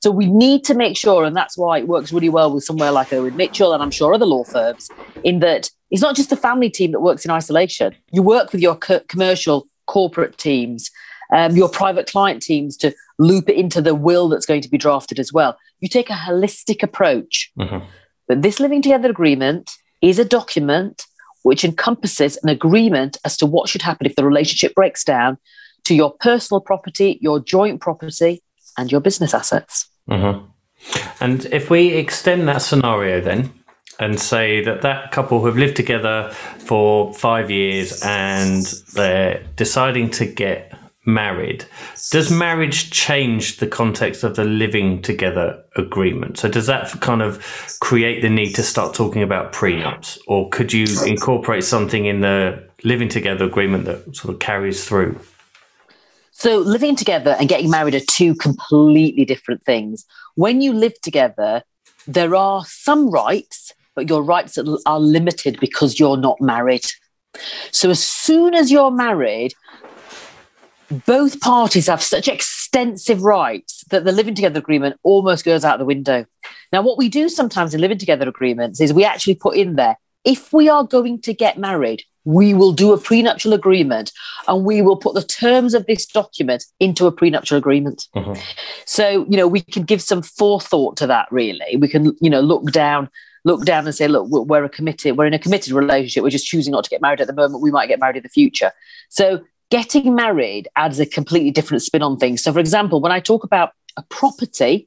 So 0.00 0.10
we 0.10 0.26
need 0.26 0.64
to 0.64 0.74
make 0.74 0.96
sure, 0.96 1.24
and 1.24 1.36
that's 1.36 1.58
why 1.58 1.78
it 1.78 1.88
works 1.88 2.12
really 2.12 2.28
well 2.28 2.52
with 2.52 2.64
somewhere 2.64 2.92
like 2.92 3.12
Irwin 3.12 3.36
Mitchell 3.36 3.72
and 3.72 3.82
I'm 3.82 3.90
sure 3.90 4.14
other 4.14 4.26
law 4.26 4.44
firms, 4.44 4.88
in 5.24 5.40
that 5.40 5.70
it's 5.90 6.02
not 6.02 6.14
just 6.14 6.30
the 6.30 6.36
family 6.36 6.70
team 6.70 6.92
that 6.92 7.00
works 7.00 7.24
in 7.24 7.30
isolation. 7.30 7.94
You 8.12 8.22
work 8.22 8.52
with 8.52 8.60
your 8.60 8.76
co- 8.76 9.00
commercial 9.08 9.66
corporate 9.86 10.38
teams, 10.38 10.90
um, 11.32 11.56
your 11.56 11.68
private 11.68 12.06
client 12.06 12.42
teams 12.42 12.76
to 12.78 12.94
loop 13.18 13.48
it 13.48 13.56
into 13.56 13.82
the 13.82 13.94
will 13.94 14.28
that's 14.28 14.46
going 14.46 14.60
to 14.60 14.70
be 14.70 14.78
drafted 14.78 15.18
as 15.18 15.32
well. 15.32 15.58
You 15.80 15.88
take 15.88 16.10
a 16.10 16.14
holistic 16.14 16.82
approach. 16.82 17.50
Mm-hmm. 17.58 17.84
But 18.28 18.42
this 18.42 18.60
living 18.60 18.82
together 18.82 19.10
agreement 19.10 19.72
is 20.00 20.18
a 20.18 20.24
document 20.24 21.06
which 21.42 21.64
encompasses 21.64 22.38
an 22.42 22.48
agreement 22.50 23.16
as 23.24 23.36
to 23.38 23.46
what 23.46 23.68
should 23.68 23.82
happen 23.82 24.06
if 24.06 24.14
the 24.14 24.24
relationship 24.24 24.74
breaks 24.74 25.02
down 25.02 25.38
to 25.84 25.94
your 25.94 26.12
personal 26.12 26.60
property, 26.60 27.18
your 27.22 27.40
joint 27.40 27.80
property, 27.80 28.42
and 28.76 28.92
your 28.92 29.00
business 29.00 29.32
assets. 29.34 29.87
Mm-hmm. 30.08 30.44
And 31.20 31.44
if 31.46 31.70
we 31.70 31.88
extend 31.88 32.48
that 32.48 32.62
scenario 32.62 33.20
then 33.20 33.52
and 33.98 34.18
say 34.18 34.62
that 34.62 34.82
that 34.82 35.10
couple 35.10 35.44
have 35.44 35.56
lived 35.56 35.76
together 35.76 36.30
for 36.58 37.12
five 37.14 37.50
years 37.50 38.00
and 38.04 38.64
they're 38.94 39.42
deciding 39.56 40.10
to 40.10 40.24
get 40.24 40.72
married. 41.08 41.64
Does 42.10 42.30
marriage 42.30 42.90
change 42.90 43.56
the 43.56 43.66
context 43.66 44.22
of 44.22 44.36
the 44.36 44.44
living 44.44 45.02
together 45.02 45.64
agreement? 45.76 46.38
So 46.38 46.48
does 46.48 46.66
that 46.66 46.90
kind 47.00 47.22
of 47.22 47.42
create 47.80 48.20
the 48.20 48.28
need 48.28 48.54
to 48.54 48.62
start 48.62 48.94
talking 48.94 49.22
about 49.22 49.52
prenups, 49.52 50.18
or 50.28 50.48
could 50.50 50.72
you 50.72 50.86
incorporate 51.06 51.64
something 51.64 52.04
in 52.04 52.20
the 52.20 52.68
living 52.84 53.08
together 53.08 53.46
agreement 53.46 53.86
that 53.86 54.14
sort 54.14 54.34
of 54.34 54.38
carries 54.38 54.84
through? 54.84 55.18
So 56.38 56.58
living 56.58 56.94
together 56.94 57.34
and 57.40 57.48
getting 57.48 57.68
married 57.68 57.96
are 57.96 58.00
two 58.08 58.32
completely 58.36 59.24
different 59.24 59.64
things. 59.64 60.06
When 60.36 60.60
you 60.60 60.72
live 60.72 60.98
together, 61.00 61.64
there 62.06 62.36
are 62.36 62.64
some 62.64 63.10
rights, 63.10 63.74
but 63.96 64.08
your 64.08 64.22
rights 64.22 64.56
are 64.86 65.00
limited 65.00 65.58
because 65.58 65.98
you're 65.98 66.16
not 66.16 66.40
married. 66.40 66.86
So 67.72 67.90
as 67.90 68.00
soon 68.04 68.54
as 68.54 68.70
you're 68.70 68.92
married, 68.92 69.54
both 71.06 71.40
parties 71.40 71.88
have 71.88 72.04
such 72.04 72.28
extensive 72.28 73.22
rights 73.22 73.84
that 73.90 74.04
the 74.04 74.12
living 74.12 74.36
together 74.36 74.60
agreement 74.60 74.96
almost 75.02 75.44
goes 75.44 75.64
out 75.64 75.80
the 75.80 75.84
window. 75.84 76.24
Now, 76.72 76.82
what 76.82 76.98
we 76.98 77.08
do 77.08 77.28
sometimes 77.28 77.74
in 77.74 77.80
living 77.80 77.98
together 77.98 78.28
agreements 78.28 78.80
is 78.80 78.92
we 78.92 79.04
actually 79.04 79.34
put 79.34 79.56
in 79.56 79.74
there 79.74 79.96
if 80.24 80.52
we 80.52 80.68
are 80.68 80.84
going 80.84 81.20
to 81.22 81.34
get 81.34 81.58
married, 81.58 82.04
we 82.28 82.52
will 82.52 82.72
do 82.72 82.92
a 82.92 82.98
prenuptial 82.98 83.54
agreement 83.54 84.12
and 84.48 84.62
we 84.62 84.82
will 84.82 84.98
put 84.98 85.14
the 85.14 85.22
terms 85.22 85.72
of 85.72 85.86
this 85.86 86.04
document 86.04 86.62
into 86.78 87.06
a 87.06 87.12
prenuptial 87.12 87.56
agreement. 87.56 88.06
Mm-hmm. 88.14 88.38
So, 88.84 89.24
you 89.30 89.38
know, 89.38 89.48
we 89.48 89.62
can 89.62 89.84
give 89.84 90.02
some 90.02 90.20
forethought 90.20 90.98
to 90.98 91.06
that 91.06 91.28
really. 91.30 91.78
We 91.78 91.88
can, 91.88 92.14
you 92.20 92.28
know, 92.28 92.40
look 92.40 92.70
down 92.70 93.08
look 93.44 93.64
down 93.64 93.86
and 93.86 93.94
say, 93.94 94.08
look, 94.08 94.26
we're 94.28 94.64
a 94.64 94.68
committed, 94.68 95.16
we're 95.16 95.24
in 95.24 95.32
a 95.32 95.38
committed 95.38 95.72
relationship. 95.72 96.22
We're 96.22 96.28
just 96.28 96.46
choosing 96.46 96.72
not 96.72 96.84
to 96.84 96.90
get 96.90 97.00
married 97.00 97.22
at 97.22 97.28
the 97.28 97.32
moment. 97.32 97.62
We 97.62 97.70
might 97.70 97.86
get 97.86 97.98
married 97.98 98.16
in 98.16 98.22
the 98.22 98.28
future. 98.28 98.72
So 99.08 99.42
getting 99.70 100.14
married 100.14 100.68
adds 100.76 101.00
a 101.00 101.06
completely 101.06 101.50
different 101.50 101.82
spin 101.82 102.02
on 102.02 102.18
things. 102.18 102.42
So, 102.42 102.52
for 102.52 102.58
example, 102.58 103.00
when 103.00 103.12
I 103.12 103.20
talk 103.20 103.44
about 103.44 103.72
a 103.96 104.02
property, 104.02 104.86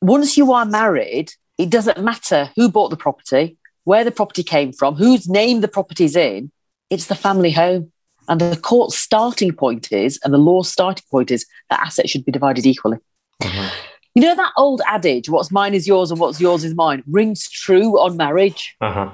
once 0.00 0.38
you 0.38 0.52
are 0.52 0.64
married, 0.64 1.32
it 1.58 1.68
doesn't 1.68 2.02
matter 2.02 2.50
who 2.56 2.70
bought 2.70 2.88
the 2.88 2.96
property, 2.96 3.58
where 3.84 4.04
the 4.04 4.10
property 4.10 4.42
came 4.42 4.72
from, 4.72 4.94
whose 4.94 5.28
name 5.28 5.60
the 5.60 5.68
property's 5.68 6.16
in, 6.16 6.50
it's 6.90 7.06
the 7.06 7.14
family 7.14 7.50
home. 7.50 7.92
And 8.28 8.40
the 8.40 8.56
court's 8.56 8.96
starting 8.96 9.52
point 9.52 9.90
is, 9.90 10.18
and 10.24 10.32
the 10.32 10.38
law's 10.38 10.70
starting 10.70 11.04
point 11.10 11.30
is, 11.30 11.44
that 11.70 11.80
assets 11.80 12.10
should 12.10 12.24
be 12.24 12.32
divided 12.32 12.64
equally. 12.66 12.98
Mm-hmm. 13.42 13.68
You 14.14 14.22
know 14.22 14.36
that 14.36 14.52
old 14.56 14.82
adage, 14.86 15.28
what's 15.28 15.50
mine 15.50 15.74
is 15.74 15.88
yours 15.88 16.10
and 16.10 16.20
what's 16.20 16.40
yours 16.40 16.64
is 16.64 16.74
mine, 16.74 17.02
rings 17.08 17.48
true 17.48 17.98
on 17.98 18.16
marriage. 18.16 18.76
Uh-huh. 18.80 19.10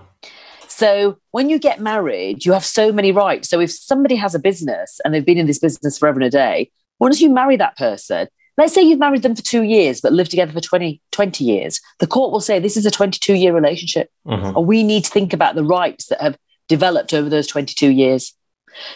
So 0.67 1.19
when 1.31 1.49
you 1.49 1.59
get 1.59 1.81
married, 1.81 2.45
you 2.45 2.53
have 2.53 2.65
so 2.65 2.93
many 2.93 3.13
rights. 3.13 3.49
So 3.49 3.61
if 3.61 3.71
somebody 3.71 4.17
has 4.17 4.35
a 4.35 4.39
business 4.39 5.01
and 5.05 5.15
they've 5.15 5.25
been 5.25 5.39
in 5.39 5.47
this 5.47 5.59
business 5.59 5.99
forever 5.99 6.21
and 6.21 6.27
a 6.27 6.31
day, 6.31 6.71
once 6.99 7.21
you 7.21 7.31
marry 7.31 7.57
that 7.57 7.77
person, 7.77 8.29
let's 8.59 8.75
say 8.75 8.83
you've 8.83 8.99
married 8.99 9.23
them 9.23 9.35
for 9.35 9.43
two 9.43 9.63
years 9.63 10.01
but 10.01 10.13
lived 10.13 10.31
together 10.31 10.53
for 10.53 10.61
20, 10.61 11.01
20 11.13 11.45
years, 11.45 11.81
the 12.01 12.07
court 12.07 12.33
will 12.33 12.41
say 12.41 12.59
this 12.59 12.77
is 12.77 12.85
a 12.85 12.91
22 12.91 13.35
year 13.35 13.55
relationship. 13.55 14.11
Mm-hmm. 14.27 14.57
And 14.57 14.67
we 14.67 14.83
need 14.83 15.05
to 15.05 15.11
think 15.11 15.33
about 15.33 15.55
the 15.55 15.65
rights 15.65 16.07
that 16.07 16.21
have 16.21 16.37
developed 16.69 17.15
over 17.15 17.29
those 17.29 17.47
22 17.47 17.89
years. 17.89 18.35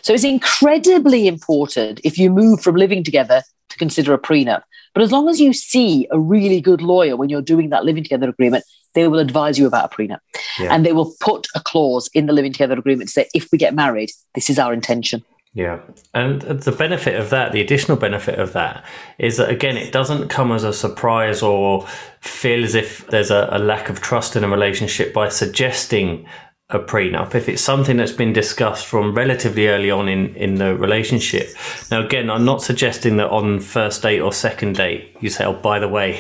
So 0.03 0.13
it's 0.13 0.25
incredibly 0.25 1.27
important 1.27 2.01
if 2.05 2.19
you 2.19 2.29
move 2.29 2.61
from 2.61 2.77
living 2.77 3.03
together 3.03 3.43
to 3.71 3.79
consider 3.79 4.13
a 4.13 4.19
prenup. 4.19 4.63
But 4.95 5.03
as 5.03 5.11
long 5.11 5.29
as 5.29 5.41
you 5.41 5.53
see 5.55 6.07
a 6.11 6.21
really 6.21 6.61
good 6.61 6.83
lawyer 6.83 7.17
when 7.17 7.31
you're 7.31 7.41
doing 7.41 7.71
that 7.71 7.85
living 7.85 8.03
together 8.03 8.29
agreement, 8.29 8.65
they 8.95 9.09
will 9.09 9.21
advise 9.21 9.59
you 9.59 9.67
about 9.67 9.93
a 9.93 9.97
prenup. 9.97 10.19
Yeah. 10.59 10.75
And 10.75 10.85
they 10.85 10.93
will 10.93 11.15
put 11.21 11.47
a 11.55 11.61
clause 11.61 12.11
in 12.13 12.27
the 12.27 12.33
living 12.33 12.53
together 12.53 12.75
agreement 12.75 13.09
to 13.09 13.13
say, 13.13 13.29
if 13.33 13.49
we 13.51 13.57
get 13.57 13.75
married, 13.75 14.11
this 14.35 14.51
is 14.51 14.59
our 14.59 14.73
intention. 14.73 15.25
Yeah. 15.55 15.81
And 16.15 16.41
the 16.41 16.73
benefit 16.73 17.21
of 17.21 17.29
that, 17.31 17.53
the 17.53 17.61
additional 17.61 17.99
benefit 17.99 18.39
of 18.39 18.55
that, 18.55 18.85
is 19.19 19.37
that 19.37 19.51
again, 19.51 19.77
it 19.77 19.93
doesn't 19.93 20.29
come 20.29 20.51
as 20.51 20.65
a 20.65 20.73
surprise 20.73 21.43
or 21.43 21.87
feel 22.21 22.65
as 22.65 22.75
if 22.75 23.07
there's 23.09 23.31
a, 23.31 23.49
a 23.53 23.59
lack 23.59 23.91
of 23.91 24.01
trust 24.01 24.35
in 24.35 24.45
a 24.45 24.49
relationship 24.49 25.13
by 25.13 25.29
suggesting 25.29 26.27
a 26.71 26.79
prenup 26.79 27.35
if 27.35 27.51
it's 27.51 27.61
something 27.61 27.99
that's 27.99 28.13
been 28.13 28.33
discussed 28.33 28.87
from 28.87 29.15
relatively 29.15 29.69
early 29.69 29.91
on 29.91 30.09
in, 30.09 30.35
in 30.37 30.55
the 30.55 30.75
relationship. 30.75 31.51
Now, 31.91 32.03
again, 32.03 32.31
I'm 32.31 32.47
not 32.47 32.63
suggesting 32.63 33.19
that 33.19 33.29
on 33.29 33.61
first 33.61 34.03
date 34.03 34.21
or 34.21 34.33
second 34.33 34.77
date 34.77 35.15
you 35.21 35.29
say, 35.29 35.45
oh, 35.45 35.53
by 35.53 35.79
the 35.79 35.89
way, 35.89 36.19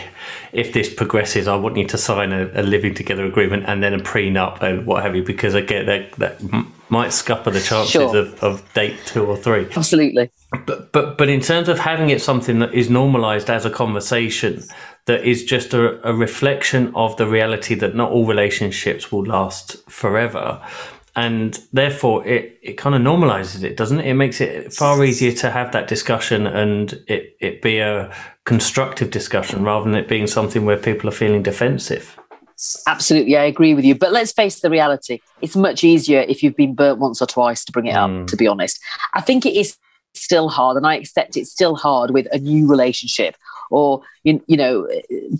if 0.52 0.74
this 0.74 0.92
progresses, 0.92 1.48
I 1.48 1.56
want 1.56 1.78
you 1.78 1.86
to 1.86 1.96
sign 1.96 2.32
a, 2.32 2.50
a 2.52 2.62
living 2.62 2.92
together 2.92 3.24
agreement 3.24 3.64
and 3.66 3.82
then 3.82 3.94
a 3.94 3.98
prenup 3.98 4.60
and 4.60 4.84
what 4.84 5.02
have 5.02 5.16
you, 5.16 5.22
because 5.24 5.54
again, 5.54 5.86
that, 5.86 6.12
that 6.12 6.66
might 6.92 7.10
scupper 7.10 7.50
the 7.50 7.60
chances 7.60 7.92
sure. 7.92 8.14
of, 8.14 8.38
of 8.44 8.74
date 8.74 8.98
two 9.06 9.24
or 9.24 9.34
three. 9.34 9.66
Absolutely. 9.74 10.30
But, 10.66 10.92
but, 10.92 11.16
but 11.16 11.30
in 11.30 11.40
terms 11.40 11.70
of 11.70 11.78
having 11.78 12.10
it 12.10 12.20
something 12.20 12.58
that 12.58 12.74
is 12.74 12.90
normalized 12.90 13.48
as 13.48 13.64
a 13.64 13.70
conversation, 13.70 14.62
that 15.06 15.24
is 15.24 15.42
just 15.42 15.72
a, 15.72 16.06
a 16.06 16.12
reflection 16.12 16.94
of 16.94 17.16
the 17.16 17.26
reality 17.26 17.74
that 17.76 17.96
not 17.96 18.10
all 18.10 18.26
relationships 18.26 19.10
will 19.10 19.24
last 19.24 19.82
forever 19.88 20.60
and 21.14 21.60
therefore 21.72 22.26
it, 22.26 22.58
it 22.62 22.74
kind 22.74 22.94
of 22.94 23.02
normalizes 23.02 23.62
it 23.62 23.76
doesn't 23.76 24.00
it 24.00 24.06
it 24.06 24.14
makes 24.14 24.40
it 24.40 24.72
far 24.72 25.04
easier 25.04 25.32
to 25.32 25.50
have 25.50 25.70
that 25.72 25.86
discussion 25.86 26.46
and 26.46 26.94
it, 27.06 27.36
it 27.38 27.60
be 27.60 27.80
a 27.80 28.10
constructive 28.44 29.10
discussion 29.10 29.62
rather 29.62 29.84
than 29.84 29.94
it 29.94 30.08
being 30.08 30.26
something 30.26 30.64
where 30.64 30.78
people 30.78 31.08
are 31.08 31.12
feeling 31.12 31.42
defensive 31.42 32.18
absolutely 32.86 33.36
i 33.36 33.44
agree 33.44 33.74
with 33.74 33.84
you. 33.84 33.94
But 33.94 34.12
let's 34.12 34.32
face 34.32 34.60
the 34.60 34.70
reality. 34.70 35.20
It's 35.40 35.56
much 35.56 35.84
easier 35.84 36.20
if 36.20 36.42
you've 36.42 36.56
been 36.56 36.74
burnt 36.74 36.98
once 36.98 37.20
or 37.20 37.26
twice 37.26 37.64
to 37.64 37.72
bring 37.72 37.86
it 37.86 37.94
mm. 37.94 38.22
up 38.22 38.28
to 38.28 38.36
be 38.36 38.46
honest. 38.46 38.80
I 39.14 39.20
think 39.20 39.46
it 39.46 39.56
is 39.56 39.76
still 40.14 40.48
hard 40.50 40.76
and 40.76 40.86
i 40.86 40.94
accept 40.94 41.38
it's 41.38 41.50
still 41.50 41.74
hard 41.74 42.10
with 42.10 42.26
a 42.32 42.38
new 42.38 42.68
relationship. 42.68 43.36
Or 43.70 44.02
you, 44.24 44.42
you 44.46 44.58
know 44.58 44.86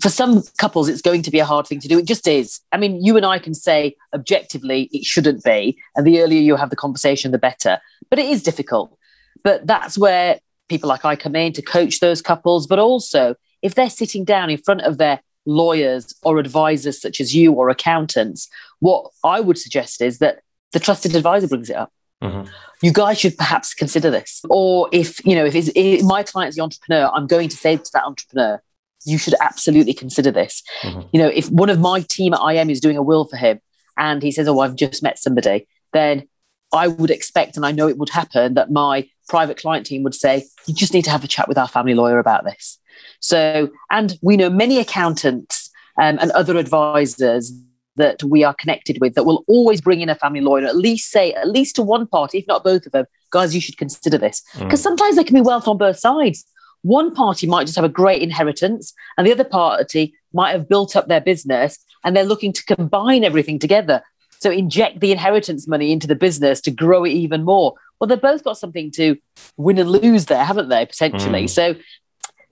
for 0.01 0.09
some 0.09 0.41
couples 0.57 0.89
it's 0.89 1.03
going 1.03 1.21
to 1.21 1.31
be 1.31 1.39
a 1.39 1.45
hard 1.45 1.67
thing 1.67 1.79
to 1.81 1.87
do. 1.87 1.99
It 1.99 2.05
just 2.05 2.27
is. 2.27 2.59
I 2.71 2.77
mean 2.77 3.03
you 3.03 3.15
and 3.17 3.25
i 3.25 3.39
can 3.39 3.53
say 3.53 3.95
objectively 4.13 4.89
it 4.91 5.05
shouldn't 5.05 5.43
be 5.43 5.77
and 5.95 6.05
the 6.05 6.21
earlier 6.21 6.41
you 6.41 6.55
have 6.55 6.69
the 6.69 6.75
conversation 6.75 7.31
the 7.31 7.37
better. 7.37 7.79
But 8.09 8.19
it 8.19 8.25
is 8.25 8.43
difficult. 8.43 8.97
But 9.43 9.67
that's 9.67 9.97
where 9.97 10.39
people 10.69 10.89
like 10.89 11.05
i 11.05 11.15
come 11.15 11.35
in 11.35 11.53
to 11.53 11.61
coach 11.61 11.99
those 11.99 12.21
couples. 12.21 12.65
But 12.67 12.79
also 12.79 13.35
if 13.61 13.75
they're 13.75 13.89
sitting 13.89 14.25
down 14.25 14.49
in 14.49 14.57
front 14.57 14.81
of 14.81 14.97
their 14.97 15.21
lawyers 15.45 16.13
or 16.23 16.37
advisors 16.39 17.01
such 17.01 17.19
as 17.19 17.35
you 17.35 17.51
or 17.51 17.69
accountants 17.69 18.49
what 18.79 19.09
i 19.23 19.39
would 19.39 19.57
suggest 19.57 20.01
is 20.01 20.19
that 20.19 20.41
the 20.71 20.79
trusted 20.79 21.15
advisor 21.15 21.47
brings 21.47 21.69
it 21.69 21.75
up 21.75 21.91
Mm-hmm. 22.23 22.49
You 22.81 22.93
guys 22.93 23.19
should 23.19 23.37
perhaps 23.37 23.73
consider 23.73 24.09
this. 24.09 24.41
Or 24.49 24.89
if, 24.91 25.23
you 25.25 25.35
know, 25.35 25.45
if, 25.45 25.55
if 25.55 26.03
my 26.03 26.23
client's 26.23 26.55
the 26.55 26.63
entrepreneur, 26.63 27.11
I'm 27.13 27.27
going 27.27 27.49
to 27.49 27.57
say 27.57 27.77
to 27.77 27.89
that 27.93 28.05
entrepreneur, 28.05 28.61
you 29.05 29.17
should 29.17 29.35
absolutely 29.41 29.93
consider 29.93 30.31
this. 30.31 30.63
Mm-hmm. 30.81 31.01
You 31.11 31.19
know, 31.19 31.27
if 31.27 31.51
one 31.51 31.69
of 31.69 31.79
my 31.79 32.01
team 32.01 32.33
at 32.33 32.41
IM 32.41 32.69
is 32.69 32.79
doing 32.79 32.97
a 32.97 33.03
will 33.03 33.25
for 33.25 33.35
him 33.35 33.59
and 33.97 34.23
he 34.23 34.31
says, 34.31 34.47
Oh, 34.47 34.59
I've 34.59 34.75
just 34.75 35.03
met 35.03 35.19
somebody, 35.19 35.67
then 35.91 36.27
I 36.73 36.87
would 36.87 37.11
expect, 37.11 37.55
and 37.55 37.65
I 37.65 37.71
know 37.71 37.87
it 37.87 37.97
would 37.97 38.09
happen, 38.09 38.55
that 38.55 38.71
my 38.71 39.07
private 39.27 39.57
client 39.57 39.85
team 39.85 40.03
would 40.03 40.15
say, 40.15 40.45
You 40.65 40.73
just 40.73 40.93
need 40.93 41.03
to 41.03 41.11
have 41.11 41.23
a 41.23 41.27
chat 41.27 41.49
with 41.49 41.57
our 41.57 41.67
family 41.67 41.93
lawyer 41.93 42.19
about 42.19 42.45
this. 42.45 42.79
So, 43.19 43.69
and 43.91 44.17
we 44.21 44.37
know 44.37 44.49
many 44.49 44.79
accountants 44.79 45.69
um, 45.97 46.17
and 46.19 46.31
other 46.31 46.57
advisors 46.57 47.53
that 47.95 48.23
we 48.23 48.43
are 48.43 48.55
connected 48.55 48.97
with 48.99 49.13
that 49.13 49.23
will 49.23 49.43
always 49.47 49.79
bring 49.79 50.01
in 50.01 50.09
a 50.09 50.15
family 50.15 50.41
lawyer, 50.41 50.65
at 50.65 50.75
least 50.75 51.11
say, 51.11 51.31
at 51.33 51.47
least 51.47 51.75
to 51.75 51.83
one 51.83 52.07
party, 52.07 52.39
if 52.39 52.47
not 52.47 52.63
both 52.63 52.85
of 52.85 52.91
them, 52.91 53.05
guys, 53.31 53.53
you 53.53 53.61
should 53.61 53.77
consider 53.77 54.17
this. 54.17 54.41
Because 54.57 54.79
mm. 54.79 54.83
sometimes 54.83 55.15
there 55.15 55.23
can 55.23 55.35
be 55.35 55.41
wealth 55.41 55.67
on 55.67 55.77
both 55.77 55.99
sides. 55.99 56.45
One 56.81 57.13
party 57.13 57.47
might 57.47 57.65
just 57.65 57.75
have 57.75 57.85
a 57.85 57.89
great 57.89 58.21
inheritance, 58.21 58.93
and 59.17 59.25
the 59.25 59.31
other 59.31 59.43
party 59.43 60.15
might 60.33 60.51
have 60.51 60.67
built 60.67 60.95
up 60.95 61.07
their 61.07 61.21
business 61.21 61.77
and 62.03 62.15
they're 62.15 62.25
looking 62.25 62.51
to 62.53 62.65
combine 62.65 63.23
everything 63.23 63.59
together. 63.59 64.01
So 64.39 64.51
inject 64.51 64.99
the 64.99 65.11
inheritance 65.11 65.67
money 65.67 65.91
into 65.91 66.07
the 66.07 66.15
business 66.15 66.59
to 66.61 66.71
grow 66.71 67.05
it 67.05 67.11
even 67.11 67.43
more. 67.43 67.75
Well, 67.99 68.07
they've 68.07 68.19
both 68.19 68.43
got 68.43 68.57
something 68.57 68.91
to 68.91 69.15
win 69.55 69.77
and 69.77 69.89
lose 69.89 70.25
there, 70.25 70.43
haven't 70.43 70.67
they, 70.67 70.85
potentially? 70.85 71.45
Mm. 71.45 71.49
So 71.49 71.75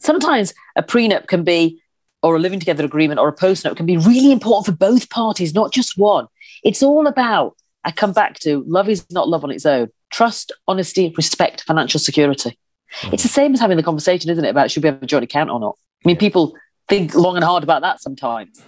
sometimes 0.02 0.54
a 0.76 0.84
prenup 0.84 1.28
can 1.28 1.44
be 1.44 1.82
or 2.24 2.36
a 2.36 2.40
living 2.40 2.60
together 2.60 2.86
agreement 2.86 3.20
or 3.20 3.28
a 3.28 3.36
postnup 3.36 3.76
can 3.76 3.86
be 3.86 3.98
really 3.98 4.32
important 4.32 4.66
for 4.66 4.72
both 4.72 5.10
parties, 5.10 5.54
not 5.54 5.72
just 5.72 5.98
one. 5.98 6.28
It's 6.64 6.84
all 6.84 7.08
about, 7.08 7.56
I 7.84 7.92
come 7.92 8.14
back 8.14 8.40
to 8.40 8.64
love 8.68 8.90
is 8.90 9.10
not 9.12 9.28
love 9.28 9.44
on 9.44 9.52
its 9.52 9.66
own. 9.66 9.90
Trust, 10.12 10.52
honesty, 10.68 11.14
respect, 11.18 11.64
financial 11.64 12.00
security. 12.00 12.58
Mm. 13.02 13.14
It's 13.14 13.24
the 13.24 13.30
same 13.30 13.54
as 13.54 13.60
having 13.60 13.78
the 13.78 13.84
conversation, 13.84 14.30
isn't 14.30 14.46
it, 14.46 14.50
about 14.50 14.70
should 14.70 14.84
we 14.84 14.90
have 14.90 15.02
a 15.02 15.06
joint 15.06 15.24
account 15.24 15.50
or 15.50 15.60
not? 15.60 15.78
I 16.06 16.08
mean, 16.08 16.18
people 16.18 16.56
think 16.88 17.16
long 17.16 17.36
and 17.36 17.46
hard 17.46 17.64
about 17.64 17.82
that 17.82 18.02
sometimes. 18.02 18.62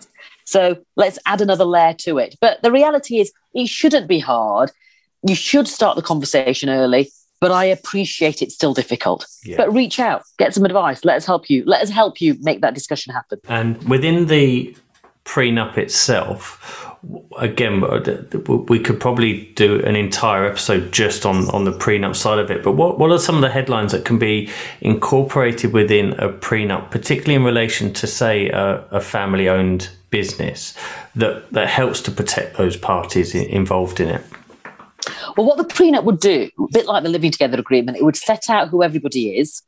So 0.46 0.78
let's 0.96 1.20
add 1.26 1.42
another 1.42 1.66
layer 1.66 1.94
to 2.00 2.18
it. 2.18 2.36
But 2.42 2.62
the 2.64 2.72
reality 2.72 3.20
is, 3.20 3.32
it 3.54 3.68
shouldn't 3.68 4.08
be 4.08 4.20
hard. 4.20 4.72
You 5.28 5.36
should 5.36 5.68
start 5.68 5.96
the 5.96 6.02
conversation 6.02 6.70
early 6.70 7.12
but 7.44 7.52
I 7.52 7.66
appreciate 7.66 8.42
it's 8.42 8.56
still 8.56 8.74
difficult. 8.74 9.28
Yeah. 9.44 9.58
But 9.58 9.74
reach 9.74 10.00
out, 10.00 10.24
get 10.38 10.54
some 10.54 10.64
advice. 10.64 11.04
Let 11.04 11.18
us 11.18 11.26
help 11.26 11.50
you. 11.50 11.66
Let 11.66 11.82
us 11.82 11.90
help 11.90 12.22
you 12.22 12.38
make 12.40 12.62
that 12.62 12.74
discussion 12.74 13.14
happen. 13.14 13.42
And 13.50 13.84
within 13.90 14.28
the 14.28 14.74
prenup 15.26 15.78
itself, 15.78 16.88
again, 17.38 17.84
uh, 17.84 18.00
we 18.70 18.80
could 18.80 18.98
probably 18.98 19.52
do 19.56 19.84
an 19.84 19.98
entire 19.98 20.46
episode 20.46 20.94
just 20.94 21.26
on, 21.26 21.50
on 21.50 21.66
the 21.66 21.74
prenup 21.74 22.16
side 22.16 22.40
of 22.40 22.50
it. 22.50 22.64
But 22.64 22.74
what, 22.74 22.98
what 22.98 23.12
are 23.12 23.20
some 23.20 23.36
of 23.36 23.42
the 23.42 23.50
headlines 23.50 23.92
that 23.92 24.06
can 24.06 24.18
be 24.18 24.50
incorporated 24.80 25.74
within 25.74 26.14
a 26.14 26.30
prenup, 26.30 26.92
particularly 26.92 27.36
in 27.36 27.44
relation 27.44 27.92
to, 27.96 28.08
say, 28.08 28.48
a, 28.52 28.86
a 28.92 29.02
family 29.02 29.50
owned 29.50 29.90
business 30.12 30.78
that, 31.18 31.52
that 31.52 31.68
helps 31.68 32.00
to 32.04 32.12
protect 32.12 32.56
those 32.56 32.78
parties 32.78 33.36
involved 33.36 34.00
in 34.00 34.08
it? 34.08 34.24
Well, 35.38 35.48
what 35.48 35.58
the 35.58 35.64
prenup 35.64 36.04
would 36.04 36.20
do, 36.20 36.50
a 36.60 36.72
bit 36.72 36.86
like 36.86 37.04
the 37.04 37.10
living 37.10 37.32
together 37.32 37.60
agreement, 37.60 37.98
it 37.98 38.04
would 38.04 38.16
set 38.16 38.50
out 38.50 38.70
who 38.70 38.84
everybody 38.84 39.38
is. 39.38 39.62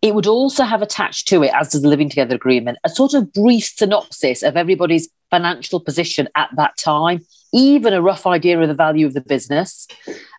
It 0.00 0.14
would 0.14 0.26
also 0.26 0.64
have 0.64 0.82
attached 0.82 1.26
to 1.28 1.42
it, 1.42 1.52
as 1.54 1.70
does 1.70 1.82
the 1.82 1.88
living 1.88 2.08
together 2.08 2.36
agreement, 2.36 2.78
a 2.84 2.88
sort 2.88 3.14
of 3.14 3.32
brief 3.32 3.72
synopsis 3.76 4.42
of 4.42 4.56
everybody's 4.56 5.08
financial 5.30 5.80
position 5.80 6.28
at 6.36 6.50
that 6.56 6.76
time, 6.76 7.20
even 7.52 7.92
a 7.92 8.02
rough 8.02 8.26
idea 8.26 8.60
of 8.60 8.68
the 8.68 8.74
value 8.74 9.06
of 9.06 9.14
the 9.14 9.20
business 9.20 9.86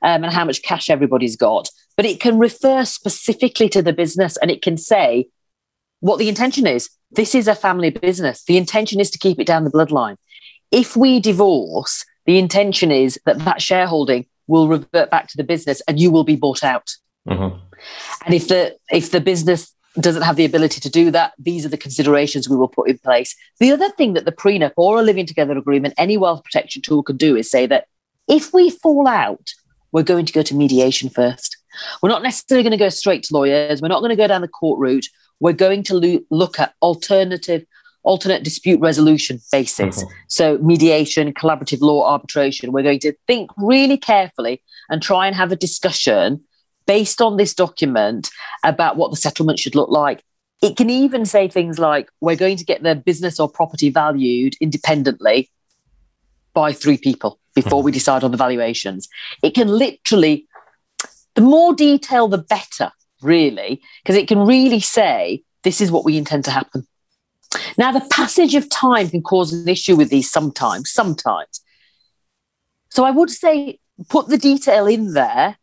um, 0.03 0.23
and 0.23 0.31
how 0.31 0.45
much 0.45 0.61
cash 0.61 0.89
everybody's 0.89 1.35
got. 1.35 1.69
But 1.97 2.05
it 2.05 2.19
can 2.19 2.39
refer 2.39 2.85
specifically 2.85 3.67
to 3.69 3.81
the 3.81 3.93
business 3.93 4.37
and 4.37 4.49
it 4.49 4.61
can 4.61 4.77
say 4.77 5.27
what 5.99 6.17
the 6.17 6.29
intention 6.29 6.65
is. 6.65 6.89
This 7.11 7.35
is 7.35 7.47
a 7.47 7.55
family 7.55 7.89
business. 7.89 8.43
The 8.43 8.57
intention 8.57 8.99
is 8.99 9.11
to 9.11 9.19
keep 9.19 9.39
it 9.39 9.47
down 9.47 9.63
the 9.63 9.71
bloodline. 9.71 10.15
If 10.71 10.95
we 10.95 11.19
divorce, 11.19 12.05
the 12.29 12.37
intention 12.37 12.91
is 12.91 13.19
that 13.25 13.39
that 13.39 13.59
shareholding 13.59 14.23
will 14.45 14.67
revert 14.67 15.09
back 15.09 15.27
to 15.29 15.35
the 15.35 15.43
business 15.43 15.81
and 15.87 15.99
you 15.99 16.11
will 16.11 16.23
be 16.23 16.35
bought 16.35 16.63
out. 16.63 16.91
Mm-hmm. 17.27 17.57
And 18.23 18.35
if 18.35 18.47
the 18.49 18.77
if 18.91 19.09
the 19.09 19.19
business 19.19 19.73
doesn't 19.99 20.21
have 20.21 20.35
the 20.35 20.45
ability 20.45 20.79
to 20.81 20.91
do 20.91 21.09
that, 21.09 21.33
these 21.39 21.65
are 21.65 21.69
the 21.69 21.85
considerations 21.85 22.47
we 22.47 22.55
will 22.55 22.67
put 22.67 22.87
in 22.87 22.99
place. 22.99 23.35
The 23.59 23.71
other 23.71 23.89
thing 23.89 24.13
that 24.13 24.25
the 24.25 24.31
prenup 24.31 24.73
or 24.77 24.99
a 24.99 25.01
living 25.01 25.25
together 25.25 25.57
agreement, 25.57 25.95
any 25.97 26.17
wealth 26.17 26.43
protection 26.43 26.83
tool 26.83 27.01
can 27.01 27.17
do 27.17 27.35
is 27.35 27.49
say 27.49 27.65
that 27.65 27.87
if 28.27 28.53
we 28.53 28.69
fall 28.69 29.07
out, 29.07 29.49
we're 29.91 30.03
going 30.03 30.27
to 30.27 30.33
go 30.33 30.43
to 30.43 30.53
mediation 30.53 31.09
first. 31.09 31.57
We're 32.03 32.09
not 32.09 32.21
necessarily 32.21 32.61
going 32.61 32.77
to 32.77 32.85
go 32.85 32.89
straight 32.89 33.23
to 33.23 33.33
lawyers. 33.33 33.81
We're 33.81 33.87
not 33.87 34.01
going 34.01 34.15
to 34.15 34.23
go 34.23 34.27
down 34.27 34.41
the 34.41 34.47
court 34.47 34.77
route. 34.77 35.07
We're 35.39 35.53
going 35.53 35.81
to 35.85 35.95
lo- 35.95 36.25
look 36.29 36.59
at 36.59 36.75
alternative 36.83 37.65
alternate 38.03 38.43
dispute 38.43 38.79
resolution 38.79 39.39
basis. 39.51 40.03
Mm-hmm. 40.03 40.13
So, 40.27 40.57
mediation, 40.59 41.33
collaborative 41.33 41.81
law, 41.81 42.09
arbitration. 42.09 42.71
We're 42.71 42.83
going 42.83 42.99
to 42.99 43.13
think 43.27 43.51
really 43.57 43.97
carefully 43.97 44.61
and 44.89 45.01
try 45.01 45.27
and 45.27 45.35
have 45.35 45.51
a 45.51 45.55
discussion 45.55 46.43
based 46.85 47.21
on 47.21 47.37
this 47.37 47.53
document 47.53 48.29
about 48.63 48.97
what 48.97 49.11
the 49.11 49.17
settlement 49.17 49.59
should 49.59 49.75
look 49.75 49.89
like. 49.89 50.23
It 50.61 50.75
can 50.75 50.89
even 50.89 51.25
say 51.25 51.47
things 51.47 51.79
like, 51.79 52.09
we're 52.19 52.35
going 52.35 52.57
to 52.57 52.65
get 52.65 52.83
the 52.83 52.95
business 52.95 53.39
or 53.39 53.47
property 53.47 53.89
valued 53.89 54.55
independently 54.59 55.49
by 56.53 56.73
three 56.73 56.97
people 56.97 57.39
before 57.53 57.79
mm-hmm. 57.79 57.85
we 57.85 57.91
decide 57.91 58.23
on 58.23 58.31
the 58.31 58.37
valuations. 58.37 59.07
It 59.43 59.51
can 59.51 59.67
literally, 59.67 60.47
the 61.35 61.41
more 61.41 61.73
detail, 61.73 62.27
the 62.27 62.39
better, 62.39 62.91
really, 63.21 63.81
because 64.03 64.15
it 64.15 64.27
can 64.27 64.39
really 64.39 64.79
say, 64.79 65.43
this 65.63 65.81
is 65.81 65.91
what 65.91 66.05
we 66.05 66.17
intend 66.17 66.45
to 66.45 66.51
happen. 66.51 66.87
Now, 67.77 67.91
the 67.91 68.05
passage 68.09 68.55
of 68.55 68.69
time 68.69 69.09
can 69.09 69.21
cause 69.21 69.53
an 69.53 69.67
issue 69.67 69.95
with 69.95 70.09
these 70.09 70.29
sometimes, 70.29 70.91
sometimes. 70.91 71.61
So 72.89 73.05
I 73.05 73.11
would 73.11 73.29
say 73.29 73.79
put 74.07 74.27
the 74.27 74.37
detail 74.37 74.87
in 74.87 75.13
there, 75.13 75.57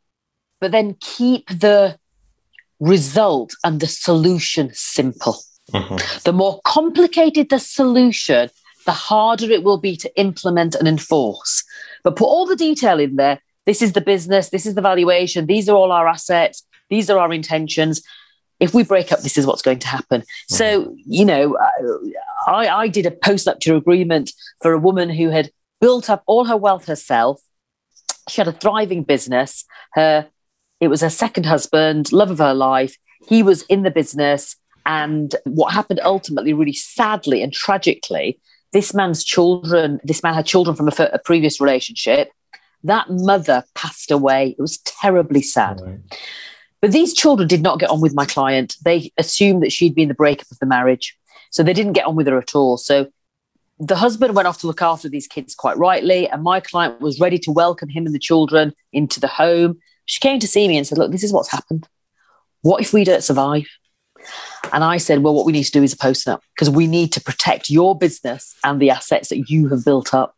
but 0.61 0.73
then 0.73 0.97
keep 1.01 1.49
the 1.49 1.99
result 2.81 3.55
and 3.65 3.81
the 3.81 3.87
solution 3.87 4.71
simple. 4.73 5.39
Mm-hmm. 5.73 5.97
The 6.25 6.33
more 6.33 6.61
complicated 6.65 7.51
the 7.51 7.59
solution, 7.59 8.51
the 8.85 8.93
harder 8.93 9.51
it 9.51 9.65
will 9.65 9.79
be 9.79 9.97
to 9.97 10.21
implement 10.21 10.75
and 10.75 10.87
enforce. 10.87 11.65
But 12.03 12.17
put 12.17 12.27
all 12.27 12.47
the 12.47 12.57
detail 12.57 13.01
in 13.01 13.17
there, 13.17 13.41
This 13.67 13.83
is 13.83 13.93
the 13.93 14.01
business. 14.01 14.49
This 14.51 14.65
is 14.65 14.77
the 14.77 14.81
valuation. 14.81 15.47
These 15.47 15.69
are 15.69 15.77
all 15.77 15.93
our 15.93 16.09
assets. 16.09 16.65
These 16.89 17.11
are 17.11 17.19
our 17.19 17.33
intentions. 17.33 18.01
If 18.59 18.73
we 18.73 18.85
break 18.85 19.13
up, 19.13 19.21
this 19.21 19.37
is 19.37 19.47
what's 19.47 19.63
going 19.63 19.81
to 19.81 19.89
happen. 19.89 20.23
So, 20.49 20.83
mm-hmm. 20.83 20.95
you 21.05 21.25
know, 21.25 21.59
I, 22.47 22.69
I 22.69 22.89
did 22.89 23.07
a 23.07 23.11
post 23.11 23.47
nuptial 23.47 23.77
agreement 23.77 24.33
for 24.63 24.73
a 24.73 24.79
woman 24.79 25.11
who 25.11 25.31
had 25.31 25.51
built 25.81 26.09
up 26.09 26.23
all 26.27 26.47
her 26.47 26.57
wealth 26.57 26.87
herself. 26.87 27.41
She 28.29 28.41
had 28.41 28.49
a 28.49 28.53
thriving 28.53 29.03
business. 29.03 29.65
Her, 29.93 30.29
it 30.81 30.89
was 30.89 31.03
her 31.03 31.11
second 31.11 31.45
husband, 31.45 32.13
love 32.13 32.31
of 32.31 32.39
her 32.39 32.55
life. 32.55 32.97
He 33.29 33.43
was 33.43 33.63
in 33.63 33.83
the 33.83 33.91
business. 33.91 34.57
And 34.87 35.35
what 35.45 35.73
happened 35.73 36.01
ultimately, 36.03 36.53
really 36.53 36.73
sadly 36.73 37.43
and 37.43 37.53
tragically, 37.53 38.41
this 38.73 38.95
man's 38.95 39.25
children, 39.25 40.01
this 40.05 40.23
man 40.23 40.35
had 40.35 40.47
children 40.47 40.77
from 40.77 40.89
a, 40.89 40.93
a 41.13 41.19
previous 41.19 41.61
relationship. 41.61 42.31
That 42.85 43.07
mother 43.11 43.65
passed 43.75 44.11
away. 44.11 44.55
It 44.59 44.63
was 44.63 44.79
terribly 44.79 45.43
sad. 45.43 45.81
Right. 45.85 45.99
But 46.81 46.93
these 46.93 47.15
children 47.15 47.49
did 47.49 47.63
not 47.63 47.79
get 47.79 47.91
on 47.91 48.01
with 48.01 48.15
my 48.15 48.27
client. 48.27 48.77
They 48.85 49.13
assumed 49.17 49.63
that 49.63 49.73
she'd 49.73 49.95
been 49.95 50.09
the 50.09 50.15
breakup 50.15 50.51
of 50.51 50.59
the 50.59 50.67
marriage. 50.67 51.17
So 51.51 51.63
they 51.63 51.73
didn't 51.73 51.95
get 51.95 52.07
on 52.07 52.17
with 52.17 52.27
her 52.27 52.39
at 52.39 52.55
all. 52.55 52.77
So 52.77 53.11
the 53.79 53.97
husband 53.97 54.35
went 54.35 54.49
off 54.49 54.61
to 54.61 54.67
look 54.67 54.83
after 54.83 55.09
these 55.09 55.27
kids 55.27 55.55
quite 55.55 55.77
rightly. 55.79 56.29
And 56.29 56.43
my 56.43 56.61
client 56.61 57.01
was 57.01 57.21
ready 57.21 57.39
to 57.41 57.51
welcome 57.51 57.89
him 57.89 58.07
and 58.07 58.15
the 58.15 58.21
children 58.21 58.73
into 58.93 59.21
the 59.21 59.29
home. 59.29 59.79
She 60.05 60.21
came 60.21 60.39
to 60.39 60.49
see 60.49 60.69
me 60.69 60.77
and 60.77 60.87
said, 60.87 60.99
Look, 60.99 61.13
this 61.13 61.25
is 61.25 61.33
what's 61.33 61.51
happened. 61.51 61.89
What 62.63 62.81
if 62.81 62.93
we 62.93 63.05
don't 63.05 63.25
survive? 63.25 63.67
And 64.73 64.83
I 64.83 64.97
said, 64.97 65.23
Well, 65.23 65.35
what 65.35 65.47
we 65.47 65.53
need 65.53 65.65
to 65.65 65.73
do 65.73 65.83
is 65.83 65.93
a 65.93 65.97
postnup 65.97 66.41
because 66.55 66.71
we 66.71 66.87
need 66.87 67.13
to 67.13 67.21
protect 67.21 67.71
your 67.71 67.97
business 67.97 68.55
and 68.65 68.81
the 68.81 68.91
assets 68.91 69.29
that 69.29 69.49
you 69.51 69.69
have 69.69 69.85
built 69.85 70.15
up. 70.15 70.35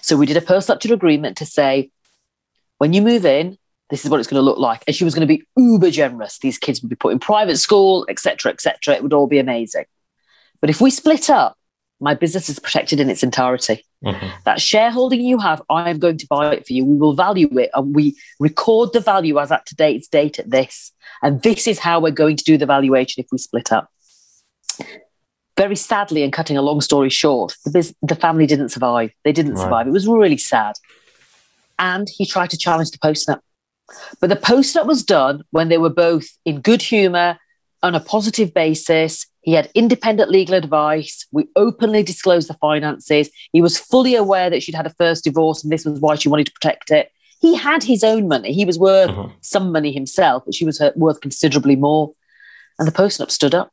So 0.00 0.16
we 0.16 0.26
did 0.26 0.36
a 0.36 0.42
post 0.42 0.68
nuptial 0.68 0.92
agreement 0.92 1.36
to 1.38 1.46
say, 1.46 1.90
when 2.78 2.92
you 2.92 3.02
move 3.02 3.24
in, 3.24 3.58
this 3.90 4.04
is 4.04 4.10
what 4.10 4.18
it's 4.18 4.28
going 4.28 4.40
to 4.40 4.44
look 4.44 4.58
like. 4.58 4.82
And 4.86 4.96
she 4.96 5.04
was 5.04 5.14
going 5.14 5.26
to 5.26 5.32
be 5.32 5.44
uber 5.56 5.90
generous. 5.90 6.38
These 6.38 6.58
kids 6.58 6.82
would 6.82 6.88
be 6.88 6.96
put 6.96 7.12
in 7.12 7.18
private 7.18 7.56
school, 7.56 8.06
etc., 8.08 8.52
etc. 8.52 8.94
It 8.94 9.02
would 9.02 9.12
all 9.12 9.26
be 9.26 9.38
amazing. 9.38 9.84
But 10.60 10.70
if 10.70 10.80
we 10.80 10.90
split 10.90 11.30
up, 11.30 11.56
my 12.00 12.14
business 12.14 12.48
is 12.48 12.58
protected 12.58 13.00
in 13.00 13.08
its 13.08 13.22
entirety. 13.22 13.84
Mm-hmm. 14.04 14.26
That 14.44 14.60
shareholding 14.60 15.22
you 15.22 15.38
have, 15.38 15.62
I 15.70 15.88
am 15.90 15.98
going 15.98 16.18
to 16.18 16.26
buy 16.26 16.52
it 16.54 16.66
for 16.66 16.72
you. 16.72 16.84
We 16.84 16.96
will 16.96 17.14
value 17.14 17.48
it 17.58 17.70
and 17.74 17.94
we 17.94 18.16
record 18.38 18.92
the 18.92 19.00
value 19.00 19.38
as 19.38 19.50
at 19.50 19.64
today's 19.66 20.06
date 20.08 20.38
at 20.38 20.50
this. 20.50 20.92
And 21.22 21.42
this 21.42 21.66
is 21.66 21.78
how 21.78 22.00
we're 22.00 22.10
going 22.10 22.36
to 22.36 22.44
do 22.44 22.58
the 22.58 22.66
valuation 22.66 23.22
if 23.22 23.28
we 23.32 23.38
split 23.38 23.72
up. 23.72 23.88
Very 25.56 25.76
sadly, 25.76 26.22
and 26.22 26.34
cutting 26.34 26.58
a 26.58 26.62
long 26.62 26.82
story 26.82 27.08
short, 27.08 27.56
the, 27.64 27.70
biz- 27.70 27.94
the 28.02 28.14
family 28.14 28.46
didn't 28.46 28.68
survive. 28.68 29.10
They 29.24 29.32
didn't 29.32 29.54
right. 29.54 29.62
survive. 29.62 29.86
It 29.86 29.92
was 29.92 30.06
really 30.06 30.36
sad. 30.36 30.74
And 31.78 32.06
he 32.14 32.26
tried 32.26 32.50
to 32.50 32.58
challenge 32.58 32.90
the 32.90 32.98
post. 32.98 33.26
But 34.20 34.30
the 34.30 34.36
postnup 34.36 34.86
was 34.86 35.04
done 35.04 35.44
when 35.50 35.68
they 35.68 35.78
were 35.78 35.90
both 35.90 36.26
in 36.44 36.60
good 36.60 36.82
humor, 36.82 37.38
on 37.82 37.94
a 37.94 38.00
positive 38.00 38.52
basis. 38.52 39.26
He 39.42 39.52
had 39.52 39.70
independent 39.74 40.30
legal 40.30 40.54
advice. 40.54 41.26
We 41.30 41.48
openly 41.54 42.02
disclosed 42.02 42.48
the 42.48 42.54
finances. 42.54 43.30
He 43.52 43.62
was 43.62 43.78
fully 43.78 44.14
aware 44.14 44.50
that 44.50 44.62
she'd 44.62 44.74
had 44.74 44.86
a 44.86 44.94
first 44.98 45.24
divorce 45.24 45.62
and 45.62 45.72
this 45.72 45.84
was 45.84 46.00
why 46.00 46.16
she 46.16 46.28
wanted 46.28 46.46
to 46.46 46.52
protect 46.52 46.90
it. 46.90 47.12
He 47.40 47.54
had 47.54 47.84
his 47.84 48.02
own 48.02 48.28
money. 48.28 48.52
He 48.52 48.64
was 48.64 48.78
worth 48.78 49.10
uh-huh. 49.10 49.28
some 49.40 49.70
money 49.70 49.92
himself, 49.92 50.44
but 50.44 50.54
she 50.54 50.64
was 50.64 50.82
worth 50.96 51.20
considerably 51.20 51.76
more. 51.76 52.12
And 52.78 52.88
the 52.88 52.92
postnup 52.92 53.30
stood 53.30 53.54
up. 53.54 53.72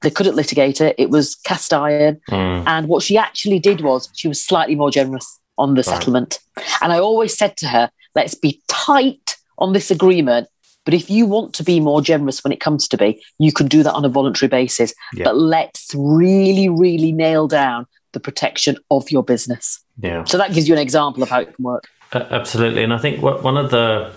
They 0.00 0.10
couldn't 0.10 0.36
litigate 0.36 0.80
it. 0.80 0.94
It 0.96 1.10
was 1.10 1.34
cast 1.34 1.74
iron. 1.74 2.20
Mm. 2.30 2.64
And 2.66 2.88
what 2.88 3.02
she 3.02 3.18
actually 3.18 3.58
did 3.58 3.80
was 3.80 4.08
she 4.14 4.28
was 4.28 4.42
slightly 4.42 4.76
more 4.76 4.90
generous 4.90 5.38
on 5.58 5.74
the 5.74 5.80
right. 5.80 5.84
settlement. 5.86 6.38
And 6.80 6.92
I 6.92 7.00
always 7.00 7.36
said 7.36 7.56
to 7.58 7.66
her, 7.66 7.90
let's 8.14 8.34
be 8.34 8.60
tight 8.68 9.36
on 9.58 9.72
this 9.72 9.90
agreement. 9.90 10.48
But 10.84 10.94
if 10.94 11.10
you 11.10 11.26
want 11.26 11.52
to 11.54 11.64
be 11.64 11.80
more 11.80 12.00
generous 12.00 12.42
when 12.42 12.52
it 12.52 12.60
comes 12.60 12.88
to 12.88 12.96
be, 12.96 13.22
you 13.38 13.52
can 13.52 13.66
do 13.66 13.82
that 13.82 13.92
on 13.92 14.04
a 14.04 14.08
voluntary 14.08 14.48
basis. 14.48 14.94
Yeah. 15.12 15.24
But 15.24 15.36
let's 15.36 15.94
really, 15.94 16.68
really 16.68 17.12
nail 17.12 17.46
down 17.46 17.86
the 18.12 18.20
protection 18.20 18.78
of 18.90 19.10
your 19.10 19.22
business. 19.22 19.80
Yeah. 20.00 20.24
So 20.24 20.38
that 20.38 20.54
gives 20.54 20.66
you 20.66 20.74
an 20.74 20.80
example 20.80 21.22
of 21.22 21.28
how 21.28 21.40
it 21.40 21.54
can 21.54 21.62
work. 21.62 21.84
Uh, 22.12 22.24
absolutely. 22.30 22.82
And 22.84 22.94
I 22.94 22.98
think 22.98 23.22
one 23.22 23.58
of 23.58 23.70
the 23.70 24.12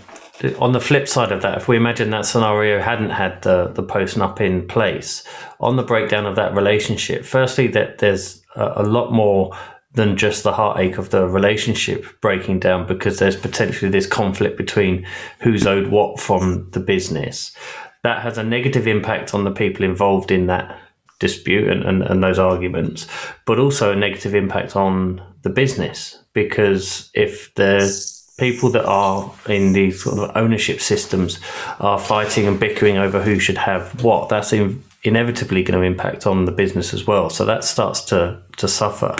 on 0.59 0.71
the 0.71 0.79
flip 0.79 1.07
side 1.07 1.31
of 1.31 1.41
that, 1.43 1.57
if 1.57 1.67
we 1.67 1.77
imagine 1.77 2.09
that 2.09 2.25
scenario 2.25 2.81
hadn't 2.81 3.11
had 3.11 3.41
the, 3.43 3.67
the 3.67 3.83
postnup 3.83 4.41
in 4.41 4.67
place, 4.67 5.23
on 5.59 5.75
the 5.75 5.83
breakdown 5.83 6.25
of 6.25 6.35
that 6.35 6.55
relationship, 6.55 7.25
firstly, 7.25 7.67
that 7.67 7.99
there's 7.99 8.41
a, 8.55 8.73
a 8.77 8.83
lot 8.83 9.11
more 9.11 9.55
than 9.93 10.15
just 10.15 10.43
the 10.43 10.53
heartache 10.53 10.97
of 10.97 11.09
the 11.09 11.27
relationship 11.27 12.05
breaking 12.21 12.59
down 12.59 12.87
because 12.87 13.19
there's 13.19 13.35
potentially 13.35 13.91
this 13.91 14.07
conflict 14.07 14.57
between 14.57 15.05
who's 15.39 15.67
owed 15.67 15.87
what 15.87 16.19
from 16.19 16.69
the 16.71 16.79
business. 16.79 17.55
That 18.03 18.21
has 18.21 18.37
a 18.37 18.43
negative 18.43 18.87
impact 18.87 19.33
on 19.33 19.43
the 19.43 19.51
people 19.51 19.85
involved 19.85 20.31
in 20.31 20.47
that 20.47 20.79
dispute 21.19 21.69
and, 21.69 21.83
and, 21.83 22.01
and 22.03 22.23
those 22.23 22.39
arguments, 22.39 23.07
but 23.45 23.59
also 23.59 23.91
a 23.91 23.95
negative 23.95 24.33
impact 24.33 24.75
on 24.75 25.21
the 25.43 25.49
business 25.49 26.17
because 26.33 27.11
if 27.13 27.53
there's 27.55 28.21
people 28.39 28.69
that 28.71 28.85
are 28.85 29.31
in 29.47 29.73
these 29.73 30.03
sort 30.03 30.17
of 30.17 30.35
ownership 30.35 30.81
systems 30.81 31.39
are 31.79 31.99
fighting 31.99 32.47
and 32.47 32.59
bickering 32.59 32.97
over 32.97 33.21
who 33.21 33.37
should 33.37 33.57
have 33.57 34.03
what, 34.03 34.29
that's 34.29 34.51
in, 34.51 34.83
inevitably 35.03 35.63
going 35.63 35.79
to 35.79 35.85
impact 35.85 36.27
on 36.27 36.45
the 36.45 36.51
business 36.51 36.93
as 36.93 37.07
well. 37.07 37.29
So 37.29 37.45
that 37.45 37.63
starts 37.63 38.01
to 38.05 38.41
to 38.57 38.67
suffer, 38.67 39.15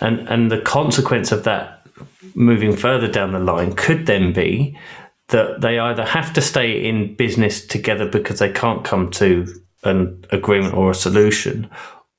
and 0.00 0.28
and 0.28 0.50
the 0.50 0.60
consequence 0.60 1.32
of 1.32 1.44
that 1.44 1.86
moving 2.34 2.76
further 2.76 3.08
down 3.08 3.32
the 3.32 3.38
line 3.38 3.74
could 3.74 4.06
then 4.06 4.32
be 4.32 4.76
that 5.28 5.60
they 5.60 5.78
either 5.78 6.04
have 6.04 6.32
to 6.34 6.40
stay 6.40 6.84
in 6.84 7.14
business 7.14 7.66
together 7.66 8.06
because 8.06 8.38
they 8.38 8.52
can't 8.52 8.84
come 8.84 9.10
to 9.10 9.46
an 9.84 10.24
agreement 10.30 10.74
or 10.74 10.90
a 10.90 10.94
solution, 10.94 11.70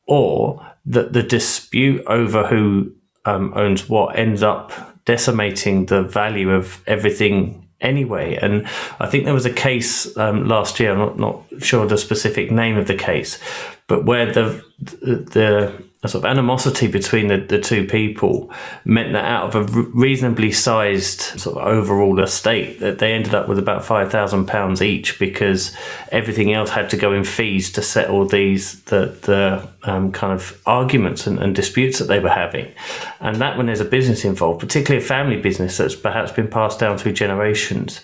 or 0.08 0.66
that 0.86 1.14
the 1.14 1.24
dispute 1.24 2.04
over 2.08 2.48
who 2.48 2.92
um, 3.26 3.54
owns 3.56 3.90
what 3.90 4.18
ends 4.18 4.44
up 4.44 4.72
decimating 5.06 5.86
the 5.86 6.04
value 6.04 6.52
of 6.52 6.82
everything 6.88 7.65
anyway. 7.86 8.38
And 8.42 8.66
I 9.00 9.08
think 9.08 9.26
there 9.26 9.34
was 9.34 9.46
a 9.46 9.54
case 9.54 10.16
um, 10.18 10.48
last 10.48 10.80
year. 10.80 10.92
I'm 10.92 10.98
not, 10.98 11.20
not 11.20 11.64
sure 11.64 11.86
the 11.86 11.98
specific 11.98 12.52
name 12.52 12.78
of 12.78 12.88
the 12.88 12.96
case, 12.96 13.40
but 13.88 14.06
where 14.06 14.32
the 14.32 14.64
the 14.80 15.86
a 16.06 16.08
sort 16.08 16.24
of 16.24 16.30
animosity 16.30 16.88
between 16.88 17.28
the, 17.28 17.38
the 17.38 17.60
two 17.60 17.86
people 17.86 18.52
meant 18.86 19.12
that 19.14 19.26
out 19.26 19.54
of 19.54 19.56
a 19.56 19.82
reasonably 19.90 20.52
sized 20.52 21.20
sort 21.20 21.58
of 21.58 21.68
overall 21.68 22.20
estate 22.20 22.80
that 22.80 23.00
they 23.00 23.14
ended 23.14 23.34
up 23.34 23.50
with 23.50 23.58
about 23.60 23.84
five 23.84 24.12
thousand 24.12 24.46
pounds 24.46 24.82
each 24.82 25.20
because 25.20 25.76
everything 26.12 26.54
else 26.54 26.70
had 26.70 26.90
to 26.90 26.98
go 26.98 27.12
in 27.12 27.24
fees 27.24 27.72
to 27.72 27.82
settle 27.82 28.26
these 28.28 28.82
the 28.84 29.18
the 29.24 29.68
um, 29.84 30.12
kind 30.12 30.32
of 30.32 30.62
arguments 30.66 31.28
and, 31.28 31.40
and 31.40 31.56
disputes 31.56 32.00
that 32.00 32.06
they 32.06 32.20
were 32.20 32.30
having, 32.30 32.72
and 33.20 33.38
that 33.38 33.58
when 33.58 33.66
there's 33.66 33.82
a 33.82 33.86
business 33.86 34.24
involved, 34.24 34.60
particularly 34.60 35.04
a 35.04 35.08
family 35.08 35.38
business 35.38 35.78
that's 35.78 35.96
perhaps 35.96 36.32
been 36.32 36.48
passed 36.48 36.80
down 36.80 36.98
through 36.98 37.14
generations, 37.14 38.02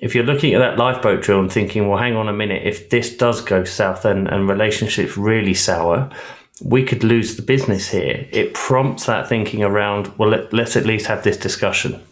if 0.00 0.14
you're 0.14 0.24
looking 0.24 0.54
at 0.54 0.58
that 0.60 0.78
lifeboat 0.78 1.22
drill 1.22 1.40
and 1.40 1.52
thinking, 1.52 1.88
well, 1.88 1.98
hang 1.98 2.16
on 2.16 2.28
a 2.28 2.32
minute, 2.32 2.66
if 2.66 2.88
this 2.88 3.14
does 3.14 3.42
go 3.42 3.64
south 3.64 4.04
and, 4.04 4.28
and 4.28 4.48
relationships 4.48 5.16
really 5.16 5.54
sour, 5.54 6.10
we 6.62 6.82
could 6.84 7.04
lose 7.04 7.36
the 7.36 7.42
business 7.42 7.88
here. 7.88 8.26
It 8.32 8.54
prompts 8.54 9.06
that 9.06 9.28
thinking 9.28 9.62
around, 9.62 10.06
well, 10.18 10.30
let, 10.30 10.54
us 10.54 10.76
at 10.76 10.86
least 10.86 11.06
have 11.06 11.22
this 11.22 11.36
discussion. 11.36 12.02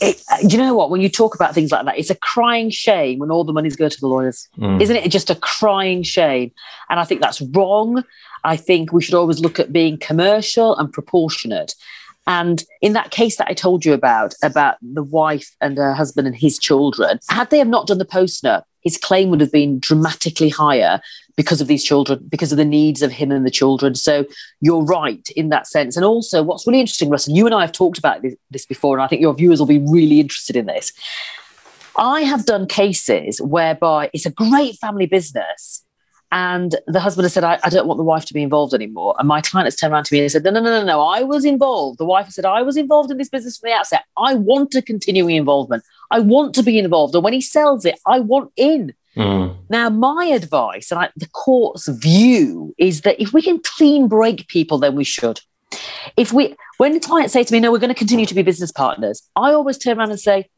It, 0.00 0.22
you 0.48 0.58
know 0.58 0.74
what? 0.74 0.90
When 0.90 1.00
you 1.00 1.08
talk 1.08 1.34
about 1.34 1.54
things 1.54 1.72
like 1.72 1.84
that, 1.86 1.98
it's 1.98 2.10
a 2.10 2.16
crying 2.16 2.70
shame 2.70 3.18
when 3.18 3.30
all 3.30 3.44
the 3.44 3.52
money's 3.52 3.76
go 3.76 3.88
to 3.88 4.00
the 4.00 4.08
lawyers. 4.08 4.48
Mm. 4.58 4.80
Isn't 4.80 4.96
it 4.96 5.10
just 5.10 5.30
a 5.30 5.34
crying 5.36 6.02
shame? 6.02 6.52
And 6.88 7.00
I 7.00 7.04
think 7.04 7.20
that's 7.20 7.40
wrong. 7.40 8.04
I 8.44 8.56
think 8.56 8.92
we 8.92 9.02
should 9.02 9.14
always 9.14 9.40
look 9.40 9.58
at 9.58 9.72
being 9.72 9.98
commercial 9.98 10.76
and 10.76 10.92
proportionate. 10.92 11.74
And 12.26 12.64
in 12.80 12.94
that 12.94 13.10
case 13.10 13.36
that 13.36 13.48
I 13.48 13.54
told 13.54 13.84
you 13.84 13.92
about, 13.92 14.34
about 14.42 14.76
the 14.80 15.02
wife 15.02 15.54
and 15.60 15.76
her 15.76 15.92
husband 15.92 16.26
and 16.26 16.36
his 16.36 16.58
children, 16.58 17.20
had 17.28 17.50
they 17.50 17.58
have 17.58 17.68
not 17.68 17.86
done 17.86 17.98
the 17.98 18.04
post 18.04 18.44
his 18.84 18.98
claim 18.98 19.30
would 19.30 19.40
have 19.40 19.52
been 19.52 19.78
dramatically 19.78 20.50
higher 20.50 21.00
because 21.36 21.60
of 21.60 21.66
these 21.66 21.82
children, 21.82 22.24
because 22.28 22.52
of 22.52 22.58
the 22.58 22.64
needs 22.64 23.02
of 23.02 23.10
him 23.10 23.32
and 23.32 23.44
the 23.44 23.50
children. 23.50 23.94
So 23.94 24.26
you're 24.60 24.84
right 24.84 25.26
in 25.34 25.48
that 25.48 25.66
sense. 25.66 25.96
And 25.96 26.04
also, 26.04 26.42
what's 26.42 26.66
really 26.66 26.80
interesting, 26.80 27.08
Russell, 27.08 27.34
you 27.34 27.46
and 27.46 27.54
I 27.54 27.62
have 27.62 27.72
talked 27.72 27.98
about 27.98 28.22
this 28.50 28.66
before, 28.66 28.96
and 28.96 29.02
I 29.02 29.08
think 29.08 29.22
your 29.22 29.34
viewers 29.34 29.58
will 29.58 29.66
be 29.66 29.78
really 29.78 30.20
interested 30.20 30.54
in 30.54 30.66
this. 30.66 30.92
I 31.96 32.22
have 32.22 32.44
done 32.44 32.66
cases 32.66 33.40
whereby 33.40 34.10
it's 34.12 34.26
a 34.26 34.30
great 34.30 34.76
family 34.76 35.06
business. 35.06 35.83
And 36.34 36.74
the 36.88 36.98
husband 36.98 37.26
has 37.26 37.32
said, 37.32 37.44
I, 37.44 37.60
I, 37.62 37.68
don't 37.68 37.86
want 37.86 37.96
the 37.96 38.02
wife 38.02 38.24
to 38.24 38.34
be 38.34 38.42
involved 38.42 38.74
anymore. 38.74 39.14
And 39.20 39.28
my 39.28 39.40
client 39.40 39.66
has 39.66 39.76
turned 39.76 39.92
around 39.92 40.06
to 40.06 40.14
me 40.14 40.18
and 40.18 40.32
said, 40.32 40.42
No, 40.42 40.50
no, 40.50 40.60
no, 40.60 40.80
no, 40.80 40.84
no, 40.84 41.00
I 41.00 41.22
was 41.22 41.44
involved. 41.44 41.98
The 41.98 42.04
wife 42.04 42.24
has 42.24 42.34
said, 42.34 42.44
I 42.44 42.60
was 42.60 42.76
involved 42.76 43.12
in 43.12 43.18
this 43.18 43.28
business 43.28 43.56
from 43.56 43.70
the 43.70 43.76
outset. 43.76 44.02
I 44.18 44.34
want 44.34 44.74
a 44.74 44.82
continuing 44.82 45.36
involvement. 45.36 45.84
I 46.10 46.18
want 46.18 46.52
to 46.56 46.64
be 46.64 46.76
involved. 46.76 47.14
And 47.14 47.22
when 47.22 47.34
he 47.34 47.40
sells 47.40 47.84
it, 47.84 48.00
I 48.04 48.18
want 48.18 48.50
in. 48.56 48.94
Mm. 49.16 49.54
Now, 49.70 49.88
my 49.90 50.24
advice 50.34 50.90
and 50.90 50.98
I, 50.98 51.10
the 51.14 51.28
court's 51.28 51.86
view 51.86 52.74
is 52.78 53.02
that 53.02 53.22
if 53.22 53.32
we 53.32 53.40
can 53.40 53.60
clean 53.60 54.08
break 54.08 54.48
people, 54.48 54.78
then 54.78 54.96
we 54.96 55.04
should. 55.04 55.40
if 56.16 56.32
we 56.32 56.56
when 56.78 56.98
clients 56.98 57.32
say 57.32 57.44
to 57.44 57.52
me, 57.52 57.60
no, 57.60 57.70
we're 57.70 57.78
going 57.78 57.94
to 57.94 57.94
continue 57.94 58.26
to 58.26 58.34
be 58.34 58.42
business 58.42 58.72
partners, 58.72 59.22
I 59.36 59.52
always 59.52 59.78
turn 59.78 60.00
around 60.00 60.10
and 60.10 60.18
say, 60.18 60.48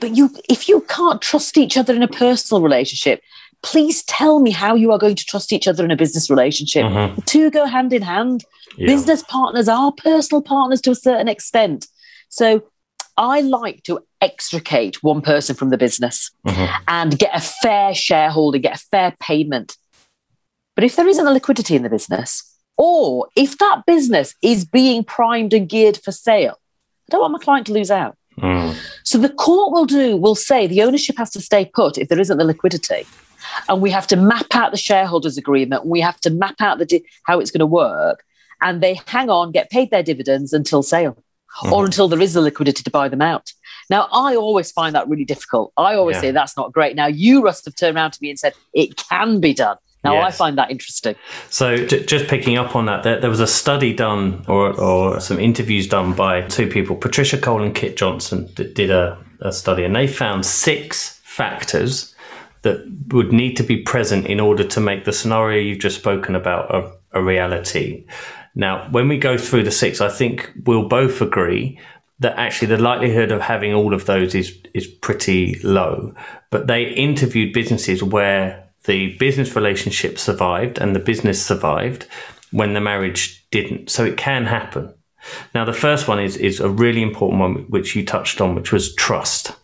but 0.00 0.16
you 0.16 0.30
if 0.48 0.68
you 0.68 0.80
can't 0.88 1.22
trust 1.22 1.56
each 1.56 1.76
other 1.76 1.94
in 1.94 2.02
a 2.02 2.08
personal 2.08 2.60
relationship, 2.60 3.22
please 3.62 4.02
tell 4.04 4.40
me 4.40 4.50
how 4.50 4.74
you 4.74 4.90
are 4.92 4.98
going 4.98 5.14
to 5.16 5.24
trust 5.24 5.52
each 5.52 5.68
other 5.68 5.84
in 5.84 5.90
a 5.90 5.96
business 5.96 6.28
relationship. 6.28 6.84
Mhm. 6.84 7.16
The 7.16 7.22
two 7.22 7.50
go 7.50 7.64
hand 7.66 7.92
in 7.92 8.02
hand. 8.02 8.44
Yeah. 8.76 8.86
Business 8.86 9.22
partners 9.22 9.68
are 9.68 9.92
personal 9.92 10.42
partners 10.42 10.80
to 10.82 10.90
a 10.90 10.94
certain 10.96 11.28
extent. 11.28 11.86
So 12.28 12.62
I 13.16 13.40
like 13.42 13.82
to 13.84 14.00
extricate 14.20 15.02
one 15.02 15.20
person 15.20 15.54
from 15.54 15.70
the 15.70 15.76
business 15.76 16.30
Mhm. 16.46 16.68
and 16.88 17.18
get 17.18 17.30
a 17.34 17.40
fair 17.40 17.94
shareholding, 17.94 18.62
get 18.62 18.76
a 18.76 18.84
fair 18.90 19.14
payment. 19.20 19.76
But 20.74 20.84
if 20.84 20.96
there 20.96 21.06
isn't 21.06 21.26
a 21.26 21.30
liquidity 21.30 21.76
in 21.76 21.82
the 21.82 21.90
business, 21.90 22.42
or 22.78 23.28
if 23.36 23.58
that 23.58 23.84
business 23.86 24.34
is 24.42 24.64
being 24.64 25.04
primed 25.04 25.52
and 25.52 25.68
geared 25.68 25.98
for 26.02 26.10
sale, 26.10 26.54
I 27.08 27.08
don't 27.10 27.20
want 27.20 27.32
my 27.34 27.38
client 27.38 27.66
to 27.66 27.72
lose 27.74 27.90
out. 27.90 28.16
Mm. 28.40 28.74
So 29.04 29.18
the 29.18 29.28
court 29.28 29.72
will 29.72 29.84
do, 29.84 30.16
will 30.16 30.34
say 30.34 30.66
the 30.66 30.82
ownership 30.82 31.18
has 31.18 31.30
to 31.32 31.40
stay 31.40 31.66
put 31.66 31.98
if 31.98 32.08
there 32.08 32.18
isn't 32.18 32.38
the 32.38 32.44
liquidity. 32.44 33.06
And 33.68 33.80
we 33.80 33.90
have 33.90 34.06
to 34.08 34.16
map 34.16 34.54
out 34.54 34.70
the 34.70 34.76
shareholders 34.76 35.36
agreement. 35.36 35.86
We 35.86 36.00
have 36.00 36.20
to 36.22 36.30
map 36.30 36.60
out 36.60 36.78
the 36.78 36.86
di- 36.86 37.04
how 37.24 37.40
it's 37.40 37.50
going 37.50 37.60
to 37.60 37.66
work. 37.66 38.24
And 38.60 38.80
they 38.80 39.00
hang 39.06 39.28
on, 39.28 39.52
get 39.52 39.70
paid 39.70 39.90
their 39.90 40.02
dividends 40.02 40.52
until 40.52 40.82
sale 40.82 41.16
or 41.64 41.70
mm-hmm. 41.70 41.84
until 41.86 42.08
there 42.08 42.20
is 42.20 42.34
the 42.34 42.40
liquidity 42.40 42.82
to 42.82 42.90
buy 42.90 43.08
them 43.08 43.22
out. 43.22 43.52
Now, 43.90 44.08
I 44.12 44.36
always 44.36 44.70
find 44.70 44.94
that 44.94 45.08
really 45.08 45.24
difficult. 45.24 45.72
I 45.76 45.94
always 45.94 46.16
Yeah. 46.16 46.20
say 46.20 46.30
that's 46.30 46.56
not 46.56 46.72
great. 46.72 46.96
Now, 46.96 47.06
you, 47.06 47.42
Russ, 47.42 47.64
have 47.64 47.74
turned 47.74 47.96
around 47.96 48.12
to 48.12 48.18
me 48.22 48.30
and 48.30 48.38
said 48.38 48.54
it 48.72 48.96
can 48.96 49.40
be 49.40 49.52
done. 49.52 49.76
Now, 50.04 50.20
I 50.20 50.32
find 50.32 50.58
that 50.58 50.70
interesting. 50.70 51.14
So, 51.48 51.86
j- 51.86 52.04
just 52.04 52.26
picking 52.26 52.58
up 52.58 52.74
on 52.74 52.86
that, 52.86 53.04
there, 53.04 53.20
there 53.20 53.30
was 53.30 53.38
a 53.38 53.46
study 53.46 53.94
done 53.94 54.44
or, 54.48 54.72
or 54.80 55.20
some 55.20 55.38
interviews 55.38 55.86
done 55.86 56.12
by 56.12 56.42
two 56.42 56.66
people, 56.66 56.96
Patricia 56.96 57.38
Cole 57.38 57.62
and 57.62 57.72
Kit 57.72 57.96
Johnson, 57.96 58.48
that 58.56 58.74
did 58.74 58.90
a, 58.90 59.16
a 59.42 59.52
study, 59.52 59.84
and 59.84 59.94
they 59.94 60.08
found 60.08 60.44
six 60.44 61.20
factors 61.22 62.11
that 62.62 62.84
would 63.08 63.32
need 63.32 63.56
to 63.56 63.62
be 63.62 63.82
present 63.82 64.26
in 64.26 64.40
order 64.40 64.64
to 64.64 64.80
make 64.80 65.04
the 65.04 65.12
scenario 65.12 65.60
you've 65.60 65.78
just 65.78 65.98
spoken 65.98 66.34
about 66.34 66.74
a, 66.74 66.92
a 67.12 67.22
reality. 67.22 68.06
Now, 68.54 68.88
when 68.90 69.08
we 69.08 69.18
go 69.18 69.36
through 69.36 69.64
the 69.64 69.70
six, 69.70 70.00
I 70.00 70.08
think 70.08 70.52
we'll 70.64 70.88
both 70.88 71.20
agree 71.20 71.78
that 72.20 72.38
actually 72.38 72.68
the 72.68 72.78
likelihood 72.78 73.32
of 73.32 73.40
having 73.40 73.74
all 73.74 73.94
of 73.94 74.06
those 74.06 74.34
is 74.34 74.56
is 74.74 74.86
pretty 74.86 75.58
low. 75.62 76.14
But 76.50 76.66
they 76.66 76.84
interviewed 76.84 77.52
businesses 77.52 78.02
where 78.02 78.68
the 78.84 79.16
business 79.18 79.56
relationship 79.56 80.18
survived 80.18 80.78
and 80.78 80.94
the 80.94 81.00
business 81.00 81.44
survived 81.44 82.06
when 82.50 82.74
the 82.74 82.80
marriage 82.80 83.44
didn't. 83.50 83.90
So 83.90 84.04
it 84.04 84.16
can 84.16 84.46
happen. 84.46 84.94
Now, 85.54 85.64
the 85.64 85.72
first 85.72 86.08
one 86.08 86.20
is 86.20 86.36
is 86.36 86.60
a 86.60 86.68
really 86.68 87.02
important 87.02 87.40
one, 87.40 87.54
which 87.68 87.96
you 87.96 88.04
touched 88.04 88.40
on, 88.40 88.54
which 88.54 88.72
was 88.72 88.94
trust. 88.94 89.56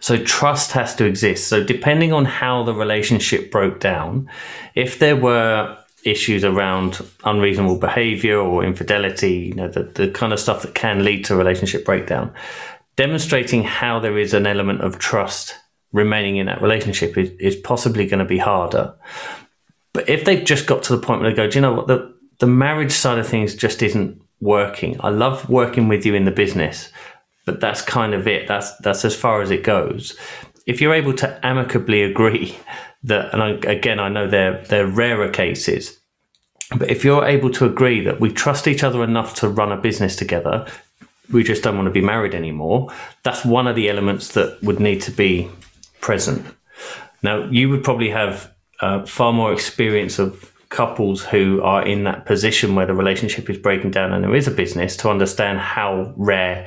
So 0.00 0.22
trust 0.24 0.72
has 0.72 0.94
to 0.96 1.04
exist. 1.04 1.48
So 1.48 1.62
depending 1.62 2.12
on 2.12 2.24
how 2.24 2.62
the 2.62 2.74
relationship 2.74 3.50
broke 3.50 3.80
down, 3.80 4.30
if 4.74 4.98
there 4.98 5.16
were 5.16 5.76
issues 6.04 6.44
around 6.44 7.00
unreasonable 7.24 7.78
behavior 7.78 8.38
or 8.38 8.64
infidelity, 8.64 9.34
you 9.34 9.54
know, 9.54 9.68
the, 9.68 9.84
the 9.84 10.10
kind 10.10 10.32
of 10.32 10.40
stuff 10.40 10.62
that 10.62 10.74
can 10.74 11.04
lead 11.04 11.24
to 11.26 11.36
relationship 11.36 11.84
breakdown, 11.84 12.32
demonstrating 12.96 13.62
how 13.62 14.00
there 14.00 14.18
is 14.18 14.34
an 14.34 14.46
element 14.46 14.80
of 14.80 14.98
trust 14.98 15.54
remaining 15.92 16.36
in 16.36 16.46
that 16.46 16.62
relationship 16.62 17.16
is, 17.16 17.30
is 17.38 17.56
possibly 17.56 18.06
going 18.06 18.18
to 18.18 18.24
be 18.24 18.38
harder. 18.38 18.94
But 19.92 20.08
if 20.08 20.24
they've 20.24 20.44
just 20.44 20.66
got 20.66 20.82
to 20.84 20.96
the 20.96 21.02
point 21.02 21.20
where 21.20 21.30
they 21.30 21.36
go, 21.36 21.48
do 21.48 21.58
you 21.58 21.62
know 21.62 21.74
what, 21.74 21.86
the, 21.86 22.12
the 22.38 22.46
marriage 22.46 22.92
side 22.92 23.18
of 23.18 23.28
things 23.28 23.54
just 23.54 23.82
isn't 23.82 24.20
working. 24.42 24.96
I 25.00 25.10
love 25.10 25.48
working 25.48 25.88
with 25.88 26.04
you 26.04 26.14
in 26.14 26.24
the 26.24 26.30
business, 26.30 26.90
but 27.44 27.60
that's 27.60 27.82
kind 27.82 28.14
of 28.14 28.26
it. 28.26 28.46
That's 28.46 28.76
that's 28.78 29.04
as 29.04 29.14
far 29.14 29.42
as 29.42 29.50
it 29.50 29.64
goes. 29.64 30.16
If 30.66 30.80
you're 30.80 30.94
able 30.94 31.14
to 31.14 31.44
amicably 31.44 32.02
agree 32.02 32.56
that, 33.04 33.32
and 33.32 33.42
I, 33.42 33.50
again, 33.70 33.98
I 33.98 34.08
know 34.08 34.28
they're 34.28 34.62
they're 34.64 34.86
rarer 34.86 35.28
cases, 35.28 35.98
but 36.76 36.90
if 36.90 37.04
you're 37.04 37.24
able 37.24 37.50
to 37.50 37.66
agree 37.66 38.00
that 38.00 38.20
we 38.20 38.30
trust 38.30 38.66
each 38.66 38.84
other 38.84 39.02
enough 39.02 39.34
to 39.36 39.48
run 39.48 39.72
a 39.72 39.76
business 39.76 40.16
together, 40.16 40.66
we 41.32 41.42
just 41.42 41.62
don't 41.62 41.76
want 41.76 41.86
to 41.86 41.92
be 41.92 42.00
married 42.00 42.34
anymore. 42.34 42.92
That's 43.22 43.44
one 43.44 43.66
of 43.66 43.76
the 43.76 43.88
elements 43.88 44.28
that 44.34 44.62
would 44.62 44.80
need 44.80 45.00
to 45.02 45.10
be 45.10 45.50
present. 46.00 46.44
Now, 47.22 47.44
you 47.44 47.68
would 47.70 47.84
probably 47.84 48.10
have 48.10 48.52
uh, 48.80 49.06
far 49.06 49.32
more 49.32 49.52
experience 49.52 50.18
of 50.18 50.52
couples 50.68 51.22
who 51.22 51.62
are 51.62 51.86
in 51.86 52.04
that 52.04 52.24
position 52.24 52.74
where 52.74 52.86
the 52.86 52.94
relationship 52.94 53.48
is 53.50 53.58
breaking 53.58 53.90
down 53.90 54.12
and 54.12 54.24
there 54.24 54.34
is 54.34 54.48
a 54.48 54.50
business 54.50 54.96
to 54.96 55.10
understand 55.10 55.58
how 55.58 56.12
rare 56.16 56.66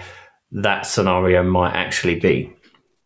that 0.52 0.86
scenario 0.86 1.44
might 1.44 1.74
actually 1.74 2.20
be. 2.20 2.54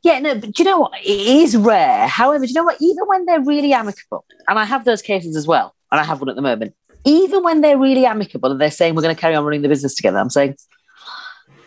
Yeah, 0.01 0.19
no, 0.19 0.35
but 0.35 0.53
do 0.53 0.63
you 0.63 0.69
know 0.69 0.79
what? 0.79 0.93
It 1.03 1.09
is 1.27 1.57
rare. 1.57 2.07
However, 2.07 2.45
do 2.45 2.49
you 2.49 2.55
know 2.55 2.63
what? 2.63 2.77
Even 2.79 3.03
when 3.07 3.25
they're 3.25 3.41
really 3.43 3.73
amicable, 3.73 4.23
and 4.47 4.57
I 4.57 4.63
have 4.65 4.85
those 4.85 5.01
cases 5.01 5.35
as 5.35 5.45
well, 5.45 5.75
and 5.91 5.99
I 5.99 6.03
have 6.03 6.21
one 6.21 6.29
at 6.29 6.35
the 6.35 6.41
moment, 6.41 6.73
even 7.05 7.43
when 7.43 7.61
they're 7.61 7.77
really 7.77 8.05
amicable 8.05 8.51
and 8.51 8.59
they're 8.61 8.71
saying 8.71 8.95
we're 8.95 9.01
going 9.01 9.15
to 9.15 9.19
carry 9.19 9.35
on 9.35 9.43
running 9.43 9.61
the 9.61 9.67
business 9.69 9.95
together, 9.95 10.17
I'm 10.19 10.29
saying, 10.29 10.55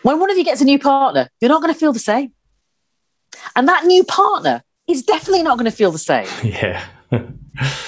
when 0.01 0.19
one 0.19 0.29
of 0.31 0.37
you 0.37 0.43
gets 0.43 0.61
a 0.61 0.65
new 0.65 0.79
partner, 0.79 1.29
you're 1.41 1.49
not 1.49 1.61
going 1.61 1.73
to 1.73 1.79
feel 1.79 1.93
the 1.93 1.99
same. 1.99 2.31
And 3.55 3.67
that 3.67 3.85
new 3.85 4.03
partner 4.03 4.63
is 4.87 5.03
definitely 5.03 5.43
not 5.43 5.57
going 5.57 5.69
to 5.69 5.75
feel 5.75 5.91
the 5.91 5.97
same. 5.99 6.27
Yeah. 6.43 6.83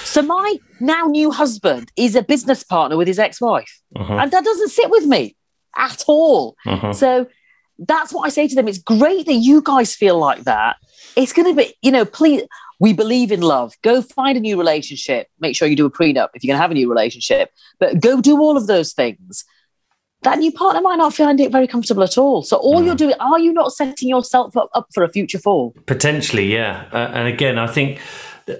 So 0.04 0.22
my 0.22 0.58
now 0.78 1.06
new 1.06 1.32
husband 1.32 1.90
is 1.96 2.14
a 2.14 2.22
business 2.22 2.62
partner 2.62 2.96
with 2.96 3.08
his 3.08 3.18
ex-wife, 3.18 3.80
Mhm. 3.96 4.22
and 4.22 4.30
that 4.30 4.44
doesn't 4.44 4.68
sit 4.68 4.88
with 4.90 5.06
me 5.06 5.34
at 5.76 6.04
all. 6.06 6.54
Mhm. 6.64 6.94
So 6.94 7.26
that's 7.78 8.12
what 8.12 8.22
I 8.22 8.30
say 8.30 8.48
to 8.48 8.54
them. 8.54 8.68
It's 8.68 8.78
great 8.78 9.26
that 9.26 9.34
you 9.34 9.62
guys 9.62 9.94
feel 9.94 10.18
like 10.18 10.44
that. 10.44 10.76
It's 11.16 11.32
going 11.32 11.54
to 11.54 11.62
be, 11.62 11.74
you 11.82 11.90
know, 11.90 12.04
please. 12.04 12.42
We 12.78 12.92
believe 12.92 13.32
in 13.32 13.40
love. 13.40 13.72
Go 13.80 14.02
find 14.02 14.36
a 14.36 14.40
new 14.40 14.58
relationship. 14.58 15.28
Make 15.40 15.56
sure 15.56 15.66
you 15.66 15.76
do 15.76 15.86
a 15.86 15.90
prenup 15.90 16.28
if 16.34 16.44
you're 16.44 16.52
going 16.52 16.58
to 16.58 16.62
have 16.62 16.70
a 16.70 16.74
new 16.74 16.90
relationship. 16.90 17.50
But 17.80 18.00
go 18.00 18.20
do 18.20 18.38
all 18.38 18.54
of 18.54 18.66
those 18.66 18.92
things. 18.92 19.46
That 20.22 20.38
new 20.38 20.52
partner 20.52 20.82
might 20.82 20.96
not 20.96 21.14
find 21.14 21.40
it 21.40 21.50
very 21.50 21.66
comfortable 21.66 22.02
at 22.02 22.18
all. 22.18 22.42
So 22.42 22.58
all 22.58 22.84
you're 22.84 22.94
doing, 22.94 23.14
are 23.18 23.38
you 23.38 23.54
not 23.54 23.72
setting 23.72 24.10
yourself 24.10 24.58
up, 24.58 24.68
up 24.74 24.88
for 24.92 25.04
a 25.04 25.08
future 25.08 25.38
fall? 25.38 25.74
Potentially, 25.86 26.52
yeah. 26.52 26.86
Uh, 26.92 27.10
and 27.14 27.28
again, 27.28 27.58
I 27.58 27.66
think 27.66 27.98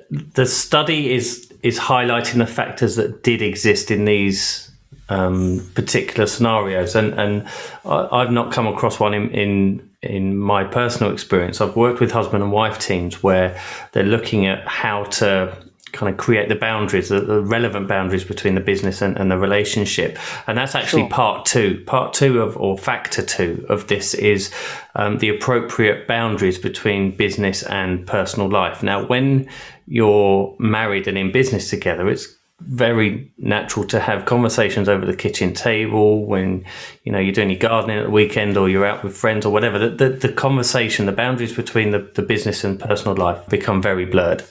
the 0.08 0.46
study 0.46 1.12
is 1.12 1.52
is 1.62 1.78
highlighting 1.78 2.38
the 2.38 2.46
factors 2.46 2.96
that 2.96 3.22
did 3.22 3.42
exist 3.42 3.90
in 3.90 4.04
these 4.06 4.65
um, 5.08 5.60
particular 5.74 6.26
scenarios, 6.26 6.94
and 6.94 7.14
and 7.14 7.46
I, 7.84 8.08
I've 8.12 8.32
not 8.32 8.52
come 8.52 8.66
across 8.66 9.00
one 9.00 9.14
in, 9.14 9.30
in 9.30 9.90
in 10.02 10.36
my 10.36 10.64
personal 10.64 11.12
experience. 11.12 11.60
I've 11.60 11.76
worked 11.76 12.00
with 12.00 12.12
husband 12.12 12.42
and 12.42 12.52
wife 12.52 12.78
teams 12.78 13.22
where 13.22 13.60
they're 13.92 14.04
looking 14.04 14.46
at 14.46 14.66
how 14.68 15.04
to 15.04 15.56
kind 15.92 16.12
of 16.12 16.18
create 16.18 16.48
the 16.48 16.54
boundaries, 16.54 17.08
the, 17.08 17.20
the 17.20 17.40
relevant 17.40 17.88
boundaries 17.88 18.24
between 18.24 18.54
the 18.54 18.60
business 18.60 19.00
and, 19.00 19.16
and 19.16 19.30
the 19.30 19.38
relationship. 19.38 20.18
And 20.46 20.58
that's 20.58 20.74
actually 20.74 21.02
Sure. 21.02 21.10
part 21.10 21.46
two. 21.46 21.82
Part 21.86 22.12
two 22.12 22.42
of, 22.42 22.56
or 22.58 22.76
factor 22.76 23.22
two 23.22 23.64
of 23.70 23.86
this 23.86 24.12
is 24.12 24.52
um, 24.94 25.18
the 25.18 25.30
appropriate 25.30 26.06
boundaries 26.06 26.58
between 26.58 27.16
business 27.16 27.62
and 27.62 28.06
personal 28.06 28.48
life. 28.48 28.82
Now, 28.82 29.06
when 29.06 29.48
you're 29.86 30.54
married 30.58 31.08
and 31.08 31.16
in 31.16 31.32
business 31.32 31.70
together, 31.70 32.08
it's 32.10 32.35
very 32.60 33.32
natural 33.36 33.86
to 33.86 34.00
have 34.00 34.24
conversations 34.24 34.88
over 34.88 35.04
the 35.04 35.14
kitchen 35.14 35.52
table 35.52 36.24
when 36.24 36.64
you 37.04 37.12
know 37.12 37.18
you're 37.18 37.32
doing 37.32 37.50
your 37.50 37.58
gardening 37.58 37.98
at 37.98 38.04
the 38.04 38.10
weekend 38.10 38.56
or 38.56 38.68
you're 38.68 38.86
out 38.86 39.04
with 39.04 39.16
friends 39.16 39.44
or 39.44 39.52
whatever. 39.52 39.78
The, 39.78 39.90
the, 39.90 40.08
the 40.28 40.32
conversation 40.32 41.06
the 41.06 41.12
boundaries 41.12 41.54
between 41.54 41.90
the, 41.90 42.10
the 42.14 42.22
business 42.22 42.64
and 42.64 42.80
personal 42.80 43.14
life 43.14 43.46
become 43.48 43.82
very 43.82 44.06
blurred. 44.06 44.42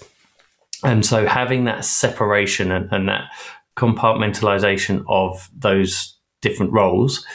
And 0.84 1.06
so 1.06 1.26
having 1.26 1.64
that 1.64 1.84
separation 1.84 2.72
and, 2.72 2.88
and 2.92 3.10
that 3.10 3.32
compartmentalization 3.76 5.04
of 5.08 5.50
those 5.58 6.16
different 6.42 6.72
roles 6.72 7.26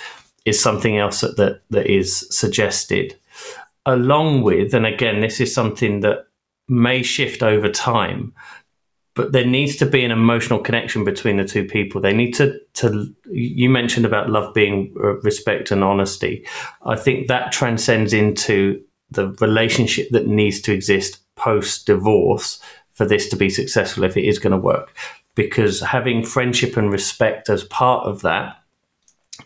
is 0.45 0.61
something 0.61 0.97
else 0.97 1.21
that, 1.21 1.37
that, 1.37 1.63
that 1.71 1.87
is 1.87 2.27
suggested 2.31 3.19
along 3.87 4.43
with 4.43 4.75
and 4.75 4.87
again 4.87 5.21
this 5.21 5.41
is 5.41 5.55
something 5.55 6.01
that 6.01 6.27
may 6.69 7.03
shift 7.03 7.43
over 7.43 7.69
time 7.69 8.33
but 9.21 9.33
there 9.33 9.45
needs 9.45 9.77
to 9.77 9.85
be 9.85 10.03
an 10.03 10.11
emotional 10.11 10.59
connection 10.59 11.05
between 11.05 11.37
the 11.37 11.45
two 11.45 11.67
people. 11.67 12.01
They 12.01 12.15
need 12.15 12.33
to 12.37 12.59
to 12.73 13.15
you 13.31 13.69
mentioned 13.69 14.07
about 14.07 14.31
love 14.31 14.55
being 14.55 14.95
uh, 14.97 15.21
respect 15.21 15.71
and 15.71 15.85
honesty. 15.85 16.47
I 16.87 16.97
think 16.97 17.29
that 17.29 17.53
transcends 17.53 18.15
into 18.15 18.83
the 19.11 19.29
relationship 19.43 20.09
that 20.13 20.27
needs 20.27 20.63
to 20.63 20.73
exist 20.73 21.19
post 21.37 21.85
divorce 21.85 22.63
for 22.95 23.05
this 23.05 23.29
to 23.29 23.37
be 23.37 23.51
successful 23.51 24.05
if 24.05 24.17
it 24.17 24.27
is 24.27 24.39
going 24.39 24.53
to 24.53 24.57
work. 24.57 24.97
Because 25.35 25.83
having 25.83 26.25
friendship 26.25 26.79
and 26.79 26.91
respect 26.91 27.51
as 27.51 27.65
part 27.65 28.07
of 28.07 28.23
that 28.23 28.57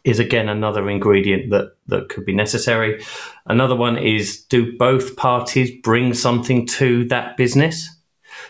is 0.05 0.21
again 0.21 0.49
another 0.49 0.89
ingredient 0.89 1.51
that 1.51 1.73
that 1.89 2.11
could 2.11 2.25
be 2.25 2.33
necessary. 2.33 3.03
Another 3.47 3.75
one 3.75 3.99
is 3.99 4.45
do 4.45 4.77
both 4.79 5.17
parties 5.17 5.73
bring 5.83 6.15
something 6.15 6.65
to 6.79 7.07
that 7.07 7.37
business 7.37 7.91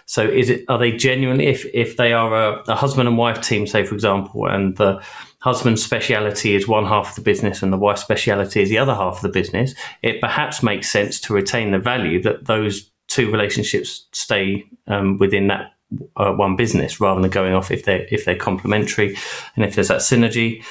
so 0.06 0.22
is 0.22 0.50
it 0.50 0.64
are 0.68 0.78
they 0.78 0.92
genuinely 0.92 1.46
if 1.46 1.64
if 1.74 1.96
they 1.96 2.12
are 2.12 2.34
a, 2.34 2.62
a 2.68 2.74
husband 2.74 3.08
and 3.08 3.16
wife 3.16 3.40
team 3.40 3.66
say 3.66 3.84
for 3.84 3.94
example 3.94 4.46
and 4.46 4.76
the 4.76 5.02
husband's 5.44 5.84
speciality 5.84 6.54
is 6.54 6.66
one 6.66 6.86
half 6.86 7.10
of 7.10 7.16
the 7.16 7.20
business 7.20 7.62
and 7.62 7.70
the 7.70 7.76
wife's 7.76 8.00
speciality 8.00 8.62
is 8.62 8.70
the 8.70 8.78
other 8.78 8.94
half 8.94 9.16
of 9.16 9.20
the 9.20 9.28
business, 9.28 9.74
it 10.02 10.18
perhaps 10.18 10.62
makes 10.62 10.88
sense 10.88 11.20
to 11.20 11.34
retain 11.34 11.70
the 11.70 11.78
value 11.78 12.22
that 12.22 12.46
those 12.46 12.90
two 13.08 13.30
relationships 13.30 14.06
stay 14.12 14.64
um, 14.86 15.18
within 15.18 15.48
that 15.48 15.72
uh, 16.16 16.32
one 16.32 16.56
business 16.56 16.98
rather 16.98 17.20
than 17.20 17.30
going 17.30 17.52
off 17.52 17.70
if 17.70 17.84
they're 17.84 18.06
if 18.10 18.24
they're 18.24 18.34
complementary 18.34 19.18
and 19.54 19.66
if 19.66 19.74
there's 19.74 19.88
that 19.88 20.00
synergy. 20.00 20.64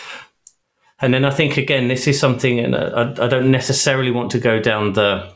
And 1.00 1.14
then 1.14 1.24
I 1.24 1.30
think 1.30 1.58
again, 1.58 1.88
this 1.88 2.08
is 2.08 2.20
something, 2.20 2.60
and 2.60 2.76
I, 2.76 3.12
I 3.12 3.28
don't 3.28 3.52
necessarily 3.52 4.10
want 4.10 4.32
to 4.32 4.40
go 4.40 4.60
down 4.60 4.94
the 4.94 5.32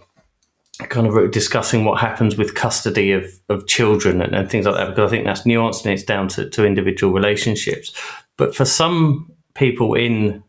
kind 0.77 1.07
of 1.07 1.31
discussing 1.31 1.85
what 1.85 1.99
happens 1.99 2.37
with 2.37 2.55
custody 2.55 3.11
of, 3.11 3.25
of 3.49 3.67
children 3.67 4.21
and, 4.21 4.35
and, 4.35 4.49
things 4.49 4.65
like 4.65 4.75
that 4.75 4.89
because 4.89 5.11
I 5.11 5.15
think 5.15 5.25
that's 5.25 5.41
nuanced 5.41 5.83
and 5.85 5.93
it's 5.93 6.03
down 6.03 6.27
to, 6.29 6.47
to 6.49 6.65
individual 6.65 7.13
relationships. 7.13 7.93
But 8.37 8.55
for 8.55 8.65
some 8.65 9.31
people 9.55 9.95
in 9.95 10.43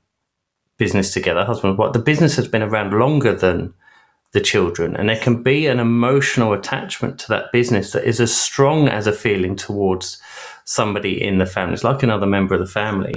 business 0.76 1.12
together, 1.12 1.44
husband 1.44 1.70
and 1.70 1.78
wife, 1.78 1.94
the 1.94 1.98
business 1.98 2.36
has 2.36 2.46
been 2.46 2.62
around 2.62 2.92
longer 2.92 3.34
than 3.34 3.72
the 4.32 4.40
children, 4.42 4.94
and 4.94 5.08
there 5.08 5.18
can 5.18 5.42
be 5.42 5.66
an 5.66 5.80
emotional 5.80 6.52
attachment 6.52 7.18
to 7.18 7.28
that 7.28 7.50
business 7.50 7.92
that 7.92 8.04
is 8.04 8.20
as 8.20 8.34
strong 8.34 8.86
as 8.86 9.06
a 9.06 9.12
feeling 9.12 9.56
towards 9.56 10.20
somebody 10.64 11.22
in 11.22 11.38
the 11.38 11.46
family. 11.46 11.72
It's 11.72 11.84
like 11.84 12.02
another 12.02 12.26
member 12.26 12.54
of 12.54 12.60
the 12.60 12.66
family. 12.66 13.14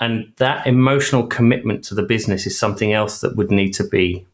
And 0.00 0.30
that 0.36 0.66
emotional 0.66 1.26
commitment 1.26 1.82
to 1.84 1.94
the 1.94 2.02
business 2.02 2.46
is 2.46 2.58
something 2.58 2.92
else 2.92 3.20
that 3.22 3.36
would 3.36 3.50
need 3.50 3.72
to 3.74 3.84
be 3.84 4.26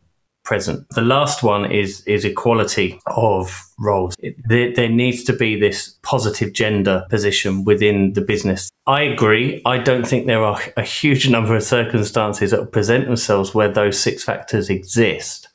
present. 0.51 0.84
The 0.96 1.01
last 1.16 1.44
one 1.44 1.70
is 1.70 2.03
is 2.07 2.24
equality 2.24 3.01
of 3.07 3.44
roles. 3.78 4.16
It, 4.18 4.34
there, 4.48 4.74
there 4.74 4.88
needs 4.88 5.22
to 5.24 5.32
be 5.32 5.55
this 5.55 5.96
positive 6.03 6.53
gender 6.53 7.07
position 7.09 7.64
within 7.64 8.14
the 8.14 8.20
business. 8.20 8.68
I 8.88 9.03
agree. 9.03 9.62
I 9.64 9.78
don't 9.78 10.05
think 10.05 10.26
there 10.26 10.42
are 10.42 10.61
a 10.76 10.82
huge 10.82 11.30
number 11.30 11.55
of 11.55 11.62
circumstances 11.62 12.51
that 12.51 12.72
present 12.72 13.07
themselves 13.07 13.55
where 13.55 13.72
those 13.72 13.96
six 13.96 14.24
factors 14.24 14.68
exist. 14.68 15.46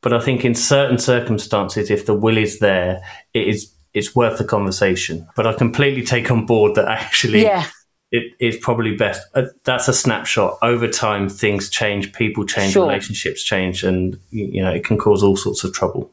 But 0.00 0.12
I 0.12 0.18
think 0.18 0.44
in 0.44 0.56
certain 0.56 0.98
circumstances, 0.98 1.88
if 1.88 2.06
the 2.06 2.14
will 2.14 2.36
is 2.36 2.58
there, 2.58 3.00
it 3.34 3.46
is 3.46 3.72
it's 3.94 4.16
worth 4.16 4.38
the 4.38 4.44
conversation. 4.56 5.28
But 5.36 5.46
I 5.46 5.52
completely 5.52 6.02
take 6.02 6.32
on 6.32 6.46
board 6.46 6.74
that 6.74 6.88
actually 6.88 7.42
yeah 7.44 7.66
it 8.12 8.34
is 8.38 8.58
probably 8.58 8.94
best. 8.94 9.26
Uh, 9.34 9.46
that's 9.64 9.88
a 9.88 9.92
snapshot. 9.94 10.58
Over 10.62 10.86
time, 10.86 11.28
things 11.28 11.70
change, 11.70 12.12
people 12.12 12.44
change, 12.44 12.74
sure. 12.74 12.86
relationships 12.86 13.42
change, 13.42 13.82
and 13.82 14.20
you 14.30 14.62
know 14.62 14.70
it 14.70 14.84
can 14.84 14.98
cause 14.98 15.22
all 15.22 15.36
sorts 15.36 15.64
of 15.64 15.72
trouble. 15.72 16.10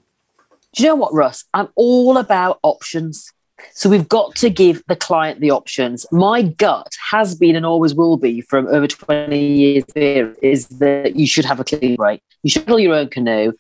Do 0.73 0.83
you 0.83 0.89
know 0.89 0.95
what, 0.95 1.13
Russ? 1.13 1.43
I'm 1.53 1.67
all 1.75 2.17
about 2.17 2.59
options. 2.63 3.31
So 3.73 3.89
we've 3.89 4.07
got 4.07 4.35
to 4.35 4.49
give 4.49 4.81
the 4.87 4.95
client 4.95 5.41
the 5.41 5.51
options. 5.51 6.05
My 6.11 6.43
gut 6.43 6.95
has 7.11 7.35
been 7.35 7.57
and 7.57 7.65
always 7.65 7.93
will 7.93 8.15
be 8.15 8.39
from 8.39 8.67
over 8.67 8.87
20 8.87 9.37
years 9.37 9.83
here 9.93 10.33
is 10.41 10.67
that 10.79 11.17
you 11.17 11.27
should 11.27 11.43
have 11.43 11.59
a 11.59 11.65
clean 11.65 11.97
break. 11.97 12.21
You 12.43 12.49
should 12.49 12.65
pull 12.65 12.79
your 12.79 12.95
own 12.95 13.09
canoe. 13.09 13.51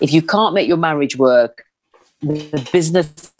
If 0.00 0.12
you 0.12 0.20
can't 0.20 0.52
make 0.52 0.68
your 0.68 0.76
marriage 0.76 1.16
work, 1.16 1.64
the 2.20 2.68
business 2.72 3.32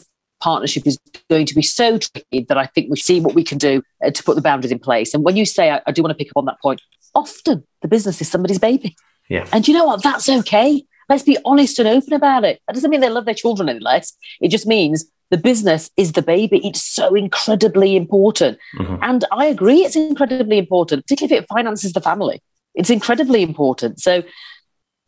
partnership 0.43 0.85
is 0.85 0.99
going 1.29 1.45
to 1.45 1.55
be 1.55 1.61
so 1.61 1.97
tricky 1.97 2.45
that 2.49 2.57
I 2.57 2.65
think 2.65 2.89
we 2.89 2.97
see 2.97 3.21
what 3.21 3.33
we 3.33 3.43
can 3.43 3.57
do 3.57 3.81
uh, 4.05 4.11
to 4.11 4.23
put 4.23 4.35
the 4.35 4.41
boundaries 4.41 4.71
in 4.71 4.79
place. 4.79 5.13
And 5.13 5.23
when 5.23 5.37
you 5.37 5.45
say, 5.45 5.71
I, 5.71 5.81
I 5.87 5.91
do 5.91 6.03
want 6.03 6.11
to 6.11 6.21
pick 6.21 6.31
up 6.31 6.37
on 6.37 6.45
that 6.45 6.61
point, 6.61 6.81
often 7.15 7.63
the 7.81 7.87
business 7.87 8.21
is 8.21 8.29
somebody's 8.29 8.59
baby. 8.59 8.95
Yeah. 9.29 9.47
And 9.53 9.67
you 9.67 9.73
know 9.73 9.85
what? 9.85 10.03
That's 10.03 10.27
okay. 10.27 10.83
Let's 11.09 11.23
be 11.23 11.37
honest 11.45 11.79
and 11.79 11.87
open 11.87 12.13
about 12.13 12.43
it. 12.43 12.61
That 12.67 12.73
doesn't 12.73 12.89
mean 12.89 12.99
they 12.99 13.09
love 13.09 13.25
their 13.25 13.33
children 13.33 13.69
any 13.69 13.79
less. 13.79 14.13
It 14.41 14.49
just 14.49 14.67
means 14.67 15.05
the 15.31 15.37
business 15.37 15.89
is 15.97 16.11
the 16.11 16.21
baby. 16.21 16.65
It's 16.67 16.83
so 16.83 17.15
incredibly 17.15 17.95
important. 17.95 18.57
Mm-hmm. 18.77 18.97
And 19.01 19.25
I 19.31 19.45
agree, 19.45 19.79
it's 19.85 19.95
incredibly 19.95 20.57
important, 20.57 21.05
particularly 21.05 21.37
if 21.37 21.43
it 21.43 21.47
finances 21.47 21.93
the 21.93 22.01
family. 22.01 22.41
It's 22.75 22.89
incredibly 22.89 23.43
important. 23.43 24.01
So 24.01 24.23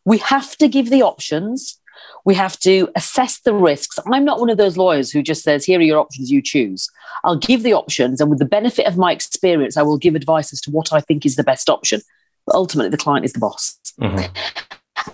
we 0.04 0.18
have 0.18 0.56
to 0.58 0.68
give 0.68 0.90
the 0.90 1.02
options 1.02 1.78
we 2.26 2.34
have 2.34 2.58
to 2.58 2.88
assess 2.96 3.38
the 3.38 3.54
risks. 3.54 3.98
I'm 4.12 4.24
not 4.24 4.40
one 4.40 4.50
of 4.50 4.58
those 4.58 4.76
lawyers 4.76 5.12
who 5.12 5.22
just 5.22 5.44
says, 5.44 5.64
here 5.64 5.78
are 5.78 5.82
your 5.82 6.00
options, 6.00 6.30
you 6.30 6.42
choose. 6.42 6.90
I'll 7.22 7.36
give 7.36 7.62
the 7.62 7.72
options, 7.72 8.20
and 8.20 8.28
with 8.28 8.40
the 8.40 8.44
benefit 8.44 8.86
of 8.86 8.98
my 8.98 9.12
experience, 9.12 9.76
I 9.76 9.82
will 9.82 9.96
give 9.96 10.16
advice 10.16 10.52
as 10.52 10.60
to 10.62 10.70
what 10.72 10.92
I 10.92 11.00
think 11.00 11.24
is 11.24 11.36
the 11.36 11.44
best 11.44 11.70
option. 11.70 12.00
But 12.44 12.56
ultimately, 12.56 12.90
the 12.90 12.96
client 12.96 13.24
is 13.24 13.32
the 13.32 13.38
boss. 13.38 13.78
Mm-hmm. 14.00 14.26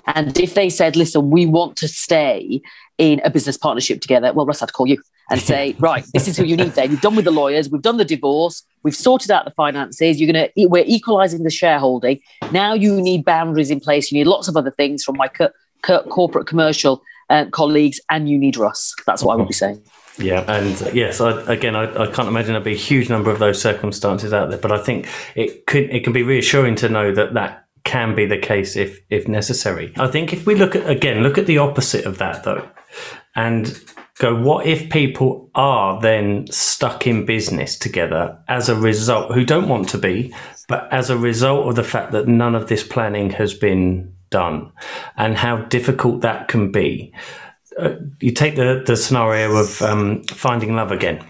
And 0.07 0.39
if 0.39 0.55
they 0.55 0.71
said, 0.71 0.97
listen, 0.97 1.31
we 1.31 1.45
want 1.45 1.77
to 1.77 1.89
stay 1.89 2.63
in 2.97 3.21
a 3.25 3.31
business 3.31 3.59
partnership 3.59 4.01
together, 4.01 4.33
well, 4.33 4.47
Russ, 4.47 4.63
I'd 4.63 4.73
call 4.73 4.87
you 4.87 5.03
and 5.31 5.41
say, 5.53 5.77
right, 5.81 6.05
this 6.15 6.29
is 6.29 6.39
who 6.39 6.45
you 6.45 6.57
need 6.57 6.73
then. 6.73 6.91
You've 6.91 7.03
done 7.03 7.17
with 7.17 7.27
the 7.27 7.31
lawyers, 7.31 7.69
we've 7.69 7.83
done 7.83 7.99
the 7.99 8.07
divorce, 8.07 8.63
we've 8.85 8.97
sorted 8.97 9.31
out 9.31 9.45
the 9.45 9.51
finances, 9.51 10.19
you're 10.19 10.33
gonna 10.33 10.49
we're 10.57 10.85
equalizing 10.87 11.43
the 11.43 11.51
shareholding. 11.51 12.21
Now 12.53 12.73
you 12.73 13.03
need 13.03 13.27
boundaries 13.27 13.71
in 13.71 13.81
place, 13.81 14.11
you 14.11 14.19
need 14.19 14.27
lots 14.27 14.49
of 14.49 14.57
other 14.57 14.71
things 14.71 15.05
from 15.05 15.17
my 15.19 15.29
co- 15.29 15.51
corporate 15.83 16.47
commercial 16.47 17.03
uh, 17.30 17.47
colleagues, 17.51 18.01
and 18.11 18.28
you 18.28 18.39
need 18.39 18.57
Russ. 18.57 18.95
That's 19.07 19.22
what 19.22 19.35
I 19.35 19.37
would 19.37 19.49
be 19.49 19.55
saying. 19.55 19.83
Yeah, 20.18 20.45
and 20.47 20.80
uh, 20.83 20.91
yes, 20.93 21.20
I, 21.20 21.41
again, 21.53 21.74
I, 21.74 21.85
I, 21.85 22.07
can't 22.07 22.28
imagine 22.28 22.53
there'd 22.53 22.64
be 22.64 22.72
a 22.72 22.76
huge 22.76 23.09
number 23.09 23.30
of 23.30 23.39
those 23.39 23.61
circumstances 23.61 24.33
out 24.33 24.51
there, 24.51 24.59
but 24.59 24.70
I 24.70 24.78
think 24.78 25.09
it 25.35 25.66
could 25.66 25.85
it 25.85 26.05
can 26.05 26.12
be 26.12 26.22
reassuring 26.22 26.74
to 26.76 26.89
know 26.89 27.14
that 27.14 27.35
that 27.35 27.66
can 27.85 28.14
be 28.14 28.26
the 28.26 28.39
case 28.39 28.76
if 28.76 29.01
if 29.09 29.26
necessary. 29.26 29.93
I 29.97 30.09
think 30.09 30.33
if 30.33 30.47
we 30.47 30.55
look 30.55 30.76
at 30.76 30.89
again, 30.89 31.22
look 31.22 31.39
at 31.39 31.47
the 31.47 31.59
opposite 31.59 32.05
of 32.05 32.18
that 32.18 32.45
though, 32.45 32.68
and 33.35 33.83
go, 34.18 34.35
what 34.35 34.66
if 34.66 34.91
people 34.91 35.51
are 35.55 36.01
then 36.01 36.47
stuck 36.51 37.07
in 37.07 37.24
business 37.24 37.78
together 37.78 38.39
as 38.49 38.68
a 38.68 38.76
result, 38.76 39.33
who 39.33 39.45
don't 39.45 39.68
want 39.68 39.89
to 39.89 39.99
be, 39.99 40.35
but 40.68 40.93
as 40.93 41.11
a 41.11 41.16
result 41.16 41.68
of 41.68 41.76
the 41.76 41.85
fact 41.85 42.12
that 42.12 42.28
none 42.28 42.55
of 42.55 42.68
this 42.68 42.87
planning 42.87 43.30
has 43.30 43.55
been 43.55 44.12
done 44.33 44.72
and 45.16 45.37
how 45.37 45.59
difficult 45.59 46.22
that 46.22 46.49
can 46.49 46.72
be. 46.72 47.14
Uh, 47.78 47.95
you 48.20 48.33
take 48.33 48.57
the, 48.57 48.83
the 48.85 48.97
scenario 48.97 49.57
of 49.57 49.80
um, 49.83 50.24
finding 50.24 50.74
love 50.74 50.91
again 50.91 51.24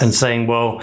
and 0.00 0.14
saying, 0.14 0.46
well, 0.46 0.82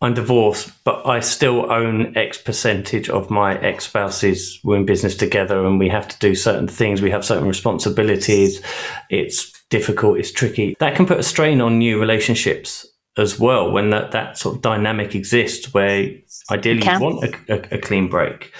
I'm 0.00 0.12
divorced, 0.12 0.70
but 0.84 1.06
I 1.06 1.20
still 1.20 1.72
own 1.72 2.16
X 2.16 2.36
percentage 2.36 3.08
of 3.08 3.30
my 3.30 3.58
ex 3.60 3.84
spouses. 3.86 4.60
We're 4.62 4.76
in 4.76 4.84
business 4.84 5.16
together 5.16 5.64
and 5.64 5.78
we 5.78 5.88
have 5.88 6.08
to 6.08 6.18
do 6.18 6.34
certain 6.34 6.68
things. 6.68 7.00
We 7.00 7.10
have 7.10 7.24
certain 7.24 7.48
responsibilities. 7.48 8.60
It's 9.08 9.52
difficult, 9.70 10.18
it's 10.18 10.30
tricky. 10.30 10.76
That 10.78 10.94
can 10.94 11.06
put 11.06 11.18
a 11.18 11.22
strain 11.22 11.60
on 11.60 11.78
new 11.78 11.98
relationships 11.98 12.86
as 13.16 13.38
well 13.38 13.70
when 13.70 13.90
that, 13.90 14.10
that 14.10 14.36
sort 14.36 14.56
of 14.56 14.62
dynamic 14.62 15.14
exists 15.14 15.72
where 15.72 16.10
ideally 16.50 16.84
you 16.84 17.00
want 17.00 17.24
a, 17.24 17.54
a, 17.54 17.76
a, 17.76 17.78
clean 17.78 18.08
break. 18.08 18.52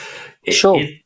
Sure. 0.48 0.80
It, 0.80 1.00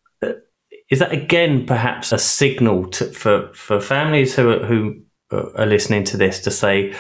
is 0.91 0.99
that 1.01 1.13
again 1.13 1.67
perhaps 1.67 2.13
a 2.13 2.19
signal 2.19 2.87
to, 2.87 3.07
for 3.07 3.53
for 3.55 3.81
families 3.81 4.35
who 4.35 4.51
are, 4.51 4.65
who 4.65 5.01
are 5.31 5.67
listening 5.67 6.05
to 6.05 6.17
this 6.17 6.41
to 6.41 6.51
say, 6.51 6.95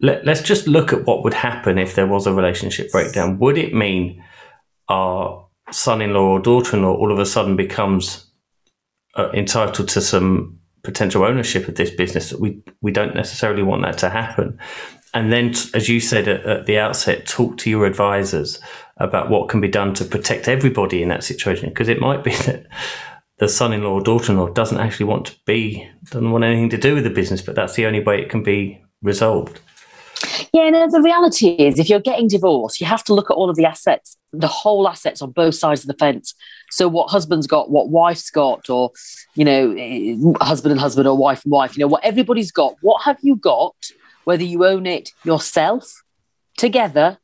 Let, 0.00 0.24
let's 0.24 0.42
just 0.42 0.66
look 0.66 0.92
at 0.92 1.06
what 1.06 1.24
would 1.24 1.34
happen 1.34 1.78
if 1.78 1.94
there 1.94 2.06
was 2.06 2.26
a 2.26 2.34
relationship 2.34 2.90
breakdown. 2.90 3.38
Would 3.38 3.58
it 3.58 3.74
mean 3.74 4.22
our 4.88 5.46
son-in-law 5.70 6.28
or 6.28 6.40
daughter-in-law 6.40 6.94
all 6.94 7.12
of 7.12 7.18
a 7.18 7.26
sudden 7.26 7.56
becomes 7.56 8.26
uh, 9.16 9.30
entitled 9.34 9.88
to 9.88 10.00
some 10.00 10.58
potential 10.82 11.24
ownership 11.24 11.68
of 11.68 11.74
this 11.74 11.90
business 11.90 12.30
that 12.30 12.40
we 12.40 12.62
we 12.80 12.90
don't 12.90 13.14
necessarily 13.14 13.62
want 13.62 13.82
that 13.82 13.98
to 13.98 14.08
happen 14.08 14.58
and 15.12 15.32
then 15.32 15.48
as 15.74 15.88
you 15.88 16.00
said 16.00 16.28
at, 16.28 16.44
at, 16.46 16.66
the 16.66 16.78
outset 16.78 17.26
talk 17.26 17.58
to 17.58 17.68
your 17.68 17.84
advisors 17.84 18.60
about 18.96 19.28
what 19.28 19.48
can 19.48 19.60
be 19.60 19.68
done 19.68 19.92
to 19.92 20.04
protect 20.04 20.48
everybody 20.48 21.02
in 21.02 21.08
that 21.08 21.24
situation 21.24 21.68
because 21.68 21.88
it 21.88 22.00
might 22.00 22.24
be 22.24 22.30
that 22.46 22.66
the 23.38 23.48
son-in-law 23.48 23.90
or 23.90 24.02
daughter-in-law 24.02 24.50
doesn't 24.50 24.78
actually 24.78 25.06
want 25.06 25.26
to 25.26 25.36
be 25.46 25.88
doesn't 26.10 26.30
want 26.30 26.44
anything 26.44 26.68
to 26.68 26.78
do 26.78 26.94
with 26.94 27.04
the 27.04 27.10
business 27.10 27.40
but 27.40 27.54
that's 27.54 27.74
the 27.74 27.86
only 27.86 28.00
way 28.00 28.20
it 28.20 28.28
can 28.28 28.42
be 28.42 28.80
resolved. 29.02 29.60
Yeah 30.52 30.70
no 30.70 30.88
the 30.90 31.00
reality 31.00 31.50
is 31.50 31.78
if 31.78 31.88
you're 31.88 32.00
getting 32.00 32.28
divorced 32.28 32.80
you 32.80 32.86
have 32.86 33.04
to 33.04 33.14
look 33.14 33.30
at 33.30 33.34
all 33.34 33.48
of 33.48 33.56
the 33.56 33.64
assets 33.64 34.16
the 34.32 34.48
whole 34.48 34.86
assets 34.88 35.22
on 35.22 35.30
both 35.30 35.54
sides 35.54 35.82
of 35.82 35.86
the 35.86 35.94
fence. 35.94 36.34
So 36.70 36.86
what 36.86 37.10
husband's 37.10 37.46
got 37.46 37.70
what 37.70 37.88
wife's 37.88 38.30
got 38.30 38.68
or 38.68 38.92
you 39.34 39.44
know 39.44 39.74
eh, 39.78 40.16
husband 40.44 40.72
and 40.72 40.80
husband 40.80 41.06
or 41.06 41.16
wife 41.16 41.44
and 41.44 41.52
wife 41.52 41.76
you 41.76 41.80
know 41.80 41.88
what 41.88 42.04
everybody's 42.04 42.52
got. 42.52 42.74
What 42.82 43.02
have 43.04 43.18
you 43.22 43.36
got 43.36 43.74
whether 44.24 44.44
you 44.44 44.66
own 44.66 44.84
it 44.84 45.10
yourself 45.24 46.02
together 46.56 47.18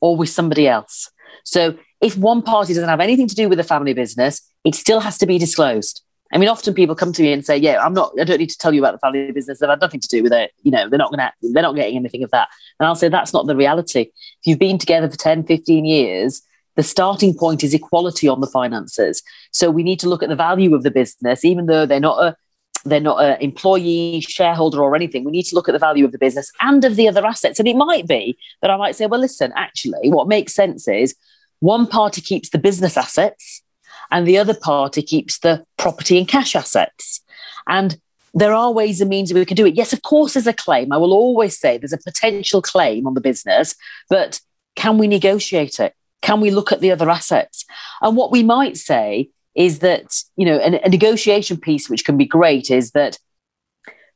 or 0.00 0.16
with 0.16 0.30
somebody 0.30 0.66
else? 0.66 1.10
So 1.44 1.78
if 2.00 2.16
one 2.16 2.42
party 2.42 2.72
doesn't 2.72 2.88
have 2.88 3.00
anything 3.00 3.28
to 3.28 3.34
do 3.34 3.48
with 3.48 3.58
the 3.58 3.64
family 3.64 3.92
business, 3.92 4.49
it 4.64 4.74
still 4.74 5.00
has 5.00 5.18
to 5.18 5.26
be 5.26 5.38
disclosed. 5.38 6.02
I 6.32 6.38
mean, 6.38 6.48
often 6.48 6.74
people 6.74 6.94
come 6.94 7.12
to 7.12 7.22
me 7.22 7.32
and 7.32 7.44
say, 7.44 7.56
"Yeah, 7.56 7.84
I'm 7.84 7.92
not. 7.92 8.12
I 8.20 8.24
don't 8.24 8.38
need 8.38 8.50
to 8.50 8.58
tell 8.58 8.72
you 8.72 8.80
about 8.80 8.92
the 8.92 8.98
family 8.98 9.32
business. 9.32 9.58
They've 9.58 9.68
had 9.68 9.80
nothing 9.80 10.00
to 10.00 10.08
do 10.08 10.22
with 10.22 10.32
it. 10.32 10.52
You 10.62 10.70
know, 10.70 10.88
they're 10.88 10.98
not 10.98 11.10
going 11.10 11.18
to. 11.18 11.32
They're 11.42 11.62
not 11.62 11.74
getting 11.74 11.96
anything 11.96 12.22
of 12.22 12.30
that." 12.30 12.48
And 12.78 12.86
I'll 12.86 12.94
say 12.94 13.08
that's 13.08 13.32
not 13.32 13.46
the 13.46 13.56
reality. 13.56 14.02
If 14.02 14.46
you've 14.46 14.58
been 14.58 14.78
together 14.78 15.10
for 15.10 15.16
10, 15.16 15.44
15 15.44 15.84
years, 15.84 16.42
the 16.76 16.82
starting 16.84 17.34
point 17.34 17.64
is 17.64 17.74
equality 17.74 18.28
on 18.28 18.40
the 18.40 18.46
finances. 18.46 19.22
So 19.50 19.70
we 19.70 19.82
need 19.82 19.98
to 20.00 20.08
look 20.08 20.22
at 20.22 20.28
the 20.28 20.36
value 20.36 20.74
of 20.74 20.84
the 20.84 20.90
business, 20.90 21.44
even 21.44 21.66
though 21.66 21.84
they're 21.84 22.00
not 22.00 22.22
a 22.22 22.36
they're 22.84 23.00
not 23.00 23.22
an 23.22 23.36
employee, 23.42 24.20
shareholder, 24.20 24.82
or 24.82 24.96
anything. 24.96 25.24
We 25.24 25.32
need 25.32 25.46
to 25.46 25.54
look 25.54 25.68
at 25.68 25.72
the 25.72 25.78
value 25.78 26.04
of 26.04 26.12
the 26.12 26.18
business 26.18 26.50
and 26.60 26.82
of 26.84 26.96
the 26.96 27.08
other 27.08 27.26
assets. 27.26 27.58
And 27.58 27.68
it 27.68 27.76
might 27.76 28.06
be 28.06 28.38
that 28.62 28.70
I 28.70 28.76
might 28.76 28.96
say, 28.96 29.04
well, 29.06 29.20
listen, 29.20 29.52
actually, 29.54 30.08
what 30.08 30.28
makes 30.28 30.54
sense 30.54 30.88
is 30.88 31.14
one 31.58 31.86
party 31.86 32.22
keeps 32.22 32.48
the 32.48 32.58
business 32.58 32.96
assets 32.96 33.62
and 34.10 34.26
the 34.26 34.38
other 34.38 34.54
party 34.54 35.02
keeps 35.02 35.38
the 35.38 35.64
property 35.76 36.18
and 36.18 36.28
cash 36.28 36.54
assets. 36.54 37.20
And 37.66 37.98
there 38.34 38.54
are 38.54 38.72
ways 38.72 39.00
and 39.00 39.10
means 39.10 39.32
we 39.32 39.44
can 39.44 39.56
do 39.56 39.66
it. 39.66 39.74
Yes, 39.74 39.92
of 39.92 40.02
course, 40.02 40.34
there's 40.34 40.46
a 40.46 40.52
claim. 40.52 40.92
I 40.92 40.96
will 40.96 41.12
always 41.12 41.58
say 41.58 41.78
there's 41.78 41.92
a 41.92 41.98
potential 41.98 42.62
claim 42.62 43.06
on 43.06 43.14
the 43.14 43.20
business, 43.20 43.74
but 44.08 44.40
can 44.76 44.98
we 44.98 45.08
negotiate 45.08 45.80
it? 45.80 45.94
Can 46.22 46.40
we 46.40 46.50
look 46.50 46.70
at 46.70 46.80
the 46.80 46.92
other 46.92 47.10
assets? 47.10 47.64
And 48.00 48.16
what 48.16 48.30
we 48.30 48.42
might 48.42 48.76
say 48.76 49.30
is 49.54 49.80
that, 49.80 50.22
you 50.36 50.46
know, 50.46 50.58
a, 50.58 50.80
a 50.84 50.88
negotiation 50.88 51.56
piece, 51.56 51.90
which 51.90 52.04
can 52.04 52.16
be 52.16 52.24
great, 52.24 52.70
is 52.70 52.92
that 52.92 53.18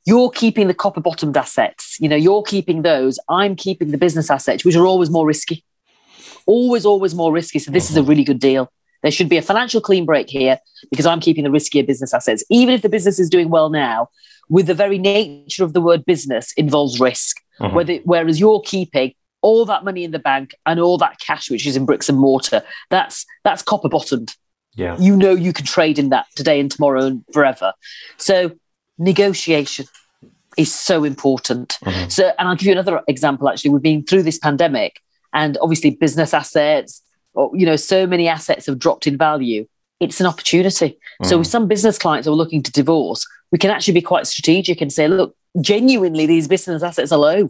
you're 0.06 0.30
keeping 0.30 0.68
the 0.68 0.74
copper 0.74 1.00
bottomed 1.00 1.36
assets. 1.36 1.96
You 1.98 2.08
know, 2.08 2.16
you're 2.16 2.42
keeping 2.42 2.82
those. 2.82 3.18
I'm 3.28 3.56
keeping 3.56 3.90
the 3.90 3.98
business 3.98 4.30
assets, 4.30 4.64
which 4.64 4.76
are 4.76 4.86
always 4.86 5.10
more 5.10 5.26
risky. 5.26 5.64
Always, 6.46 6.84
always 6.84 7.14
more 7.14 7.32
risky. 7.32 7.58
So 7.58 7.70
this 7.70 7.90
is 7.90 7.96
a 7.96 8.00
mm-hmm. 8.00 8.10
really 8.10 8.24
good 8.24 8.38
deal. 8.38 8.70
There 9.04 9.12
should 9.12 9.28
be 9.28 9.36
a 9.36 9.42
financial 9.42 9.80
clean 9.80 10.04
break 10.06 10.28
here 10.28 10.58
because 10.90 11.06
I'm 11.06 11.20
keeping 11.20 11.44
the 11.44 11.50
riskier 11.50 11.86
business 11.86 12.12
assets. 12.12 12.42
Even 12.50 12.74
if 12.74 12.82
the 12.82 12.88
business 12.88 13.20
is 13.20 13.30
doing 13.30 13.50
well 13.50 13.68
now, 13.68 14.08
with 14.48 14.66
the 14.66 14.74
very 14.74 14.98
nature 14.98 15.62
of 15.62 15.74
the 15.74 15.80
word 15.80 16.04
business 16.06 16.52
involves 16.56 16.98
risk. 16.98 17.36
Mm-hmm. 17.60 17.76
Whether, 17.76 17.94
whereas 18.04 18.40
you're 18.40 18.62
keeping 18.62 19.14
all 19.42 19.66
that 19.66 19.84
money 19.84 20.04
in 20.04 20.10
the 20.10 20.18
bank 20.18 20.54
and 20.64 20.80
all 20.80 20.96
that 20.98 21.20
cash 21.20 21.50
which 21.50 21.66
is 21.66 21.76
in 21.76 21.84
bricks 21.84 22.08
and 22.08 22.18
mortar, 22.18 22.62
that's 22.90 23.26
that's 23.44 23.62
copper 23.62 23.90
bottomed. 23.90 24.34
Yeah. 24.74 24.96
You 24.98 25.16
know 25.16 25.32
you 25.32 25.52
can 25.52 25.66
trade 25.66 25.98
in 25.98 26.08
that 26.08 26.26
today 26.34 26.58
and 26.58 26.70
tomorrow 26.70 27.04
and 27.04 27.24
forever. 27.32 27.74
So 28.16 28.52
negotiation 28.98 29.86
is 30.56 30.74
so 30.74 31.04
important. 31.04 31.78
Mm-hmm. 31.84 32.08
So, 32.08 32.32
and 32.38 32.48
I'll 32.48 32.56
give 32.56 32.66
you 32.66 32.72
another 32.72 33.02
example. 33.06 33.48
Actually, 33.48 33.72
we've 33.72 33.82
been 33.82 34.04
through 34.04 34.22
this 34.22 34.38
pandemic, 34.38 35.00
and 35.32 35.58
obviously, 35.60 35.90
business 35.90 36.32
assets, 36.32 37.02
or 37.34 37.50
you 37.54 37.66
know, 37.66 37.76
so 37.76 38.06
many 38.06 38.28
assets 38.28 38.66
have 38.66 38.78
dropped 38.78 39.06
in 39.06 39.16
value. 39.18 39.66
It's 40.00 40.20
an 40.20 40.26
opportunity. 40.26 40.90
Mm-hmm. 40.90 41.26
So, 41.26 41.38
with 41.38 41.46
some 41.46 41.68
business 41.68 41.98
clients 41.98 42.26
who 42.26 42.32
are 42.32 42.36
looking 42.36 42.62
to 42.62 42.72
divorce, 42.72 43.26
we 43.52 43.58
can 43.58 43.70
actually 43.70 43.94
be 43.94 44.02
quite 44.02 44.26
strategic 44.26 44.80
and 44.80 44.92
say, 44.92 45.08
look, 45.08 45.36
genuinely, 45.60 46.26
these 46.26 46.48
business 46.48 46.82
assets 46.82 47.12
are 47.12 47.18
low. 47.18 47.48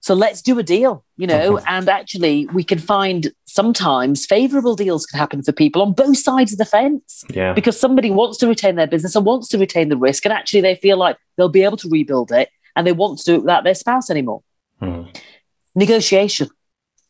So 0.00 0.14
let's 0.14 0.42
do 0.42 0.58
a 0.58 0.62
deal, 0.62 1.04
you 1.16 1.26
know, 1.26 1.58
and 1.66 1.88
actually 1.88 2.46
we 2.46 2.62
can 2.62 2.78
find 2.78 3.32
sometimes 3.44 4.26
favorable 4.26 4.76
deals 4.76 5.04
can 5.04 5.18
happen 5.18 5.42
for 5.42 5.52
people 5.52 5.82
on 5.82 5.92
both 5.92 6.16
sides 6.16 6.52
of 6.52 6.58
the 6.58 6.64
fence. 6.64 7.24
Yeah. 7.30 7.52
Because 7.52 7.78
somebody 7.78 8.10
wants 8.10 8.38
to 8.38 8.46
retain 8.46 8.76
their 8.76 8.86
business 8.86 9.16
and 9.16 9.26
wants 9.26 9.48
to 9.48 9.58
retain 9.58 9.88
the 9.88 9.96
risk. 9.96 10.24
And 10.24 10.32
actually 10.32 10.60
they 10.60 10.76
feel 10.76 10.96
like 10.96 11.18
they'll 11.36 11.48
be 11.48 11.64
able 11.64 11.76
to 11.78 11.88
rebuild 11.88 12.30
it 12.30 12.48
and 12.76 12.86
they 12.86 12.92
want 12.92 13.18
to 13.18 13.24
do 13.24 13.34
it 13.34 13.40
without 13.40 13.64
their 13.64 13.74
spouse 13.74 14.08
anymore. 14.08 14.42
Hmm. 14.80 15.02
Negotiation, 15.74 16.48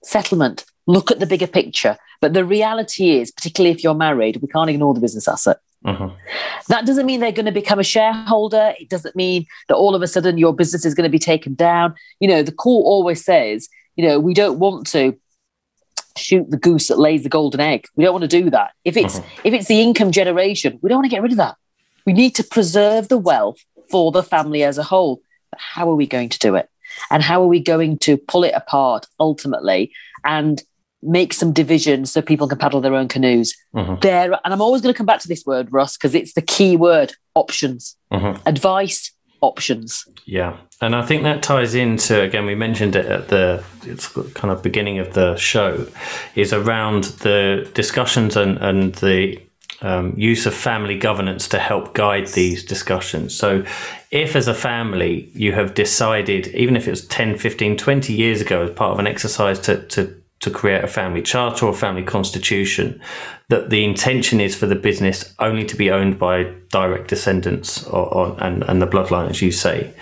settlement, 0.03 0.65
look 0.89 1.11
at 1.13 1.21
the 1.21 1.27
bigger 1.27 1.47
picture. 1.47 1.97
But 2.21 2.33
the 2.33 2.45
reality 2.45 3.19
is, 3.19 3.31
particularly 3.31 3.73
if 3.73 3.85
you're 3.85 3.95
married, 3.95 4.39
we 4.39 4.49
can't 4.49 4.71
ignore 4.71 4.95
the 4.95 5.01
business 5.01 5.29
asset. 5.29 5.59
Uh-huh. 5.85 6.11
That 6.69 6.87
doesn't 6.87 7.07
mean 7.07 7.21
they're 7.21 7.31
going 7.31 7.47
to 7.47 7.53
become 7.53 7.79
a 7.79 7.85
shareholder. 7.85 8.75
It 8.81 8.89
doesn't 8.89 9.15
mean 9.15 9.47
that 9.69 9.77
all 9.77 9.95
of 9.95 10.03
a 10.03 10.09
sudden 10.09 10.37
your 10.37 10.53
business 10.53 10.85
is 10.85 10.95
going 10.95 11.05
to 11.05 11.11
be 11.11 11.21
taken 11.21 11.55
down. 11.55 11.95
You 12.19 12.27
know, 12.27 12.43
the 12.43 12.51
court 12.51 12.85
always 12.85 13.25
says, 13.25 13.69
you 13.95 14.05
know, 14.05 14.19
we 14.19 14.35
don't 14.35 14.59
want 14.59 14.89
to 14.89 15.17
shoot 16.17 16.51
the 16.51 16.57
goose 16.57 16.89
that 16.89 16.99
lays 16.99 17.23
the 17.23 17.29
golden 17.29 17.61
egg. 17.61 17.87
We 17.95 18.03
don't 18.03 18.13
want 18.13 18.29
to 18.29 18.43
do 18.43 18.51
that. 18.51 18.73
If 18.85 18.97
it's 18.97 19.19
uh-huh. 19.19 19.41
if 19.45 19.55
it's 19.55 19.69
the 19.69 19.81
income 19.81 20.11
generation, 20.11 20.81
we 20.83 20.89
don't 20.89 20.99
want 20.99 21.07
to 21.07 21.15
get 21.15 21.23
rid 21.23 21.33
of 21.33 21.39
that. 21.39 21.57
We 22.07 22.13
need 22.13 22.35
to 22.37 22.45
preserve 22.45 23.09
the 23.09 23.19
wealth 23.19 23.59
for 23.91 24.11
the 24.11 24.23
family 24.23 24.65
as 24.65 24.79
a 24.79 24.83
whole. 24.83 25.21
But 25.51 25.61
how 25.61 25.89
are 25.91 25.95
we 25.95 26.07
going 26.07 26.31
to 26.31 26.39
do 26.39 26.57
it? 26.57 26.69
And 27.11 27.23
how 27.23 27.43
are 27.43 27.47
we 27.47 27.61
going 27.61 27.99
to 27.99 28.17
pull 28.17 28.43
it 28.43 28.55
apart 28.55 29.07
ultimately 29.21 29.93
and 30.25 30.63
make 31.03 31.33
some 31.33 31.53
divisions 31.53 32.13
so 32.13 32.21
people 32.21 32.49
can 32.49 32.59
paddle 32.59 32.81
their 32.81 32.95
own 32.95 33.09
canoes. 33.09 33.55
Mm-hmm. 33.75 34.01
There, 34.01 34.39
and 34.45 34.55
I'm 34.55 34.61
always 34.61 34.83
going 34.83 34.93
to 34.93 34.97
come 34.97 35.07
back 35.07 35.21
to 35.21 35.29
this 35.29 35.45
word, 35.47 35.73
Russ, 35.73 35.97
because 35.97 36.15
it's 36.15 36.35
the 36.35 36.43
key 36.43 36.77
word: 36.77 37.13
options, 37.35 37.97
mm-hmm. 38.13 38.41
advice, 38.47 39.13
options. 39.41 40.05
Yeah, 40.25 40.57
and 40.81 40.95
I 40.95 41.05
think 41.05 41.23
that 41.23 41.43
ties 41.43 41.75
into 41.75 42.21
again. 42.21 42.47
We 42.47 42.55
mentioned 42.55 42.97
it 42.97 43.07
at 43.07 43.29
the 43.29 43.63
it's 43.85 44.09
kind 44.09 44.51
of 44.51 44.63
beginning 44.63 44.99
of 44.99 45.15
the 45.15 45.37
show, 45.37 45.87
is 46.35 46.53
around 46.53 47.05
the 47.05 47.71
discussions 47.75 48.37
and 48.37 48.59
and 48.59 48.95
the 48.97 49.41
um, 49.81 50.15
use 50.17 50.47
of 50.47 50.55
family 50.55 50.99
governance 50.99 51.49
to 51.49 51.59
help 51.59 51.95
guide 51.95 52.27
these 52.29 52.65
discussions. 52.65 53.35
So, 53.37 53.65
if 54.11 54.35
as 54.35 54.49
a 54.49 54.55
family 54.55 55.31
you 55.35 55.53
have 55.53 55.75
decided, 55.75 56.49
even 56.49 56.77
if 56.77 56.89
it 56.89 56.91
was 56.91 57.07
10, 57.07 57.39
15, 57.39 57.77
20 57.77 58.13
years 58.13 58.41
ago, 58.41 58.65
as 58.65 58.71
part 58.71 58.93
of 58.93 58.99
an 58.99 59.07
exercise 59.07 59.61
to, 59.61 59.83
to 59.87 60.18
to 60.41 60.51
create 60.51 60.85
a 60.85 60.89
family 60.89 61.23
charter 61.23 61.67
or 61.67 61.75
family 61.75 62.03
constitution, 62.03 63.01
that 63.49 63.71
the 63.71 63.85
intention 63.85 64.41
is 64.41 64.55
for 64.55 64.67
the 64.67 64.77
business 64.77 65.35
only 65.39 65.65
to 65.65 65.77
be 65.77 65.91
owned 65.91 66.19
by 66.19 66.45
direct 66.71 67.09
descendants 67.09 67.85
or, 67.87 68.07
or, 68.15 68.37
and, 68.45 68.63
and 68.65 68.81
the 68.81 68.87
bloodline, 68.87 69.29
as 69.29 69.43
you 69.43 69.51
say. 69.51 69.93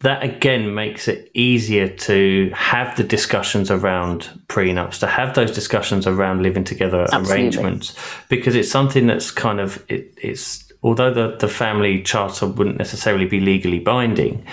That 0.00 0.22
again 0.22 0.74
makes 0.74 1.08
it 1.08 1.28
easier 1.34 1.88
to 1.88 2.52
have 2.54 2.96
the 2.96 3.02
discussions 3.02 3.68
around 3.68 4.28
prenups, 4.46 5.00
to 5.00 5.08
have 5.08 5.34
those 5.34 5.50
discussions 5.50 6.06
around 6.06 6.42
living 6.42 6.62
together 6.62 7.02
Absolutely. 7.02 7.32
arrangements, 7.32 7.96
because 8.28 8.54
it's 8.54 8.70
something 8.70 9.08
that's 9.08 9.32
kind 9.32 9.58
of 9.58 9.84
it, 9.88 10.14
it's 10.22 10.72
although 10.84 11.12
the, 11.12 11.36
the 11.38 11.48
family 11.48 12.00
charter 12.02 12.46
wouldn't 12.46 12.78
necessarily 12.78 13.26
be 13.26 13.40
legally 13.40 13.80
binding, 13.80 14.44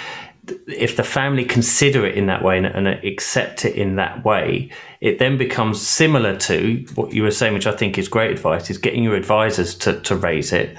if 0.67 0.97
the 0.97 1.03
family 1.03 1.43
consider 1.45 2.05
it 2.05 2.15
in 2.15 2.27
that 2.27 2.43
way 2.43 2.57
and, 2.57 2.65
and, 2.65 2.87
accept 2.87 3.65
it 3.65 3.75
in 3.75 3.95
that 3.95 4.23
way, 4.23 4.69
it 5.01 5.19
then 5.19 5.37
becomes 5.37 5.81
similar 5.81 6.35
to 6.37 6.85
what 6.95 7.13
you 7.13 7.23
were 7.23 7.31
saying, 7.31 7.53
which 7.53 7.67
I 7.67 7.75
think 7.75 7.97
is 7.97 8.07
great 8.07 8.31
advice, 8.31 8.69
is 8.69 8.77
getting 8.77 9.03
your 9.03 9.15
advisors 9.15 9.75
to, 9.75 9.99
to 10.01 10.15
raise 10.15 10.51
it 10.51 10.77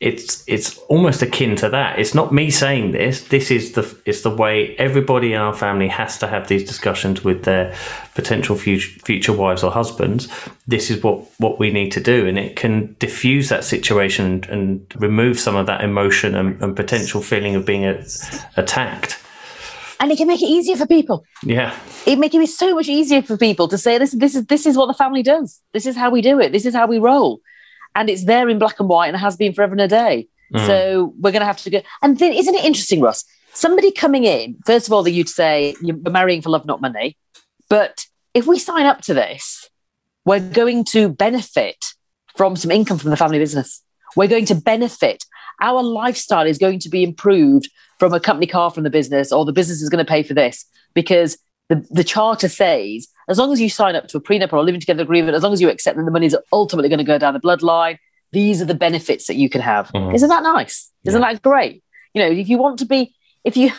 it's 0.00 0.44
it's 0.46 0.78
almost 0.88 1.22
akin 1.22 1.56
to 1.56 1.68
that. 1.70 1.98
It's 1.98 2.14
not 2.14 2.32
me 2.32 2.50
saying 2.50 2.92
this. 2.92 3.22
This 3.28 3.50
is 3.50 3.72
the 3.72 3.98
it's 4.04 4.22
the 4.22 4.30
way 4.30 4.76
everybody 4.76 5.32
in 5.32 5.40
our 5.40 5.52
family 5.52 5.88
has 5.88 6.18
to 6.18 6.28
have 6.28 6.46
these 6.46 6.62
discussions 6.62 7.24
with 7.24 7.42
their 7.42 7.74
potential 8.14 8.54
future 8.54 9.00
future 9.00 9.32
wives 9.32 9.64
or 9.64 9.72
husbands. 9.72 10.28
This 10.68 10.88
is 10.90 11.02
what 11.02 11.26
what 11.38 11.58
we 11.58 11.72
need 11.72 11.90
to 11.92 12.00
do, 12.00 12.28
and 12.28 12.38
it 12.38 12.54
can 12.54 12.94
diffuse 13.00 13.48
that 13.48 13.64
situation 13.64 14.24
and, 14.26 14.46
and 14.46 14.94
remove 14.98 15.40
some 15.40 15.56
of 15.56 15.66
that 15.66 15.82
emotion 15.82 16.36
and, 16.36 16.62
and 16.62 16.76
potential 16.76 17.20
feeling 17.20 17.56
of 17.56 17.66
being 17.66 17.84
a, 17.84 18.00
attacked. 18.56 19.18
And 19.98 20.12
it 20.12 20.16
can 20.16 20.28
make 20.28 20.40
it 20.40 20.46
easier 20.46 20.76
for 20.76 20.86
people. 20.86 21.24
Yeah, 21.42 21.76
it 22.06 22.20
make 22.20 22.32
it 22.36 22.46
so 22.46 22.72
much 22.72 22.86
easier 22.86 23.20
for 23.20 23.36
people 23.36 23.66
to 23.66 23.76
say 23.76 23.98
this. 23.98 24.12
This 24.12 24.36
is 24.36 24.46
this 24.46 24.64
is 24.64 24.76
what 24.76 24.86
the 24.86 24.94
family 24.94 25.24
does. 25.24 25.60
This 25.72 25.86
is 25.86 25.96
how 25.96 26.10
we 26.10 26.22
do 26.22 26.38
it. 26.38 26.52
This 26.52 26.66
is 26.66 26.72
how 26.72 26.86
we 26.86 27.00
roll 27.00 27.40
and 27.98 28.08
it's 28.08 28.24
there 28.24 28.48
in 28.48 28.58
black 28.58 28.78
and 28.78 28.88
white 28.88 29.08
and 29.08 29.16
it 29.16 29.20
has 29.20 29.36
been 29.36 29.52
forever 29.52 29.72
and 29.72 29.80
a 29.80 29.88
day. 29.88 30.28
Mm. 30.54 30.66
So 30.66 31.14
we're 31.18 31.32
going 31.32 31.40
to 31.40 31.46
have 31.46 31.60
to 31.62 31.70
go. 31.70 31.82
And 32.00 32.18
then, 32.18 32.32
isn't 32.32 32.54
it 32.54 32.64
interesting, 32.64 33.00
Russ? 33.00 33.24
Somebody 33.54 33.90
coming 33.90 34.24
in, 34.24 34.56
first 34.64 34.86
of 34.86 34.92
all, 34.92 35.02
that 35.02 35.10
you'd 35.10 35.28
say 35.28 35.74
you're 35.82 35.96
marrying 35.96 36.40
for 36.40 36.50
love, 36.50 36.64
not 36.64 36.80
money. 36.80 37.16
But 37.68 38.06
if 38.34 38.46
we 38.46 38.58
sign 38.58 38.86
up 38.86 39.00
to 39.02 39.14
this, 39.14 39.68
we're 40.24 40.38
going 40.38 40.84
to 40.84 41.08
benefit 41.08 41.84
from 42.36 42.54
some 42.54 42.70
income 42.70 42.98
from 42.98 43.10
the 43.10 43.16
family 43.16 43.38
business. 43.38 43.82
We're 44.14 44.28
going 44.28 44.46
to 44.46 44.54
benefit. 44.54 45.24
Our 45.60 45.82
lifestyle 45.82 46.46
is 46.46 46.56
going 46.56 46.78
to 46.80 46.88
be 46.88 47.02
improved 47.02 47.68
from 47.98 48.14
a 48.14 48.20
company 48.20 48.46
car 48.46 48.70
from 48.70 48.84
the 48.84 48.90
business, 48.90 49.32
or 49.32 49.44
the 49.44 49.52
business 49.52 49.82
is 49.82 49.88
going 49.88 50.04
to 50.04 50.08
pay 50.08 50.22
for 50.22 50.34
this 50.34 50.64
because 50.94 51.36
the, 51.68 51.84
the 51.90 52.04
charter 52.04 52.48
says 52.48 53.08
as 53.28 53.38
long 53.38 53.52
as 53.52 53.60
you 53.60 53.68
sign 53.68 53.94
up 53.94 54.08
to 54.08 54.18
a 54.18 54.20
prenup 54.20 54.52
or 54.52 54.56
a 54.56 54.62
living 54.62 54.80
together 54.80 55.02
agreement, 55.02 55.36
as 55.36 55.42
long 55.42 55.52
as 55.52 55.60
you 55.60 55.68
accept 55.68 55.96
that 55.96 56.04
the 56.04 56.10
money 56.10 56.26
is 56.26 56.36
ultimately 56.52 56.88
going 56.88 56.98
to 56.98 57.04
go 57.04 57.18
down 57.18 57.34
the 57.34 57.40
bloodline, 57.40 57.98
these 58.32 58.60
are 58.60 58.66
the 58.66 58.74
benefits 58.74 59.26
that 59.26 59.36
you 59.36 59.48
can 59.48 59.60
have. 59.60 59.88
Mm-hmm. 59.92 60.14
Isn't 60.14 60.28
that 60.28 60.42
nice? 60.42 60.90
Isn't 61.04 61.20
yeah. 61.20 61.32
that 61.32 61.42
great? 61.42 61.82
You 62.14 62.22
know, 62.22 62.30
if 62.30 62.48
you 62.48 62.58
want 62.58 62.78
to 62.80 62.86
be, 62.86 63.14
if 63.44 63.56
you, 63.56 63.70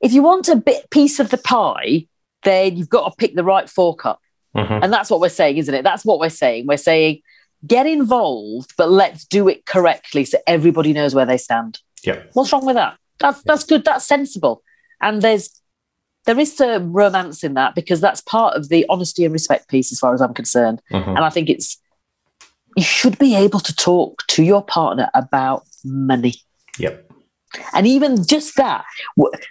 if 0.00 0.12
you 0.12 0.22
want 0.22 0.48
a 0.48 0.56
bit 0.56 0.90
piece 0.90 1.20
of 1.20 1.30
the 1.30 1.38
pie, 1.38 2.06
then 2.42 2.76
you've 2.76 2.88
got 2.88 3.08
to 3.08 3.16
pick 3.16 3.34
the 3.34 3.44
right 3.44 3.68
fork 3.68 4.04
up. 4.04 4.20
Mm-hmm. 4.56 4.84
And 4.84 4.92
that's 4.92 5.10
what 5.10 5.20
we're 5.20 5.28
saying, 5.28 5.56
isn't 5.56 5.74
it? 5.74 5.82
That's 5.82 6.04
what 6.04 6.18
we're 6.18 6.28
saying. 6.28 6.66
We're 6.66 6.76
saying 6.76 7.22
get 7.66 7.86
involved, 7.86 8.72
but 8.76 8.90
let's 8.90 9.24
do 9.24 9.48
it 9.48 9.66
correctly 9.66 10.24
so 10.24 10.38
everybody 10.46 10.92
knows 10.92 11.14
where 11.14 11.26
they 11.26 11.36
stand. 11.36 11.78
Yeah. 12.04 12.22
What's 12.32 12.52
wrong 12.52 12.66
with 12.66 12.76
that? 12.76 12.98
That's 13.18 13.42
that's 13.42 13.64
good. 13.64 13.84
That's 13.84 14.04
sensible. 14.04 14.62
And 15.00 15.22
there's 15.22 15.61
there 16.24 16.38
is 16.38 16.56
some 16.56 16.92
romance 16.92 17.42
in 17.42 17.54
that 17.54 17.74
because 17.74 18.00
that's 18.00 18.20
part 18.20 18.54
of 18.54 18.68
the 18.68 18.86
honesty 18.88 19.24
and 19.24 19.32
respect 19.32 19.68
piece, 19.68 19.92
as 19.92 19.98
far 19.98 20.14
as 20.14 20.20
I'm 20.20 20.34
concerned. 20.34 20.80
Mm-hmm. 20.92 21.10
And 21.10 21.20
I 21.20 21.30
think 21.30 21.48
it's 21.50 21.78
you 22.76 22.82
should 22.82 23.18
be 23.18 23.34
able 23.34 23.60
to 23.60 23.74
talk 23.74 24.26
to 24.28 24.42
your 24.42 24.62
partner 24.62 25.10
about 25.14 25.64
money. 25.84 26.34
Yep. 26.78 27.10
And 27.74 27.86
even 27.86 28.24
just 28.24 28.56
that, 28.56 28.84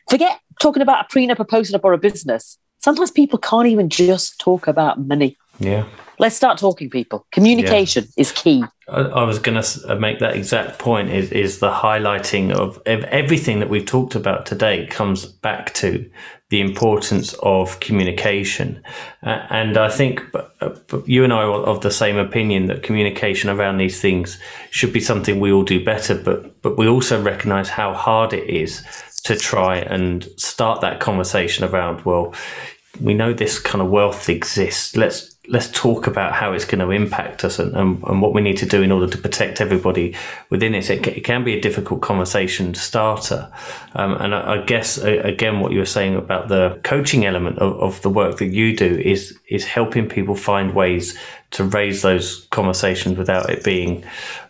forget 0.10 0.40
talking 0.60 0.82
about 0.82 1.06
a 1.06 1.16
prenup, 1.16 1.40
a 1.40 1.46
postnup, 1.46 1.82
or 1.84 1.94
a 1.94 1.98
business. 1.98 2.58
Sometimes 2.80 3.12
people 3.12 3.38
can't 3.38 3.68
even 3.68 3.90
just 3.90 4.40
talk 4.40 4.66
about 4.68 5.00
money. 5.00 5.38
Yeah. 5.60 5.86
Let's 6.18 6.36
start 6.36 6.58
talking, 6.58 6.90
people. 6.90 7.28
Communication 7.32 8.06
yeah. 8.06 8.22
is 8.22 8.32
key. 8.32 8.64
I 8.88 9.24
was 9.24 9.38
going 9.40 9.62
to 9.62 9.96
make 9.98 10.20
that 10.20 10.36
exact 10.36 10.80
point 10.80 11.10
is, 11.10 11.32
is 11.32 11.60
the 11.60 11.72
highlighting 11.72 12.52
of 12.52 12.82
everything 12.86 13.60
that 13.60 13.70
we've 13.70 13.86
talked 13.86 14.16
about 14.16 14.46
today 14.46 14.88
comes 14.88 15.26
back 15.26 15.74
to 15.76 16.10
the 16.52 16.60
importance 16.60 17.34
of 17.44 17.80
communication. 17.80 18.84
Uh, 19.24 19.48
and 19.50 19.78
I 19.78 19.90
think 19.90 20.22
uh, 20.60 20.76
you 21.06 21.24
and 21.24 21.32
I 21.32 21.44
are 21.44 21.64
of 21.64 21.80
the 21.80 21.90
same 21.90 22.18
opinion 22.18 22.66
that 22.66 22.84
communication 22.84 23.50
around 23.50 23.78
these 23.78 24.02
things 24.02 24.38
should 24.70 24.92
be 24.92 25.00
something 25.00 25.40
we 25.40 25.54
all 25.54 25.64
do 25.64 25.84
better, 25.84 26.14
but, 26.14 26.62
but 26.62 26.78
we 26.78 26.90
also 26.90 27.22
recognize 27.22 27.70
how 27.70 27.94
hard 27.94 28.34
it 28.34 28.50
is 28.50 28.84
to 29.24 29.38
try 29.38 29.78
and 29.78 30.28
start 30.36 30.82
that 30.82 31.00
conversation 31.00 31.64
around, 31.64 32.04
well, 32.04 32.34
we 33.00 33.14
know 33.14 33.32
this 33.32 33.58
kind 33.58 33.82
of 33.82 33.90
wealth 33.90 34.28
exists. 34.28 34.98
Let's 34.98 35.31
let's 35.52 35.70
talk 35.72 36.08
about 36.08 36.32
how 36.34 36.54
it's 36.54 36.64
going 36.64 36.80
to 36.80 36.92
impact 36.92 37.44
us 37.44 37.60
and, 37.60 37.76
and, 37.76 38.02
and, 38.04 38.22
what 38.22 38.34
we 38.34 38.42
need 38.42 38.56
to 38.56 38.66
do 38.66 38.82
in 38.82 38.90
order 38.90 39.06
to 39.06 39.18
protect 39.18 39.60
everybody 39.60 40.16
within 40.50 40.74
it. 40.74 40.90
It, 40.90 41.06
it 41.06 41.22
can 41.26 41.44
be 41.44 41.58
a 41.58 41.62
difficult 41.62 42.02
conversation 42.02 42.72
to 42.72 42.80
starter. 42.80 43.52
Um, 43.94 44.14
and 44.14 44.34
I, 44.34 44.54
I, 44.54 44.66
guess, 44.66 44.98
again, 44.98 45.60
what 45.60 45.74
you 45.74 45.80
were 45.80 45.86
saying 45.86 46.16
about 46.16 46.48
the 46.48 46.80
coaching 46.84 47.26
element 47.26 47.60
of, 47.60 47.78
of 47.82 48.02
the 48.02 48.10
work 48.10 48.38
that 48.38 48.46
you 48.46 48.76
do 48.76 48.98
is, 48.98 49.38
is 49.50 49.66
helping 49.66 50.08
people 50.08 50.36
find 50.36 50.74
ways 50.74 51.18
to 51.52 51.66
raise 51.66 52.02
those 52.02 52.48
conversations 52.52 53.18
without 53.18 53.50
it 53.50 53.64
being 53.64 54.04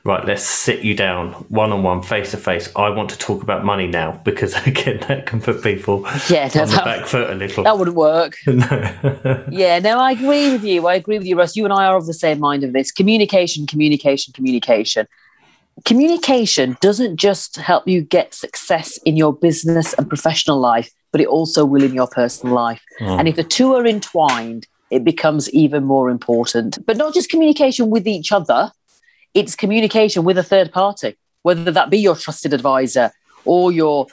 right 0.03 0.25
let's 0.25 0.43
sit 0.43 0.83
you 0.83 0.95
down 0.95 1.33
one 1.49 1.71
on 1.71 1.83
one 1.83 2.01
face 2.01 2.31
to 2.31 2.37
face 2.37 2.71
i 2.75 2.89
want 2.89 3.09
to 3.09 3.17
talk 3.17 3.43
about 3.43 3.65
money 3.65 3.87
now 3.87 4.11
because 4.25 4.55
again 4.65 4.99
that 5.07 5.25
can 5.25 5.41
put 5.41 5.61
people 5.61 6.01
yeah, 6.29 6.49
no, 6.55 6.61
on 6.61 6.69
the 6.69 6.81
back 6.83 7.05
foot 7.05 7.29
a 7.29 7.35
little. 7.35 7.63
that 7.63 7.77
wouldn't 7.77 7.97
work. 7.97 8.35
No. 8.51 9.45
yeah 9.49 9.79
no 9.79 9.97
i 9.97 10.11
agree 10.11 10.51
with 10.51 10.63
you. 10.63 10.85
I 10.87 10.95
agree 10.95 11.17
with 11.17 11.25
you 11.25 11.37
russ. 11.37 11.55
You 11.55 11.63
and 11.63 11.73
i 11.73 11.85
are 11.85 11.97
of 11.97 12.05
the 12.05 12.13
same 12.13 12.39
mind 12.39 12.63
of 12.63 12.73
this. 12.73 12.91
Communication 12.91 13.65
communication 13.65 14.33
communication. 14.33 15.07
Communication 15.85 16.77
doesn't 16.81 17.15
just 17.17 17.55
help 17.55 17.87
you 17.87 18.01
get 18.01 18.33
success 18.33 18.97
in 19.05 19.17
your 19.17 19.33
business 19.33 19.93
and 19.93 20.07
professional 20.07 20.59
life 20.59 20.91
but 21.11 21.21
it 21.21 21.27
also 21.27 21.65
will 21.65 21.83
in 21.83 21.93
your 21.93 22.07
personal 22.07 22.55
life. 22.55 22.81
Mm. 22.99 23.19
and 23.19 23.27
if 23.27 23.35
the 23.35 23.43
two 23.43 23.73
are 23.73 23.85
entwined 23.85 24.67
it 24.91 25.03
becomes 25.03 25.49
even 25.51 25.85
more 25.85 26.09
important. 26.09 26.85
But 26.85 26.97
not 26.97 27.13
just 27.13 27.29
communication 27.29 27.89
with 27.89 28.07
each 28.07 28.31
other, 28.31 28.71
it's 29.33 29.55
communication 29.55 30.23
with 30.23 30.37
a 30.37 30.43
third 30.43 30.71
party, 30.71 31.17
whether 31.43 31.71
that 31.71 31.89
be 31.89 31.97
your 31.97 32.15
trusted 32.15 32.53
advisor 32.53 33.11
or 33.45 33.71
your 33.71 34.07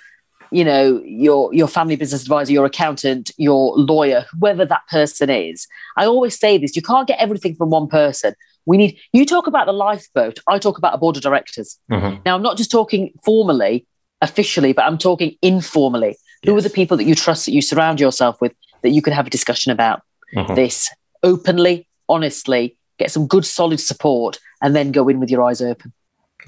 you 0.51 0.65
know 0.65 1.03
your 1.05 1.53
your 1.53 1.69
family 1.69 1.97
business 1.97 2.23
advisor 2.23 2.53
your 2.53 2.65
accountant 2.65 3.31
your 3.37 3.77
lawyer 3.77 4.25
whoever 4.33 4.65
that 4.65 4.81
person 4.89 5.29
is 5.29 5.67
i 5.99 6.07
always 6.07 6.39
say 6.39 6.57
this 6.57 6.75
you 6.75 6.81
can't 6.81 7.07
get 7.07 7.19
everything 7.19 7.55
from 7.55 7.69
one 7.69 7.87
person 7.87 8.33
we 8.65 8.79
need 8.79 8.99
you 9.13 9.27
talk 9.27 9.47
about 9.47 9.67
the 9.67 9.73
lifeboat 9.73 10.39
i 10.49 10.59
talk 10.59 10.79
about 10.79 10.95
a 10.95 10.97
board 10.97 11.17
of 11.17 11.23
directors 11.23 11.79
mm-hmm. 11.91 12.17
now 12.25 12.35
i'm 12.35 12.41
not 12.41 12.57
just 12.57 12.71
talking 12.71 13.13
formally 13.23 13.87
officially 14.23 14.73
but 14.73 14.87
i'm 14.87 14.97
talking 14.97 15.37
informally 15.43 16.17
yes. 16.17 16.19
who 16.47 16.57
are 16.57 16.63
the 16.63 16.71
people 16.71 16.97
that 16.97 17.05
you 17.05 17.15
trust 17.15 17.45
that 17.45 17.53
you 17.53 17.61
surround 17.61 18.01
yourself 18.01 18.41
with 18.41 18.53
that 18.81 18.91
you 18.91 19.03
can 19.03 19.13
have 19.13 19.27
a 19.27 19.31
discussion 19.31 19.71
about 19.71 20.01
mm-hmm. 20.35 20.55
this 20.55 20.91
openly, 21.23 21.89
honestly, 22.09 22.77
get 22.99 23.11
some 23.11 23.27
good 23.27 23.45
solid 23.45 23.81
support, 23.81 24.39
and 24.63 24.75
then 24.75 24.93
go 24.93 25.09
in 25.09 25.21
with 25.21 25.31
your 25.31 25.43
eyes 25.43 25.63
open. 25.63 25.93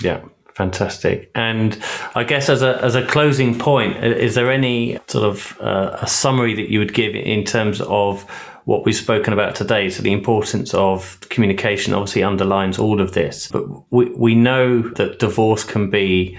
Yeah. 0.03 0.21
Fantastic. 0.55 1.31
And 1.35 1.83
I 2.15 2.25
guess 2.25 2.51
as 2.51 2.61
a 2.61 2.83
as 2.85 2.95
a 2.95 3.07
closing 3.07 3.59
point, 3.59 4.05
is 4.05 4.35
there 4.35 4.51
any 4.51 4.99
sort 5.07 5.25
of 5.25 5.59
uh, 5.61 5.97
a 6.03 6.07
summary 6.07 6.55
that 6.55 6.69
you 6.69 6.79
would 6.81 6.93
give 6.93 7.15
in 7.15 7.45
terms 7.45 7.81
of 7.83 8.23
what 8.65 8.85
we've 8.85 8.95
spoken 8.95 9.33
about 9.33 9.55
today? 9.55 9.89
So 9.89 10.03
the 10.03 10.13
importance 10.13 10.75
of 10.75 11.19
communication 11.31 11.95
obviously 11.95 12.23
underlines 12.23 12.79
all 12.79 13.01
of 13.01 13.13
this, 13.13 13.49
but 13.49 13.65
we 13.91 14.11
we 14.11 14.35
know 14.35 14.83
that 14.83 15.19
divorce 15.19 15.65
can 15.65 15.89
be 15.89 16.37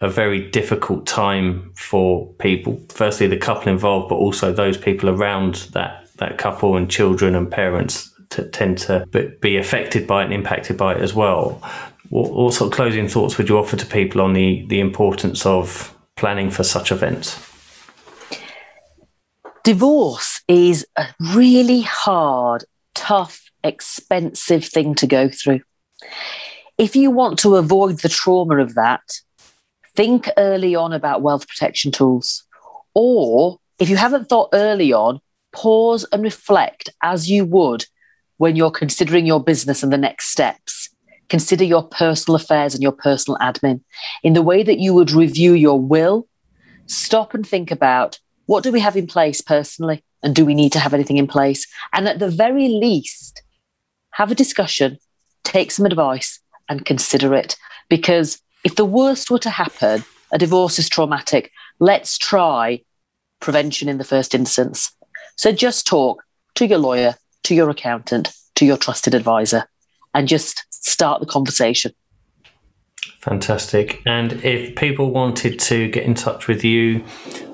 a 0.00 0.08
very 0.08 0.50
difficult 0.50 1.06
time 1.06 1.70
for 1.76 2.26
people. 2.40 2.80
Firstly, 2.88 3.26
the 3.26 3.36
couple 3.36 3.70
involved, 3.70 4.08
but 4.08 4.16
also 4.16 4.52
those 4.52 4.78
people 4.78 5.10
around 5.10 5.68
that 5.74 5.99
that 6.20 6.38
couple 6.38 6.76
and 6.76 6.90
children 6.90 7.34
and 7.34 7.50
parents 7.50 8.14
t- 8.30 8.44
tend 8.44 8.78
to 8.78 9.06
be 9.40 9.56
affected 9.56 10.06
by 10.06 10.22
it 10.22 10.26
and 10.26 10.34
impacted 10.34 10.76
by 10.76 10.94
it 10.94 11.02
as 11.02 11.14
well. 11.14 11.60
What, 12.10 12.32
what 12.32 12.54
sort 12.54 12.70
of 12.70 12.76
closing 12.76 13.08
thoughts 13.08 13.36
would 13.36 13.48
you 13.48 13.58
offer 13.58 13.76
to 13.76 13.86
people 13.86 14.20
on 14.20 14.32
the, 14.32 14.64
the 14.68 14.80
importance 14.80 15.44
of 15.44 15.96
planning 16.16 16.50
for 16.50 16.62
such 16.62 16.92
events? 16.92 17.34
Divorce 19.64 20.42
is 20.48 20.86
a 20.96 21.06
really 21.34 21.82
hard, 21.82 22.64
tough, 22.94 23.50
expensive 23.62 24.64
thing 24.64 24.94
to 24.96 25.06
go 25.06 25.28
through. 25.28 25.60
If 26.78 26.96
you 26.96 27.10
want 27.10 27.38
to 27.40 27.56
avoid 27.56 27.98
the 27.98 28.08
trauma 28.08 28.56
of 28.56 28.74
that, 28.74 29.02
think 29.94 30.30
early 30.38 30.74
on 30.74 30.92
about 30.92 31.22
wealth 31.22 31.46
protection 31.46 31.92
tools. 31.92 32.44
Or 32.94 33.58
if 33.78 33.90
you 33.90 33.96
haven't 33.96 34.28
thought 34.28 34.50
early 34.52 34.92
on, 34.92 35.20
pause 35.52 36.06
and 36.12 36.22
reflect 36.22 36.90
as 37.02 37.30
you 37.30 37.44
would 37.44 37.86
when 38.36 38.56
you're 38.56 38.70
considering 38.70 39.26
your 39.26 39.42
business 39.42 39.82
and 39.82 39.92
the 39.92 39.98
next 39.98 40.28
steps. 40.28 40.88
Consider 41.28 41.64
your 41.64 41.84
personal 41.84 42.36
affairs 42.36 42.74
and 42.74 42.82
your 42.82 42.92
personal 42.92 43.38
admin 43.38 43.82
in 44.22 44.32
the 44.32 44.42
way 44.42 44.62
that 44.62 44.78
you 44.78 44.94
would 44.94 45.12
review 45.12 45.52
your 45.52 45.80
will. 45.80 46.26
Stop 46.86 47.34
and 47.34 47.46
think 47.46 47.70
about 47.70 48.18
what 48.46 48.64
do 48.64 48.72
we 48.72 48.80
have 48.80 48.96
in 48.96 49.06
place 49.06 49.40
personally 49.40 50.02
and 50.22 50.34
do 50.34 50.44
we 50.44 50.54
need 50.54 50.72
to 50.72 50.80
have 50.80 50.92
anything 50.94 51.18
in 51.18 51.26
place? 51.26 51.66
And 51.92 52.08
at 52.08 52.18
the 52.18 52.28
very 52.28 52.68
least, 52.68 53.42
have 54.12 54.32
a 54.32 54.34
discussion, 54.34 54.98
take 55.44 55.70
some 55.70 55.86
advice, 55.86 56.40
and 56.68 56.84
consider 56.84 57.34
it. 57.34 57.56
Because 57.88 58.40
if 58.64 58.74
the 58.74 58.84
worst 58.84 59.30
were 59.30 59.38
to 59.38 59.50
happen, 59.50 60.04
a 60.32 60.38
divorce 60.38 60.78
is 60.78 60.88
traumatic. 60.88 61.50
Let's 61.78 62.18
try 62.18 62.82
prevention 63.40 63.88
in 63.88 63.98
the 63.98 64.04
first 64.04 64.34
instance. 64.34 64.92
So 65.40 65.52
just 65.52 65.86
talk 65.86 66.22
to 66.56 66.66
your 66.66 66.76
lawyer, 66.76 67.14
to 67.44 67.54
your 67.54 67.70
accountant, 67.70 68.28
to 68.56 68.66
your 68.66 68.76
trusted 68.76 69.14
advisor, 69.14 69.64
and 70.12 70.28
just 70.28 70.66
start 70.68 71.20
the 71.20 71.26
conversation. 71.26 71.92
Fantastic. 73.22 74.02
And 74.04 74.34
if 74.44 74.76
people 74.76 75.12
wanted 75.12 75.58
to 75.60 75.88
get 75.88 76.04
in 76.04 76.12
touch 76.12 76.46
with 76.46 76.62
you 76.62 77.02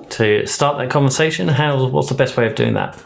to 0.09 0.45
start 0.45 0.77
that 0.79 0.89
conversation, 0.89 1.47
how 1.47 1.87
what's 1.87 2.09
the 2.09 2.13
best 2.13 2.35
way 2.35 2.45
of 2.45 2.55
doing 2.55 2.73
that? 2.73 3.01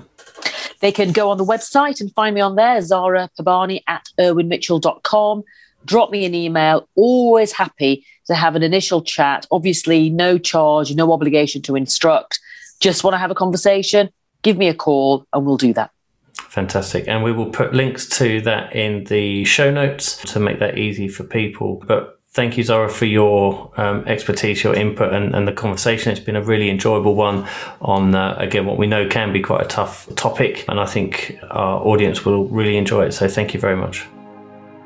They 0.79 0.91
can 0.91 1.11
go 1.11 1.29
on 1.29 1.37
the 1.37 1.45
website 1.45 2.01
and 2.01 2.11
find 2.15 2.33
me 2.33 2.41
on 2.41 2.55
there, 2.55 2.81
Zahra 2.81 3.29
Pabani 3.39 3.83
at 3.87 4.07
irwinmitchell.com. 4.19 5.43
Drop 5.85 6.09
me 6.09 6.25
an 6.25 6.33
email. 6.33 6.89
Always 6.95 7.51
happy 7.51 8.03
to 8.25 8.33
have 8.33 8.55
an 8.55 8.63
initial 8.63 9.03
chat. 9.03 9.45
Obviously, 9.51 10.09
no 10.09 10.39
charge, 10.39 10.95
no 10.95 11.13
obligation 11.13 11.61
to 11.61 11.75
instruct. 11.75 12.39
Just 12.79 13.03
want 13.03 13.13
to 13.13 13.19
have 13.19 13.29
a 13.29 13.35
conversation 13.35 14.09
give 14.41 14.57
me 14.57 14.67
a 14.67 14.73
call 14.73 15.25
and 15.33 15.45
we'll 15.45 15.57
do 15.57 15.73
that. 15.73 15.91
Fantastic. 16.33 17.07
And 17.07 17.23
we 17.23 17.31
will 17.31 17.49
put 17.49 17.73
links 17.73 18.07
to 18.17 18.41
that 18.41 18.75
in 18.75 19.05
the 19.05 19.45
show 19.45 19.71
notes 19.71 20.17
to 20.33 20.39
make 20.39 20.59
that 20.59 20.77
easy 20.77 21.07
for 21.07 21.23
people. 21.23 21.81
But 21.87 22.19
thank 22.31 22.57
you, 22.57 22.63
Zahra, 22.63 22.89
for 22.89 23.05
your 23.05 23.71
um, 23.77 24.03
expertise, 24.07 24.63
your 24.63 24.75
input, 24.75 25.13
and, 25.13 25.33
and, 25.35 25.47
the 25.47 25.53
conversation. 25.53 26.11
It's 26.11 26.19
been 26.19 26.35
a 26.35 26.43
really 26.43 26.69
enjoyable 26.69 27.15
one 27.15 27.47
on, 27.81 28.15
uh, 28.15 28.35
again, 28.37 28.65
what 28.65 28.77
we 28.77 28.87
know 28.87 29.07
can 29.07 29.31
be 29.31 29.41
quite 29.41 29.61
a 29.63 29.67
tough 29.67 30.13
topic. 30.15 30.65
And 30.67 30.79
I 30.79 30.85
think 30.85 31.37
our 31.49 31.81
audience 31.85 32.25
will 32.25 32.47
really 32.47 32.77
enjoy 32.77 33.05
it. 33.05 33.13
So 33.13 33.27
thank 33.27 33.53
you 33.53 33.59
very 33.59 33.77
much. 33.77 34.05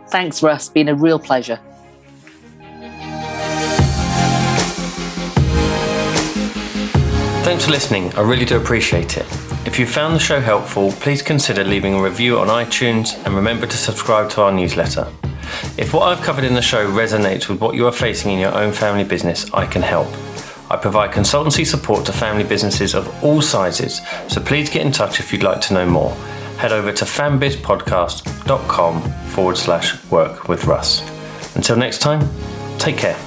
Thanks, 0.10 0.44
Russ. 0.44 0.70
Been 0.70 0.88
a 0.88 0.96
real 0.96 1.20
pleasure. 1.20 1.60
Thanks 7.56 7.68
for 7.68 7.72
listening. 7.72 8.14
I 8.16 8.22
really 8.22 8.44
do 8.44 8.58
appreciate 8.58 9.16
it. 9.16 9.26
If 9.66 9.80
you 9.80 9.86
found 9.88 10.14
the 10.14 10.20
show 10.20 10.42
helpful, 10.42 10.92
please 10.92 11.22
consider 11.22 11.64
leaving 11.64 11.94
a 11.94 12.04
review 12.04 12.38
on 12.38 12.50
iTunes 12.50 13.16
and 13.26 13.34
remember 13.34 13.66
to 13.66 13.78
subscribe 13.78 14.30
to 14.32 14.42
our 14.42 14.52
newsletter. 14.52 15.08
If 15.78 15.94
what 15.94 16.02
I've 16.02 16.22
covered 16.22 16.44
in 16.44 16.54
the 16.54 16.62
show 16.62 16.86
resonates 16.86 17.48
with 17.48 17.62
what 17.62 17.76
you 17.76 17.88
are 17.88 17.94
facing 17.94 18.34
in 18.34 18.40
your 18.40 18.54
own 18.54 18.74
family 18.74 19.06
business, 19.06 19.50
I 19.54 19.66
can 19.66 19.82
help. 19.82 20.10
I 20.70 20.76
provide 20.76 21.14
consultancy 21.14 21.66
support 21.66 22.06
to 22.08 22.12
family 22.12 22.44
businesses 22.44 22.94
of 22.94 23.08
all 23.24 23.42
sizes, 23.42 24.02
so 24.28 24.42
please 24.42 24.70
get 24.70 24.86
in 24.86 24.92
touch 24.92 25.22
if 25.22 25.32
you'd 25.32 25.42
like 25.42 25.62
to 25.62 25.74
know 25.74 25.86
more. 25.86 26.12
Head 26.58 26.74
over 26.74 26.92
to 26.92 27.06
fambizpodcast.com 27.06 29.02
forward 29.30 29.56
slash 29.56 30.04
work 30.12 30.50
with 30.50 30.66
Russ. 30.66 31.10
Until 31.56 31.78
next 31.78 32.00
time, 32.00 32.30
take 32.80 32.98
care. 32.98 33.18